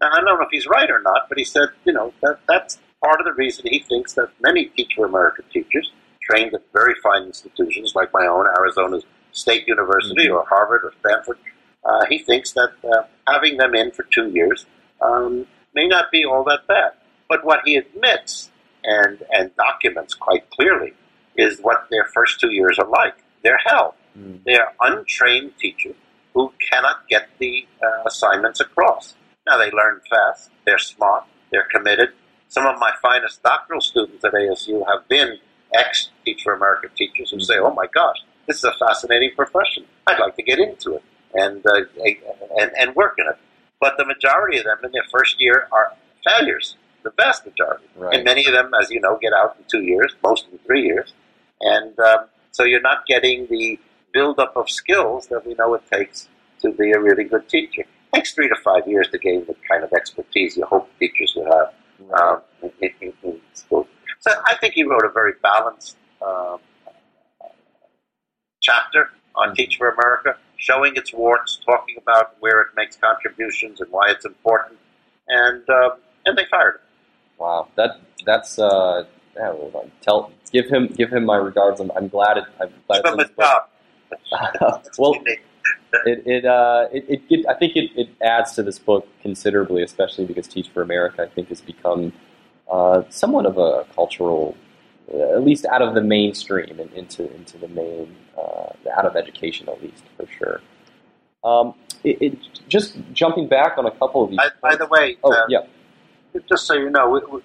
Now, 0.00 0.10
I 0.12 0.16
don't 0.16 0.24
know 0.24 0.40
if 0.40 0.48
he's 0.50 0.66
right 0.66 0.90
or 0.90 1.00
not, 1.02 1.28
but 1.28 1.38
he 1.38 1.44
said, 1.44 1.68
you 1.84 1.92
know, 1.92 2.12
that 2.22 2.40
that's 2.48 2.78
part 3.04 3.20
of 3.20 3.26
the 3.26 3.34
reason 3.34 3.66
he 3.68 3.80
thinks 3.80 4.14
that 4.14 4.28
many 4.40 4.66
teacher 4.66 5.04
American 5.04 5.44
teachers 5.52 5.92
trained 6.22 6.54
at 6.54 6.62
very 6.72 6.94
fine 7.02 7.24
institutions 7.24 7.92
like 7.94 8.12
my 8.12 8.26
own, 8.26 8.46
Arizona 8.58 9.00
State 9.32 9.66
University 9.68 10.26
mm-hmm. 10.26 10.36
or 10.36 10.44
Harvard 10.48 10.82
or 10.84 10.92
Stanford, 11.00 11.38
uh, 11.84 12.04
he 12.08 12.18
thinks 12.18 12.52
that 12.52 12.70
uh, 12.84 13.02
having 13.28 13.56
them 13.56 13.74
in 13.74 13.90
for 13.92 14.04
two 14.12 14.28
years 14.30 14.66
um, 15.00 15.46
may 15.74 15.86
not 15.86 16.10
be 16.10 16.24
all 16.24 16.42
that 16.44 16.66
bad. 16.66 16.92
But 17.28 17.44
what 17.44 17.60
he 17.64 17.76
admits 17.76 18.50
and, 18.84 19.22
and 19.32 19.54
documents 19.56 20.14
quite 20.14 20.48
clearly 20.50 20.94
is 21.36 21.60
what 21.60 21.86
their 21.90 22.04
first 22.14 22.40
two 22.40 22.52
years 22.52 22.78
are 22.78 22.88
like. 22.88 23.14
They're 23.42 23.60
hell. 23.64 23.94
Mm. 24.18 24.40
They're 24.44 24.72
untrained 24.80 25.52
teachers 25.58 25.96
who 26.34 26.52
cannot 26.70 27.08
get 27.08 27.28
the 27.38 27.66
uh, 27.82 28.02
assignments 28.06 28.60
across. 28.60 29.14
Now, 29.46 29.58
they 29.58 29.70
learn 29.70 30.00
fast, 30.10 30.50
they're 30.64 30.78
smart, 30.78 31.24
they're 31.50 31.68
committed. 31.72 32.10
Some 32.48 32.66
of 32.66 32.78
my 32.78 32.92
finest 33.00 33.42
doctoral 33.42 33.80
students 33.80 34.24
at 34.24 34.32
ASU 34.32 34.84
have 34.86 35.08
been 35.08 35.38
ex 35.74 36.10
Teach 36.24 36.42
for 36.42 36.54
America 36.54 36.88
teachers 36.96 37.30
who 37.30 37.40
say, 37.40 37.54
oh 37.58 37.72
my 37.72 37.86
gosh, 37.92 38.18
this 38.46 38.56
is 38.56 38.64
a 38.64 38.72
fascinating 38.78 39.32
profession. 39.36 39.84
I'd 40.06 40.18
like 40.18 40.36
to 40.36 40.42
get 40.42 40.58
into 40.58 40.96
it 40.96 41.02
and, 41.34 41.64
uh, 41.66 41.82
and, 42.58 42.70
and 42.78 42.94
work 42.94 43.14
in 43.18 43.26
it. 43.26 43.38
But 43.80 43.94
the 43.98 44.04
majority 44.04 44.58
of 44.58 44.64
them 44.64 44.78
in 44.84 44.92
their 44.92 45.04
first 45.10 45.40
year 45.40 45.68
are 45.72 45.92
failures, 46.24 46.76
the 47.06 47.12
vast 47.22 47.46
majority. 47.46 47.86
Right. 47.94 48.14
And 48.14 48.24
many 48.24 48.44
of 48.46 48.52
them, 48.52 48.72
as 48.80 48.90
you 48.90 49.00
know, 49.00 49.18
get 49.22 49.32
out 49.32 49.56
in 49.58 49.64
two 49.68 49.84
years, 49.84 50.14
most 50.22 50.46
in 50.50 50.58
three 50.66 50.82
years. 50.82 51.14
And 51.60 51.98
um, 52.00 52.26
so 52.50 52.64
you're 52.64 52.88
not 52.92 53.06
getting 53.06 53.46
the 53.48 53.78
buildup 54.12 54.56
of 54.56 54.68
skills 54.68 55.28
that 55.28 55.46
we 55.46 55.54
know 55.54 55.74
it 55.74 55.82
takes 55.90 56.28
to 56.62 56.72
be 56.72 56.90
a 56.90 57.00
really 57.00 57.24
good 57.24 57.48
teacher. 57.48 57.82
It 57.82 58.16
takes 58.16 58.34
three 58.34 58.48
to 58.48 58.56
five 58.56 58.88
years 58.88 59.08
to 59.10 59.18
gain 59.18 59.46
the 59.46 59.54
kind 59.70 59.84
of 59.84 59.92
expertise 59.92 60.56
you 60.56 60.64
hope 60.64 60.88
teachers 60.98 61.34
would 61.36 61.46
have 61.46 61.68
um, 62.20 62.42
in, 62.82 62.90
in, 63.00 63.12
in 63.22 63.40
school. 63.52 63.86
So 64.20 64.32
I 64.44 64.56
think 64.56 64.74
he 64.74 64.82
wrote 64.82 65.04
a 65.04 65.12
very 65.12 65.34
balanced 65.42 65.96
um, 66.26 66.58
chapter 68.60 69.10
on 69.36 69.54
Teach 69.54 69.76
for 69.76 69.90
America, 69.90 70.36
showing 70.56 70.96
its 70.96 71.12
warts, 71.12 71.60
talking 71.64 71.96
about 71.98 72.36
where 72.40 72.62
it 72.62 72.68
makes 72.76 72.96
contributions 72.96 73.80
and 73.80 73.90
why 73.92 74.06
it's 74.08 74.24
important, 74.24 74.78
and 75.28 75.62
uh, 75.68 75.90
and 76.24 76.36
they 76.36 76.46
fired 76.46 76.76
him. 76.76 76.85
Wow, 77.38 77.68
that 77.76 78.00
that's 78.24 78.58
uh, 78.58 79.04
yeah, 79.36 79.52
tell 80.00 80.32
give 80.52 80.66
him 80.66 80.88
give 80.88 81.12
him 81.12 81.24
my 81.24 81.36
regards. 81.36 81.80
I'm, 81.80 81.90
I'm 81.92 82.08
glad 82.08 82.38
it. 82.38 82.44
I'm 82.60 82.72
glad 82.86 83.04
give 83.04 83.14
him 83.14 83.20
a 83.20 83.42
job. 83.42 84.82
well, 84.98 85.14
it 86.04 86.22
it, 86.26 86.44
uh, 86.44 86.86
it, 86.92 87.04
it, 87.08 87.22
it, 87.28 87.46
I 87.48 87.54
think 87.54 87.76
it, 87.76 87.90
it 87.96 88.08
adds 88.22 88.52
to 88.54 88.62
this 88.62 88.78
book 88.78 89.06
considerably, 89.22 89.82
especially 89.82 90.24
because 90.24 90.46
Teach 90.46 90.68
for 90.68 90.82
America 90.82 91.22
I 91.22 91.34
think 91.34 91.48
has 91.48 91.60
become 91.60 92.12
uh, 92.70 93.02
somewhat 93.10 93.46
of 93.46 93.58
a 93.58 93.84
cultural 93.94 94.56
at 95.12 95.44
least 95.44 95.64
out 95.66 95.82
of 95.82 95.94
the 95.94 96.00
mainstream 96.00 96.80
and 96.80 96.92
into 96.92 97.32
into 97.34 97.58
the 97.58 97.68
main 97.68 98.16
uh, 98.36 98.72
out 98.96 99.06
of 99.06 99.16
education 99.16 99.68
at 99.68 99.82
least 99.82 100.04
for 100.16 100.26
sure. 100.38 100.60
Um, 101.44 101.74
it, 102.02 102.20
it, 102.20 102.38
just 102.68 102.96
jumping 103.12 103.46
back 103.48 103.78
on 103.78 103.86
a 103.86 103.90
couple 103.92 104.24
of 104.24 104.30
these. 104.30 104.38
By, 104.38 104.70
by 104.70 104.76
the 104.76 104.86
way, 104.86 105.16
oh 105.22 105.32
uh, 105.32 105.46
yeah, 105.48 105.60
just 106.48 106.66
so 106.66 106.74
you 106.74 106.90
know, 106.90 107.08
we, 107.10 107.20
we, 107.30 107.40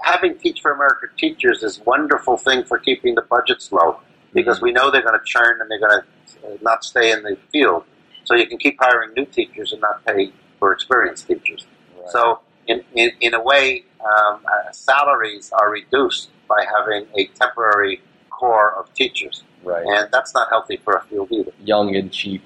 having 0.00 0.38
Teach 0.38 0.60
for 0.60 0.72
America 0.72 1.06
teachers 1.16 1.62
is 1.62 1.78
a 1.78 1.82
wonderful 1.84 2.36
thing 2.36 2.64
for 2.64 2.78
keeping 2.78 3.14
the 3.14 3.22
budgets 3.22 3.70
low 3.72 4.00
because 4.32 4.60
we 4.60 4.72
know 4.72 4.90
they're 4.90 5.02
going 5.02 5.18
to 5.18 5.24
churn 5.24 5.60
and 5.60 5.70
they're 5.70 5.80
going 5.80 6.00
to 6.00 6.46
uh, 6.46 6.56
not 6.62 6.84
stay 6.84 7.12
in 7.12 7.22
the 7.22 7.36
field. 7.52 7.84
So 8.24 8.34
you 8.34 8.46
can 8.46 8.58
keep 8.58 8.78
hiring 8.80 9.12
new 9.14 9.26
teachers 9.26 9.72
and 9.72 9.80
not 9.80 10.04
pay 10.04 10.32
for 10.58 10.72
experienced 10.72 11.26
teachers. 11.28 11.66
Right. 11.96 12.10
So 12.10 12.40
in, 12.66 12.82
in, 12.94 13.12
in 13.20 13.34
a 13.34 13.42
way, 13.42 13.84
um, 14.00 14.40
uh, 14.46 14.72
salaries 14.72 15.52
are 15.52 15.70
reduced 15.70 16.30
by 16.48 16.64
having 16.76 17.06
a 17.16 17.26
temporary 17.38 18.00
corps 18.30 18.74
of 18.78 18.92
teachers. 18.94 19.44
Right. 19.62 19.84
And 19.86 20.08
that's 20.10 20.34
not 20.34 20.48
healthy 20.48 20.78
for 20.82 20.94
a 20.94 21.04
field 21.04 21.28
either. 21.30 21.52
Young 21.62 21.94
and 21.94 22.10
cheap 22.12 22.42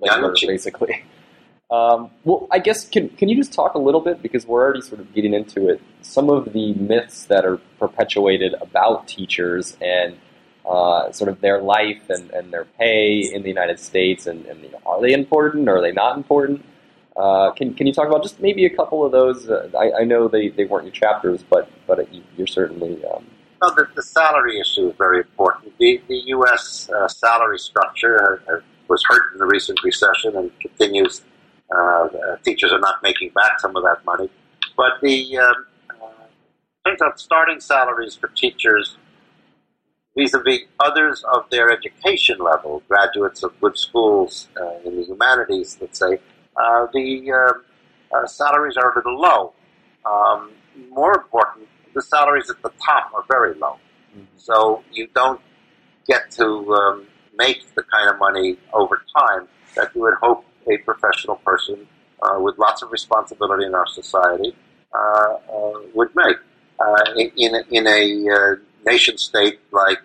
labor, 0.00 0.14
Young 0.14 0.24
and 0.24 0.36
cheap. 0.36 0.48
basically. 0.48 1.04
Um, 1.68 2.10
well, 2.24 2.46
I 2.52 2.60
guess 2.60 2.88
can 2.88 3.08
can 3.10 3.28
you 3.28 3.36
just 3.36 3.52
talk 3.52 3.74
a 3.74 3.78
little 3.78 4.00
bit 4.00 4.22
because 4.22 4.46
we're 4.46 4.62
already 4.62 4.82
sort 4.82 5.00
of 5.00 5.12
getting 5.12 5.34
into 5.34 5.68
it. 5.68 5.80
Some 6.00 6.30
of 6.30 6.52
the 6.52 6.74
myths 6.74 7.24
that 7.24 7.44
are 7.44 7.56
perpetuated 7.80 8.54
about 8.60 9.08
teachers 9.08 9.76
and 9.80 10.16
uh, 10.64 11.10
sort 11.12 11.28
of 11.28 11.40
their 11.40 11.60
life 11.60 12.08
and, 12.08 12.30
and 12.30 12.52
their 12.52 12.64
pay 12.64 13.18
in 13.20 13.42
the 13.42 13.48
United 13.48 13.80
States, 13.80 14.26
and, 14.26 14.46
and 14.46 14.62
you 14.62 14.70
know, 14.70 14.80
are 14.86 15.00
they 15.00 15.12
important? 15.12 15.68
Or 15.68 15.78
are 15.78 15.80
they 15.80 15.92
not 15.92 16.16
important? 16.16 16.64
Uh, 17.16 17.50
can 17.52 17.74
can 17.74 17.86
you 17.86 17.92
talk 17.92 18.06
about 18.06 18.22
just 18.22 18.40
maybe 18.40 18.64
a 18.64 18.70
couple 18.70 19.04
of 19.04 19.10
those? 19.10 19.48
Uh, 19.48 19.68
I, 19.76 20.02
I, 20.02 20.04
know 20.04 20.28
they, 20.28 20.48
they 20.50 20.66
weren't 20.66 20.84
your 20.84 20.92
chapters, 20.92 21.42
but 21.42 21.68
but 21.86 22.08
you're 22.36 22.46
certainly. 22.46 23.04
Um... 23.06 23.26
Well, 23.60 23.74
the, 23.74 23.88
the, 23.96 24.02
salary 24.02 24.60
issue 24.60 24.90
is 24.90 24.96
very 24.98 25.20
important. 25.20 25.72
The, 25.78 26.00
the 26.08 26.22
U.S. 26.26 26.90
Uh, 26.90 27.08
salary 27.08 27.58
structure 27.58 28.42
uh, 28.48 28.60
was 28.86 29.02
hurt 29.08 29.32
in 29.32 29.38
the 29.38 29.46
recent 29.46 29.82
recession 29.82 30.36
and 30.36 30.50
continues. 30.60 31.22
Uh, 31.74 32.08
teachers 32.44 32.72
are 32.72 32.78
not 32.78 33.02
making 33.02 33.30
back 33.30 33.58
some 33.58 33.74
of 33.76 33.82
that 33.82 34.04
money, 34.04 34.30
but 34.76 34.92
the 35.02 35.38
um, 35.38 35.66
turns 36.86 37.02
out 37.02 37.18
starting 37.18 37.60
salaries 37.60 38.14
for 38.14 38.28
teachers 38.28 38.96
vis-a-vis 40.16 40.60
others 40.80 41.24
of 41.32 41.48
their 41.50 41.70
education 41.70 42.38
level, 42.38 42.82
graduates 42.88 43.42
of 43.42 43.58
good 43.60 43.76
schools 43.76 44.48
in 44.84 44.96
the 44.96 45.04
humanities, 45.04 45.76
let's 45.80 45.98
say, 45.98 46.18
uh, 46.56 46.86
the 46.92 47.30
uh, 47.30 48.16
uh, 48.16 48.26
salaries 48.26 48.76
are 48.76 48.92
a 48.92 48.96
little 48.96 49.20
low. 49.20 49.52
Um, 50.06 50.52
more 50.88 51.14
important, 51.14 51.68
the 51.94 52.02
salaries 52.02 52.48
at 52.48 52.62
the 52.62 52.70
top 52.84 53.12
are 53.14 53.24
very 53.28 53.54
low. 53.54 53.76
Mm-hmm. 54.16 54.24
So 54.36 54.82
you 54.92 55.08
don't 55.14 55.40
get 56.08 56.30
to 56.32 56.44
um, 56.72 57.06
make 57.36 57.62
the 57.74 57.82
kind 57.82 58.08
of 58.08 58.18
money 58.18 58.56
over 58.72 59.02
time 59.18 59.48
that 59.74 59.94
you 59.94 60.00
would 60.02 60.14
hope 60.14 60.44
a 60.68 60.78
professional 60.78 61.36
person 61.36 61.86
uh, 62.22 62.38
with 62.40 62.58
lots 62.58 62.82
of 62.82 62.90
responsibility 62.92 63.64
in 63.64 63.74
our 63.74 63.86
society 63.86 64.54
uh, 64.94 65.34
uh, 65.52 65.72
would 65.94 66.10
make. 66.14 66.36
in, 67.36 67.54
in 67.70 67.86
a 67.86 68.56
nation 68.84 69.18
state 69.18 69.60
like 69.72 70.02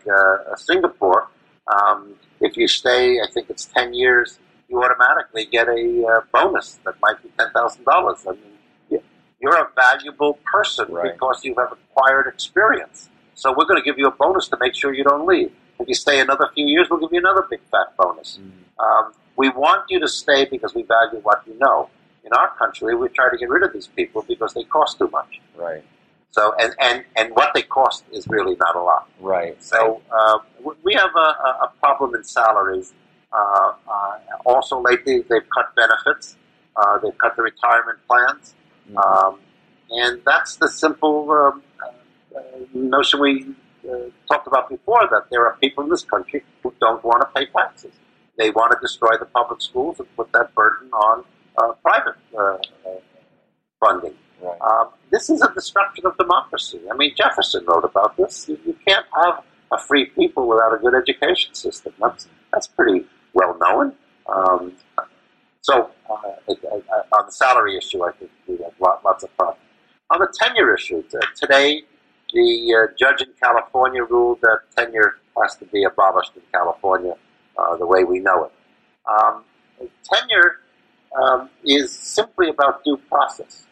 Singapore, 0.57 1.27
um, 1.67 2.15
if 2.39 2.57
you 2.57 2.67
stay, 2.67 3.19
I 3.19 3.27
think 3.31 3.49
it's 3.49 3.65
10 3.65 3.93
years 3.93 4.39
you 4.71 4.81
automatically 4.81 5.45
get 5.45 5.67
a 5.67 6.05
uh, 6.07 6.21
bonus 6.33 6.79
that 6.85 6.95
might 7.01 7.21
be 7.21 7.29
ten 7.37 7.51
thousand 7.51 7.83
dollars. 7.83 8.25
I 8.27 8.31
mean, 8.31 9.01
you're 9.41 9.57
a 9.57 9.69
valuable 9.75 10.39
person 10.45 10.87
right. 10.89 11.11
because 11.11 11.43
you 11.43 11.55
have 11.57 11.71
acquired 11.73 12.27
experience. 12.27 13.09
So 13.33 13.53
we're 13.57 13.65
going 13.65 13.81
to 13.81 13.83
give 13.83 13.97
you 13.97 14.07
a 14.07 14.11
bonus 14.11 14.47
to 14.49 14.57
make 14.61 14.75
sure 14.75 14.93
you 14.93 15.03
don't 15.03 15.25
leave. 15.25 15.51
If 15.79 15.87
you 15.87 15.95
stay 15.95 16.19
another 16.19 16.49
few 16.53 16.67
years, 16.67 16.87
we'll 16.89 16.99
give 16.99 17.11
you 17.11 17.19
another 17.19 17.45
big 17.49 17.59
fat 17.71 17.97
bonus. 17.97 18.39
Mm. 18.39 18.83
Um, 18.83 19.13
we 19.35 19.49
want 19.49 19.85
you 19.89 19.99
to 19.99 20.07
stay 20.07 20.45
because 20.45 20.73
we 20.75 20.83
value 20.83 21.19
what 21.19 21.43
you 21.47 21.57
know. 21.59 21.89
In 22.23 22.31
our 22.33 22.55
country, 22.55 22.95
we 22.95 23.09
try 23.09 23.29
to 23.31 23.37
get 23.37 23.49
rid 23.49 23.63
of 23.63 23.73
these 23.73 23.87
people 23.87 24.23
because 24.27 24.53
they 24.53 24.63
cost 24.65 24.99
too 24.99 25.09
much. 25.09 25.41
Right. 25.55 25.83
So, 26.29 26.53
and, 26.59 26.73
and, 26.79 27.03
and 27.17 27.31
what 27.35 27.53
they 27.55 27.63
cost 27.63 28.03
is 28.11 28.27
really 28.27 28.55
not 28.59 28.75
a 28.75 28.81
lot. 28.81 29.09
Right. 29.19 29.61
So, 29.61 30.01
uh, 30.15 30.37
we 30.83 30.93
have 30.93 31.09
a, 31.15 31.19
a 31.65 31.71
problem 31.79 32.13
in 32.13 32.23
salaries 32.23 32.93
uh, 33.31 33.73
uh, 33.87 34.17
also, 34.45 34.81
lately 34.81 35.19
they've 35.29 35.49
cut 35.53 35.73
benefits. 35.75 36.35
Uh, 36.75 36.97
they've 36.99 37.17
cut 37.17 37.35
the 37.35 37.41
retirement 37.41 37.99
plans, 38.07 38.55
mm-hmm. 38.89 38.97
um, 38.97 39.39
and 39.89 40.21
that's 40.25 40.55
the 40.55 40.69
simple 40.69 41.29
um, 41.29 41.61
notion 42.73 43.19
we 43.19 43.45
talked 44.29 44.47
about 44.47 44.69
before. 44.69 45.05
That 45.11 45.25
there 45.29 45.45
are 45.45 45.57
people 45.57 45.83
in 45.83 45.89
this 45.89 46.03
country 46.03 46.43
who 46.63 46.73
don't 46.79 47.03
want 47.03 47.21
to 47.21 47.27
pay 47.37 47.45
taxes. 47.51 47.91
They 48.37 48.49
want 48.49 48.71
to 48.71 48.77
destroy 48.81 49.17
the 49.19 49.25
public 49.25 49.61
schools 49.61 49.99
and 49.99 50.07
put 50.15 50.31
that 50.31 50.53
burden 50.55 50.89
on 50.91 51.23
private 51.81 52.15
funding. 53.79 54.13
Right. 54.41 54.61
Um, 54.61 54.89
this 55.11 55.29
is 55.29 55.41
a 55.41 55.53
destruction 55.53 56.05
of 56.05 56.17
democracy. 56.17 56.81
I 56.91 56.95
mean, 56.95 57.13
Jefferson 57.15 57.63
wrote 57.65 57.83
about 57.83 58.17
this. 58.17 58.47
You, 58.47 58.59
you, 58.65 58.75
can't 58.87 59.05
have 59.23 59.43
a 59.71 59.77
free 59.77 60.05
people 60.05 60.47
without 60.47 60.73
a 60.73 60.77
good 60.77 60.95
education 60.95 61.53
system. 61.53 61.93
That's 62.01 62.27
that's 62.51 62.67
pretty 62.67 63.05
well 63.33 63.55
known. 63.59 63.93
Um, 64.27 64.73
so 65.61 65.91
on 66.09 67.25
the 67.25 67.31
salary 67.31 67.77
issue, 67.77 68.03
I 68.03 68.11
think 68.13 68.31
we 68.47 68.57
have 68.57 68.73
lots 68.79 69.23
of 69.23 69.37
problems. 69.37 69.59
On 70.09 70.19
the 70.19 70.33
tenure 70.39 70.73
issue, 70.73 71.03
today 71.35 71.83
the 72.33 72.87
uh, 72.89 72.93
judge 72.97 73.21
in 73.21 73.33
California 73.41 74.03
ruled 74.03 74.39
that 74.41 74.59
tenure 74.75 75.17
has 75.41 75.55
to 75.57 75.65
be 75.65 75.83
abolished 75.83 76.31
in 76.35 76.41
California 76.51 77.13
uh, 77.61 77.77
the 77.77 77.85
way 77.85 78.03
we 78.03 78.19
know 78.19 78.45
it. 78.45 78.51
Um, 79.09 79.43
tenure 80.03 80.57
um, 81.21 81.49
is 81.63 81.91
simply 81.91 82.49
about 82.49 82.83
due 82.83 82.97
process. 83.09 83.65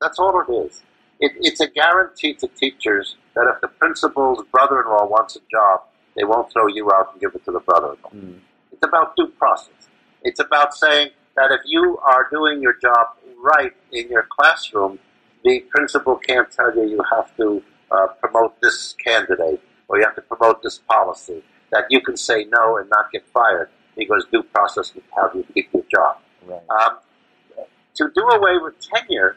That's 0.00 0.18
all 0.18 0.40
it 0.40 0.52
is. 0.52 0.82
It, 1.20 1.32
it's 1.40 1.60
a 1.60 1.68
guarantee 1.68 2.34
to 2.34 2.48
teachers 2.48 3.16
that 3.34 3.50
if 3.54 3.60
the 3.60 3.68
principal's 3.68 4.44
brother-in-law 4.50 5.06
wants 5.06 5.36
a 5.36 5.40
job, 5.50 5.82
they 6.16 6.24
won't 6.24 6.52
throw 6.52 6.66
you 6.66 6.90
out 6.92 7.12
and 7.12 7.20
give 7.20 7.34
it 7.34 7.44
to 7.44 7.52
the 7.52 7.60
brother-in-law. 7.60 8.10
Mm. 8.10 8.40
It's 8.72 8.84
about 8.84 9.16
due 9.16 9.28
process. 9.28 9.88
It's 10.22 10.40
about 10.40 10.74
saying 10.74 11.10
that 11.36 11.50
if 11.50 11.60
you 11.64 11.98
are 12.04 12.28
doing 12.30 12.60
your 12.60 12.74
job 12.74 13.06
right 13.42 13.72
in 13.92 14.08
your 14.08 14.26
classroom, 14.28 14.98
the 15.44 15.60
principal 15.70 16.16
can't 16.16 16.50
tell 16.50 16.74
you 16.74 16.88
you 16.88 17.00
have 17.10 17.34
to 17.36 17.62
uh, 17.90 18.06
promote 18.20 18.60
this 18.60 18.94
candidate 19.04 19.60
or 19.88 19.98
you 19.98 20.04
have 20.04 20.14
to 20.14 20.22
promote 20.22 20.62
this 20.62 20.78
policy. 20.78 21.42
That 21.72 21.86
you 21.90 22.00
can 22.00 22.16
say 22.16 22.44
no 22.44 22.76
and 22.76 22.88
not 22.90 23.10
get 23.10 23.26
fired 23.28 23.68
because 23.96 24.24
due 24.30 24.42
process 24.42 24.94
will 24.94 25.02
have 25.16 25.34
you 25.34 25.44
keep 25.54 25.72
your 25.72 25.84
job. 25.90 26.18
Right. 26.46 26.60
Um, 26.70 26.98
to 27.94 28.10
do 28.14 28.22
away 28.22 28.58
with 28.58 28.74
tenure, 28.80 29.36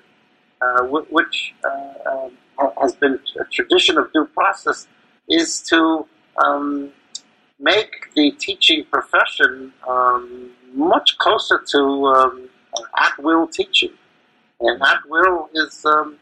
uh, 0.61 0.83
which 0.83 1.53
uh, 1.63 2.09
um, 2.09 2.71
has 2.81 2.95
been 2.95 3.19
a 3.39 3.43
tradition 3.45 3.97
of 3.97 4.11
due 4.13 4.25
process, 4.25 4.87
is 5.29 5.61
to 5.61 6.05
um, 6.43 6.91
make 7.59 8.13
the 8.15 8.31
teaching 8.31 8.85
profession 8.85 9.73
um, 9.87 10.51
much 10.73 11.17
closer 11.17 11.63
to 11.71 11.79
um, 12.07 12.49
at 12.97 13.17
will 13.19 13.47
teaching. 13.47 13.91
And 14.59 14.81
at 14.81 14.99
will 15.07 15.49
is 15.53 15.85
um, 15.85 16.17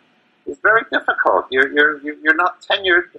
is 0.46 0.58
very 0.62 0.84
difficult. 0.92 1.46
You're 1.52 1.72
you're 1.72 2.02
you're 2.02 2.36
not 2.36 2.62
tenured. 2.62 3.10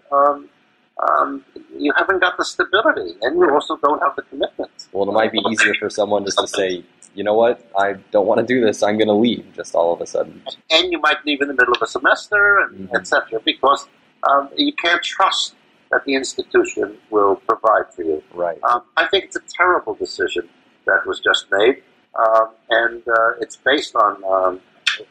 Um, 1.03 1.45
you 1.77 1.93
haven't 1.97 2.21
got 2.21 2.37
the 2.37 2.45
stability, 2.45 3.17
and 3.23 3.39
you 3.39 3.51
also 3.51 3.77
don't 3.79 4.01
have 4.03 4.15
the 4.17 4.23
commitment. 4.23 4.71
Well, 4.93 5.09
it 5.09 5.13
might 5.13 5.33
be 5.33 5.41
easier 5.51 5.75
for 5.75 5.91
someone 5.91 6.25
just 6.25 6.39
to 6.39 6.47
say, 6.47 6.85
you 7.15 7.25
know 7.25 7.35
what, 7.35 7.69
I 7.77 7.95
don't 8.13 8.27
want 8.27 8.41
to 8.41 8.47
do 8.47 8.65
this. 8.65 8.83
I'm 8.83 8.97
going 8.97 9.09
to 9.09 9.15
leave. 9.15 9.45
Just 9.55 9.75
all 9.75 9.93
of 9.93 10.01
a 10.01 10.07
sudden, 10.07 10.43
and 10.71 10.93
you 10.93 11.01
might 11.01 11.25
leave 11.25 11.41
in 11.41 11.49
the 11.49 11.55
middle 11.55 11.75
of 11.75 11.83
a 11.83 11.87
semester, 11.87 12.61
and 12.61 12.89
mm-hmm. 12.89 12.97
etc. 12.97 13.41
Because 13.45 13.89
um, 14.31 14.51
you 14.57 14.73
can't 14.73 15.03
trust 15.03 15.55
that 15.91 16.05
the 16.05 16.15
institution 16.15 16.97
will 17.11 17.37
provide 17.49 17.93
for 17.95 18.03
you. 18.03 18.23
Right. 18.33 18.59
Um, 18.65 18.83
I 18.97 19.07
think 19.07 19.25
it's 19.25 19.37
a 19.37 19.43
terrible 19.57 19.95
decision 19.95 20.49
that 20.87 21.07
was 21.07 21.21
just 21.21 21.47
made, 21.51 21.83
um, 22.19 22.51
and 22.71 23.03
uh, 23.07 23.31
it's 23.41 23.57
based 23.57 23.95
on 23.97 24.23
um, 24.25 24.61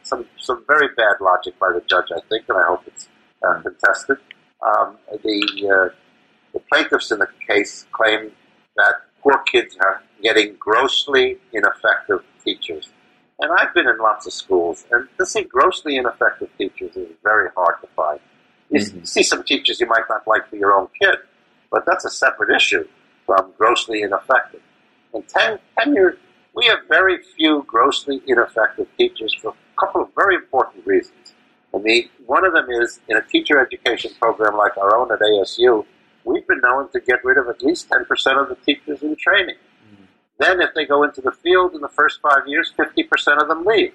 some 0.02 0.26
some 0.38 0.64
very 0.66 0.88
bad 0.96 1.16
logic 1.20 1.58
by 1.58 1.70
the 1.72 1.82
judge, 1.88 2.08
I 2.14 2.20
think, 2.28 2.44
and 2.48 2.58
I 2.58 2.66
hope 2.66 2.82
it's 2.86 3.08
uh, 3.42 3.60
contested. 3.62 4.18
Um, 4.64 4.96
the 5.22 5.90
uh, 5.92 5.94
the 6.52 6.60
plaintiffs 6.72 7.10
in 7.10 7.18
the 7.18 7.28
case 7.48 7.86
claim 7.92 8.32
that 8.76 8.94
poor 9.22 9.38
kids 9.50 9.76
are 9.80 10.02
getting 10.22 10.54
grossly 10.56 11.38
ineffective 11.52 12.20
teachers. 12.44 12.90
And 13.40 13.50
I've 13.58 13.74
been 13.74 13.88
in 13.88 13.98
lots 13.98 14.26
of 14.26 14.32
schools, 14.32 14.86
and 14.90 15.08
to 15.18 15.26
see 15.26 15.42
grossly 15.42 15.96
ineffective 15.96 16.48
teachers 16.56 16.96
is 16.96 17.08
very 17.22 17.50
hard 17.56 17.74
to 17.82 17.88
find. 17.96 18.20
You 18.70 18.80
mm-hmm. 18.80 19.04
see 19.04 19.22
some 19.22 19.42
teachers 19.42 19.80
you 19.80 19.86
might 19.86 20.04
not 20.08 20.26
like 20.26 20.48
for 20.48 20.56
your 20.56 20.72
own 20.72 20.88
kid, 21.00 21.16
but 21.70 21.84
that's 21.86 22.04
a 22.04 22.10
separate 22.10 22.54
issue 22.54 22.86
from 23.26 23.52
grossly 23.58 24.02
ineffective. 24.02 24.62
And 25.12 25.26
ten, 25.28 25.58
tenure, 25.78 26.18
we 26.54 26.66
have 26.66 26.78
very 26.88 27.18
few 27.36 27.64
grossly 27.66 28.22
ineffective 28.26 28.86
teachers 28.96 29.34
for 29.34 29.50
a 29.50 29.80
couple 29.80 30.02
of 30.02 30.08
very 30.14 30.36
important 30.36 30.86
reasons. 30.86 31.33
I 31.74 31.78
mean, 31.78 32.08
one 32.26 32.44
of 32.44 32.52
them 32.52 32.66
is 32.70 33.00
in 33.08 33.16
a 33.16 33.22
teacher 33.22 33.60
education 33.60 34.12
program 34.20 34.56
like 34.56 34.76
our 34.76 34.96
own 34.96 35.10
at 35.12 35.20
ASU, 35.20 35.84
we've 36.24 36.46
been 36.46 36.60
known 36.60 36.90
to 36.92 37.00
get 37.00 37.24
rid 37.24 37.38
of 37.38 37.48
at 37.48 37.62
least 37.62 37.88
10% 37.90 38.06
of 38.40 38.48
the 38.48 38.56
teachers 38.64 39.02
in 39.02 39.16
training. 39.16 39.56
Mm-hmm. 39.56 40.04
Then, 40.38 40.60
if 40.60 40.74
they 40.74 40.84
go 40.84 41.02
into 41.02 41.20
the 41.20 41.32
field 41.32 41.74
in 41.74 41.80
the 41.80 41.88
first 41.88 42.20
five 42.20 42.46
years, 42.46 42.72
50% 42.78 43.42
of 43.42 43.48
them 43.48 43.64
leave 43.64 43.92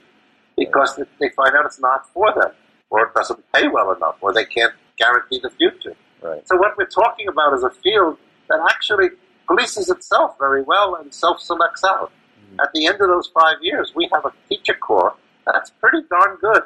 because 0.58 1.00
they 1.20 1.30
find 1.30 1.56
out 1.56 1.66
it's 1.66 1.80
not 1.80 2.12
for 2.14 2.34
them, 2.34 2.52
or 2.90 3.06
it 3.06 3.14
doesn't 3.14 3.40
pay 3.54 3.68
well 3.70 3.94
enough, 3.94 4.18
or 4.20 4.34
they 4.34 4.46
can't 4.46 4.74
guarantee 4.98 5.40
the 5.42 5.50
future. 5.52 5.96
Right. 6.22 6.46
So, 6.48 6.58
what 6.58 6.78
we're 6.78 6.86
talking 6.86 7.30
about 7.30 7.54
is 7.54 7.64
a 7.64 7.70
field 7.70 8.18
that 8.50 8.60
actually 8.70 9.10
polices 9.48 9.90
itself 9.90 10.36
very 10.38 10.64
well 10.64 10.96
and 10.96 11.14
self 11.14 11.40
selects 11.40 11.84
out. 11.86 12.12
Mm-hmm. 12.12 12.60
At 12.60 12.74
the 12.74 12.88
end 12.88 12.96
of 12.96 13.08
those 13.08 13.28
five 13.28 13.58
years, 13.62 13.94
we 13.96 14.10
have 14.12 14.26
a 14.26 14.34
teacher 14.50 14.74
corps 14.74 15.16
that's 15.46 15.72
pretty 15.72 16.06
darn 16.10 16.38
good. 16.42 16.64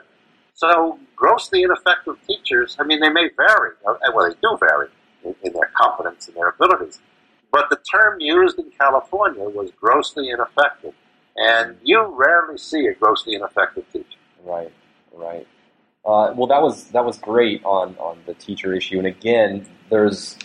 So, 0.54 1.00
grossly 1.16 1.64
ineffective 1.64 2.16
teachers, 2.28 2.78
I 2.80 2.84
mean, 2.84 3.00
they 3.00 3.10
may 3.10 3.30
vary, 3.36 3.72
uh, 3.88 3.96
well, 4.14 4.30
they 4.30 4.36
do 4.42 4.58
vary 4.60 4.88
in, 5.24 5.36
in 5.44 5.54
their 5.54 5.72
competence 5.76 6.28
and 6.28 6.38
their 6.38 6.50
abilities. 6.50 7.02
But 7.52 7.70
the 7.70 7.78
term 7.92 8.20
used 8.20 8.58
in 8.60 8.72
California 8.72 9.44
was 9.44 9.72
grossly 9.80 10.30
ineffective. 10.30 10.94
And 11.36 11.78
you 11.84 12.04
rarely 12.04 12.58
see 12.58 12.86
a 12.86 12.94
grossly 12.94 13.36
ineffective 13.36 13.86
teacher. 13.92 14.20
Right, 14.44 14.72
right. 15.12 15.48
Uh, 16.06 16.34
well, 16.36 16.48
that 16.48 16.62
was 16.62 16.86
that 16.90 17.06
was 17.06 17.18
great 17.18 17.64
on, 17.64 17.96
on 17.96 18.20
the 18.26 18.34
teacher 18.34 18.74
issue, 18.74 18.98
and 18.98 19.08
again, 19.08 19.66
there's 19.90 20.38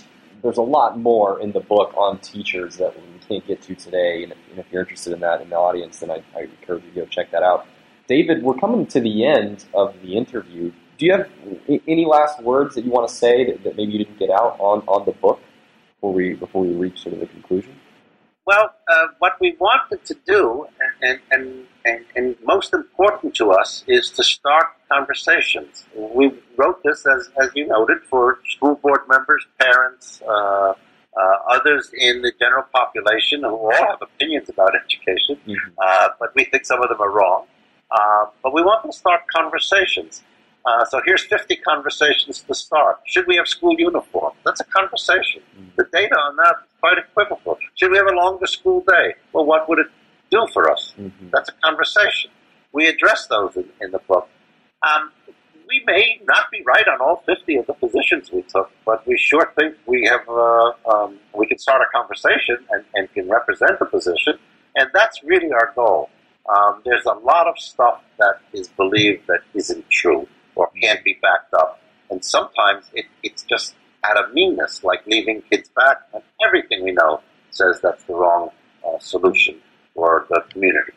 there's 0.42 0.56
a 0.56 0.62
lot 0.62 0.98
more 0.98 1.40
in 1.40 1.50
the 1.50 1.60
book 1.60 1.92
on 1.96 2.18
teachers 2.18 2.76
that 2.76 2.94
we 2.96 3.18
can't 3.28 3.44
get 3.46 3.60
to 3.62 3.74
today. 3.74 4.22
And 4.22 4.32
if, 4.32 4.38
and 4.50 4.58
if 4.60 4.66
you're 4.70 4.82
interested 4.82 5.12
in 5.12 5.20
that 5.20 5.40
in 5.40 5.50
the 5.50 5.56
audience, 5.56 5.98
then 5.98 6.12
I, 6.12 6.22
I, 6.36 6.42
encourage 6.42 6.84
you 6.84 6.90
to 6.90 7.00
go 7.00 7.06
check 7.06 7.32
that 7.32 7.42
out. 7.42 7.66
David, 8.08 8.42
we're 8.42 8.54
coming 8.54 8.86
to 8.86 9.00
the 9.00 9.26
end 9.26 9.66
of 9.74 9.94
the 10.02 10.16
interview. 10.16 10.72
Do 10.96 11.06
you 11.06 11.12
have 11.12 11.28
any 11.86 12.06
last 12.06 12.42
words 12.42 12.74
that 12.74 12.84
you 12.84 12.90
want 12.90 13.06
to 13.06 13.14
say 13.14 13.44
that, 13.44 13.62
that 13.64 13.76
maybe 13.76 13.92
you 13.92 13.98
didn't 14.04 14.18
get 14.18 14.30
out 14.30 14.56
on, 14.58 14.80
on 14.88 15.04
the 15.04 15.12
book 15.12 15.40
before 15.94 16.12
we 16.14 16.32
before 16.34 16.62
we 16.62 16.72
reach 16.74 17.02
sort 17.02 17.12
of 17.12 17.20
the 17.20 17.26
conclusion? 17.26 17.78
Well, 18.46 18.70
uh, 18.88 19.08
what 19.18 19.34
we 19.42 19.56
wanted 19.60 20.06
to 20.06 20.16
do, 20.26 20.66
and, 21.02 21.20
and, 21.30 21.66
and, 21.84 22.04
and, 22.16 22.34
most 22.44 22.72
important 22.72 23.34
to 23.34 23.50
us, 23.50 23.84
is 23.86 24.10
to 24.12 24.24
start 24.24 24.68
conversations. 24.90 25.84
We 25.94 26.32
wrote 26.56 26.82
this, 26.82 27.04
as, 27.06 27.28
as 27.42 27.50
you 27.54 27.66
noted, 27.66 27.98
for 28.08 28.38
school 28.48 28.76
board 28.76 29.00
members, 29.06 29.46
parents, 29.60 30.22
uh, 30.26 30.32
uh, 30.32 30.72
others 31.50 31.90
in 31.92 32.22
the 32.22 32.32
general 32.40 32.64
population 32.72 33.42
who 33.42 33.50
all 33.50 33.72
have 33.72 34.00
opinions 34.00 34.48
about 34.48 34.72
education, 34.74 35.36
mm-hmm. 35.46 35.72
Uh, 35.76 36.08
but 36.18 36.34
we 36.34 36.44
think 36.44 36.64
some 36.64 36.82
of 36.82 36.88
them 36.88 37.02
are 37.02 37.10
wrong. 37.10 37.44
Uh, 37.90 38.26
but 38.42 38.52
we 38.54 38.62
want 38.62 38.84
to 38.84 38.92
start 38.92 39.22
conversations. 39.34 40.22
Uh, 40.66 40.84
so 40.84 41.00
here's 41.06 41.24
50 41.24 41.56
conversations 41.56 42.42
to 42.42 42.54
start. 42.54 42.98
Should 43.06 43.26
we 43.26 43.36
have 43.36 43.48
school 43.48 43.74
uniform? 43.78 44.34
That's 44.44 44.60
a 44.60 44.64
conversation. 44.64 45.42
Mm-hmm. 45.58 45.70
The 45.76 45.84
data 45.92 46.14
on 46.16 46.36
that 46.36 46.56
is 46.64 46.72
quite 46.80 46.98
equivocal. 46.98 47.58
Should 47.74 47.90
we 47.92 47.96
have 47.96 48.06
a 48.06 48.14
longer 48.14 48.46
school 48.46 48.84
day? 48.86 49.14
Well, 49.32 49.46
what 49.46 49.68
would 49.68 49.78
it 49.78 49.86
do 50.30 50.46
for 50.52 50.70
us? 50.70 50.94
Mm-hmm. 50.98 51.28
That's 51.32 51.48
a 51.48 51.52
conversation. 51.64 52.30
We 52.72 52.86
address 52.86 53.26
those 53.28 53.56
in, 53.56 53.64
in 53.80 53.92
the 53.92 54.00
book. 54.00 54.28
Um, 54.82 55.10
we 55.68 55.82
may 55.86 56.20
not 56.24 56.50
be 56.50 56.62
right 56.66 56.86
on 56.88 57.00
all 57.00 57.22
50 57.26 57.56
of 57.56 57.66
the 57.66 57.74
positions 57.74 58.30
we 58.32 58.42
took, 58.42 58.70
but 58.84 59.06
we 59.06 59.16
sure 59.18 59.52
think 59.58 59.76
we 59.86 60.04
have, 60.04 60.26
uh, 60.28 60.72
um, 60.90 61.18
we 61.34 61.46
can 61.46 61.58
start 61.58 61.82
a 61.82 61.96
conversation 61.96 62.56
and, 62.70 62.84
and 62.94 63.12
can 63.12 63.28
represent 63.28 63.78
the 63.78 63.84
position. 63.84 64.38
And 64.76 64.90
that's 64.94 65.22
really 65.22 65.50
our 65.52 65.72
goal. 65.74 66.10
Um, 66.48 66.82
there's 66.84 67.04
a 67.04 67.12
lot 67.12 67.46
of 67.46 67.58
stuff 67.58 68.02
that 68.18 68.40
is 68.52 68.68
believed 68.68 69.26
that 69.26 69.40
isn't 69.54 69.88
true 69.90 70.26
or 70.54 70.70
can't 70.80 71.04
be 71.04 71.18
backed 71.20 71.52
up. 71.54 71.80
And 72.10 72.24
sometimes 72.24 72.86
it, 72.94 73.04
it's 73.22 73.42
just 73.44 73.74
out 74.04 74.16
of 74.16 74.32
meanness, 74.32 74.82
like 74.82 75.06
leaving 75.06 75.42
kids 75.50 75.68
back. 75.76 75.98
And 76.14 76.22
everything 76.46 76.84
we 76.84 76.92
know 76.92 77.20
says 77.50 77.80
that's 77.82 78.04
the 78.04 78.14
wrong 78.14 78.50
uh, 78.86 78.98
solution 78.98 79.60
for 79.94 80.26
the 80.30 80.42
community. 80.50 80.92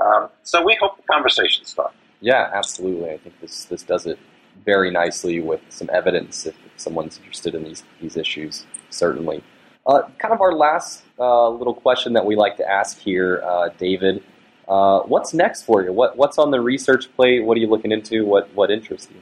Um, 0.00 0.28
so 0.42 0.64
we 0.64 0.76
hope 0.80 0.96
the 0.96 1.02
conversation 1.02 1.64
starts. 1.64 1.94
Yeah, 2.20 2.50
absolutely. 2.54 3.10
I 3.10 3.18
think 3.18 3.40
this 3.40 3.66
this 3.66 3.82
does 3.82 4.06
it 4.06 4.18
very 4.64 4.90
nicely 4.90 5.40
with 5.40 5.60
some 5.68 5.90
evidence 5.92 6.46
if, 6.46 6.54
if 6.64 6.72
someone's 6.76 7.18
interested 7.18 7.54
in 7.54 7.64
these 7.64 7.84
these 8.00 8.16
issues. 8.16 8.66
Certainly. 8.90 9.44
Uh, 9.86 10.02
kind 10.18 10.32
of 10.32 10.40
our 10.40 10.52
last 10.52 11.02
uh, 11.18 11.48
little 11.50 11.74
question 11.74 12.14
that 12.14 12.24
we 12.24 12.36
like 12.36 12.56
to 12.56 12.66
ask 12.66 12.98
here, 12.98 13.42
uh, 13.44 13.68
David. 13.76 14.24
Uh, 14.68 15.00
what's 15.00 15.34
next 15.34 15.62
for 15.62 15.82
you? 15.82 15.92
What 15.92 16.16
what's 16.16 16.38
on 16.38 16.50
the 16.50 16.60
research 16.60 17.14
plate? 17.16 17.44
What 17.44 17.56
are 17.56 17.60
you 17.60 17.68
looking 17.68 17.92
into? 17.92 18.24
What 18.24 18.52
what 18.54 18.70
interests 18.70 19.08
you? 19.12 19.20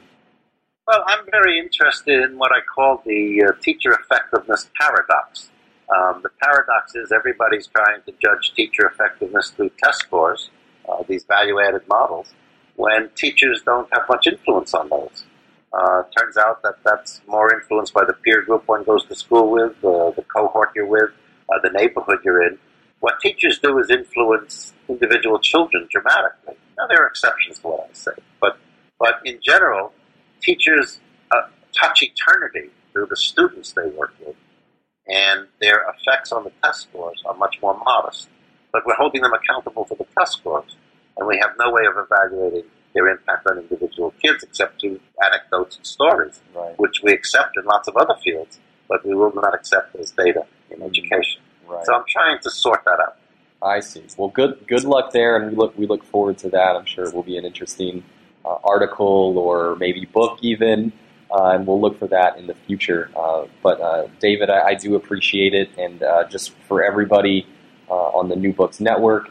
Well, 0.87 1.05
I'm 1.07 1.25
very 1.31 1.59
interested 1.59 2.23
in 2.23 2.39
what 2.39 2.51
I 2.53 2.61
call 2.75 3.03
the 3.07 3.45
uh, 3.49 3.61
teacher 3.61 3.93
effectiveness 3.93 4.71
paradox. 4.81 5.51
Um, 5.95 6.21
the 6.23 6.31
paradox 6.43 6.95
is 6.95 7.13
everybody's 7.13 7.67
trying 7.69 8.03
to 8.07 8.13
judge 8.23 8.53
teacher 8.55 8.87
effectiveness 8.87 9.51
through 9.51 9.71
test 9.83 10.01
scores, 10.01 10.51
uh, 10.89 11.03
these 11.09 11.25
value-added 11.25 11.83
models, 11.87 12.35
when 12.77 13.11
teachers 13.15 13.63
don't 13.65 13.89
have 13.93 14.03
much 14.09 14.27
influence 14.27 14.75
on 14.75 14.89
those. 14.89 15.25
Uh, 15.73 16.03
turns 16.17 16.37
out 16.37 16.63
that 16.63 16.77
that's 16.85 17.21
more 17.27 17.55
influenced 17.55 17.95
by 17.95 18.05
the 18.05 18.13
peer 18.13 18.43
group 18.43 18.67
one 18.67 18.85
goes 18.85 19.05
to 19.07 19.15
school 19.15 19.51
with, 19.51 19.81
the 19.81 20.25
cohort 20.35 20.71
you're 20.75 20.87
with, 20.87 21.11
uh, 21.49 21.59
the 21.63 21.71
neighborhood 21.71 22.19
you're 22.25 22.43
in. 22.43 22.59
What 23.03 23.19
teachers 23.19 23.59
do 23.59 23.77
is 23.81 23.91
influence 23.91 24.73
individual 24.89 25.41
children 25.41 25.89
dramatically. 25.91 26.55
Now, 26.79 26.87
there 26.89 27.03
are 27.03 27.09
exceptions 27.09 27.59
to 27.59 27.67
what 27.67 27.89
I 27.91 27.93
say, 27.93 28.13
but 28.41 28.59
but 29.01 29.15
in 29.25 29.41
general, 29.43 29.93
teachers 30.41 31.01
uh, 31.33 31.49
touch 31.77 32.05
eternity 32.05 32.71
through 32.93 33.07
the 33.11 33.17
students 33.17 33.73
they 33.73 33.87
work 33.87 34.15
with, 34.25 34.37
and 35.09 35.49
their 35.61 35.85
effects 35.93 36.31
on 36.31 36.45
the 36.45 36.53
test 36.63 36.83
scores 36.83 37.21
are 37.27 37.35
much 37.35 37.57
more 37.61 37.77
modest. 37.85 38.29
But 38.73 38.87
we're 38.87 38.95
holding 38.95 39.23
them 39.23 39.33
accountable 39.33 39.85
for 39.85 39.97
the 39.97 40.07
test 40.17 40.35
scores, 40.35 40.77
and 41.17 41.27
we 41.27 41.39
have 41.39 41.51
no 41.59 41.73
way 41.73 41.83
of 41.85 41.95
evaluating 41.99 42.71
their 42.95 43.09
impact 43.09 43.49
on 43.51 43.59
individual 43.59 44.15
kids 44.23 44.45
except 44.45 44.81
through 44.81 45.01
anecdotes 45.25 45.77
and 45.77 45.85
stories, 45.85 46.41
Right. 46.55 46.79
which 46.79 47.03
we 47.03 47.13
accept 47.13 47.57
in 47.57 47.65
lots 47.65 47.89
of 47.89 47.97
other 47.97 48.15
fields, 48.23 48.61
but 48.89 49.05
we 49.05 49.13
will 49.13 49.33
not 49.35 49.55
accept 49.57 49.97
as 49.97 50.13
data 50.13 50.47
in 50.71 50.83
education. 50.83 51.43
Right. 51.67 51.85
So 51.87 51.95
I'm 51.95 52.05
trying 52.09 52.39
to 52.41 52.51
sort 52.51 52.85
that 52.85 53.01
out. 53.01 53.17
I 53.63 53.81
see. 53.81 54.03
Well, 54.17 54.29
good 54.29 54.67
good 54.67 54.85
luck 54.85 55.13
there, 55.13 55.37
and 55.37 55.51
we 55.51 55.57
look 55.57 55.77
we 55.79 55.87
look 55.87 56.05
forward 56.05 56.39
to 56.39 56.51
that. 56.51 56.77
I'm 56.77 56.85
sure 56.85 57.05
it 57.05 57.15
will 57.15 57.23
be 57.23 57.37
an 57.37 57.45
interesting 57.45 58.03
uh, 58.45 58.57
article 58.65 59.39
or 59.39 59.77
maybe 59.77 60.05
book 60.05 60.39
even, 60.43 60.93
uh, 61.31 61.51
and 61.51 61.67
we'll 61.67 61.81
look 61.81 61.99
for 61.99 62.09
that 62.09 62.37
in 62.37 62.49
the 62.49 62.55
future. 62.55 63.11
Uh, 63.17 63.47
but 63.63 63.81
uh, 63.81 64.09
David, 64.19 64.51
I, 64.51 64.71
I 64.71 64.75
do 64.75 64.97
appreciate 64.97 65.55
it, 65.55 65.71
and 65.79 66.03
uh, 66.03 66.25
just 66.29 66.53
for 66.67 66.83
everybody 66.83 67.47
uh, 67.89 67.95
on 67.95 68.29
the 68.29 68.37
New 68.37 68.53
Books 68.53 68.81
Network, 68.81 69.31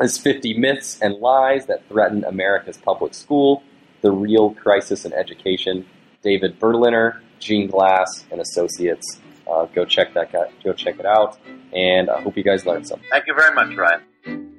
is 0.00 0.18
50 0.18 0.58
myths 0.58 1.00
and 1.00 1.14
lies 1.14 1.66
that 1.66 1.88
threaten 1.88 2.24
America's 2.24 2.76
public 2.76 3.14
school: 3.14 3.62
the 4.02 4.12
real 4.12 4.50
crisis 4.50 5.06
in 5.06 5.12
education. 5.14 5.86
David 6.22 6.58
Berliner, 6.60 7.20
Gene 7.40 7.66
Glass, 7.66 8.24
and 8.30 8.40
Associates. 8.40 9.21
Uh, 9.50 9.66
go 9.66 9.84
check 9.84 10.14
that 10.14 10.32
guy, 10.32 10.50
go 10.64 10.72
check 10.72 10.98
it 10.98 11.06
out, 11.06 11.38
and 11.72 12.10
I 12.10 12.20
hope 12.20 12.36
you 12.36 12.42
guys 12.42 12.64
learned 12.66 12.86
something. 12.86 13.08
Thank 13.10 13.26
you 13.26 13.34
very 13.34 13.54
much, 13.54 13.76
Ryan. 13.76 14.51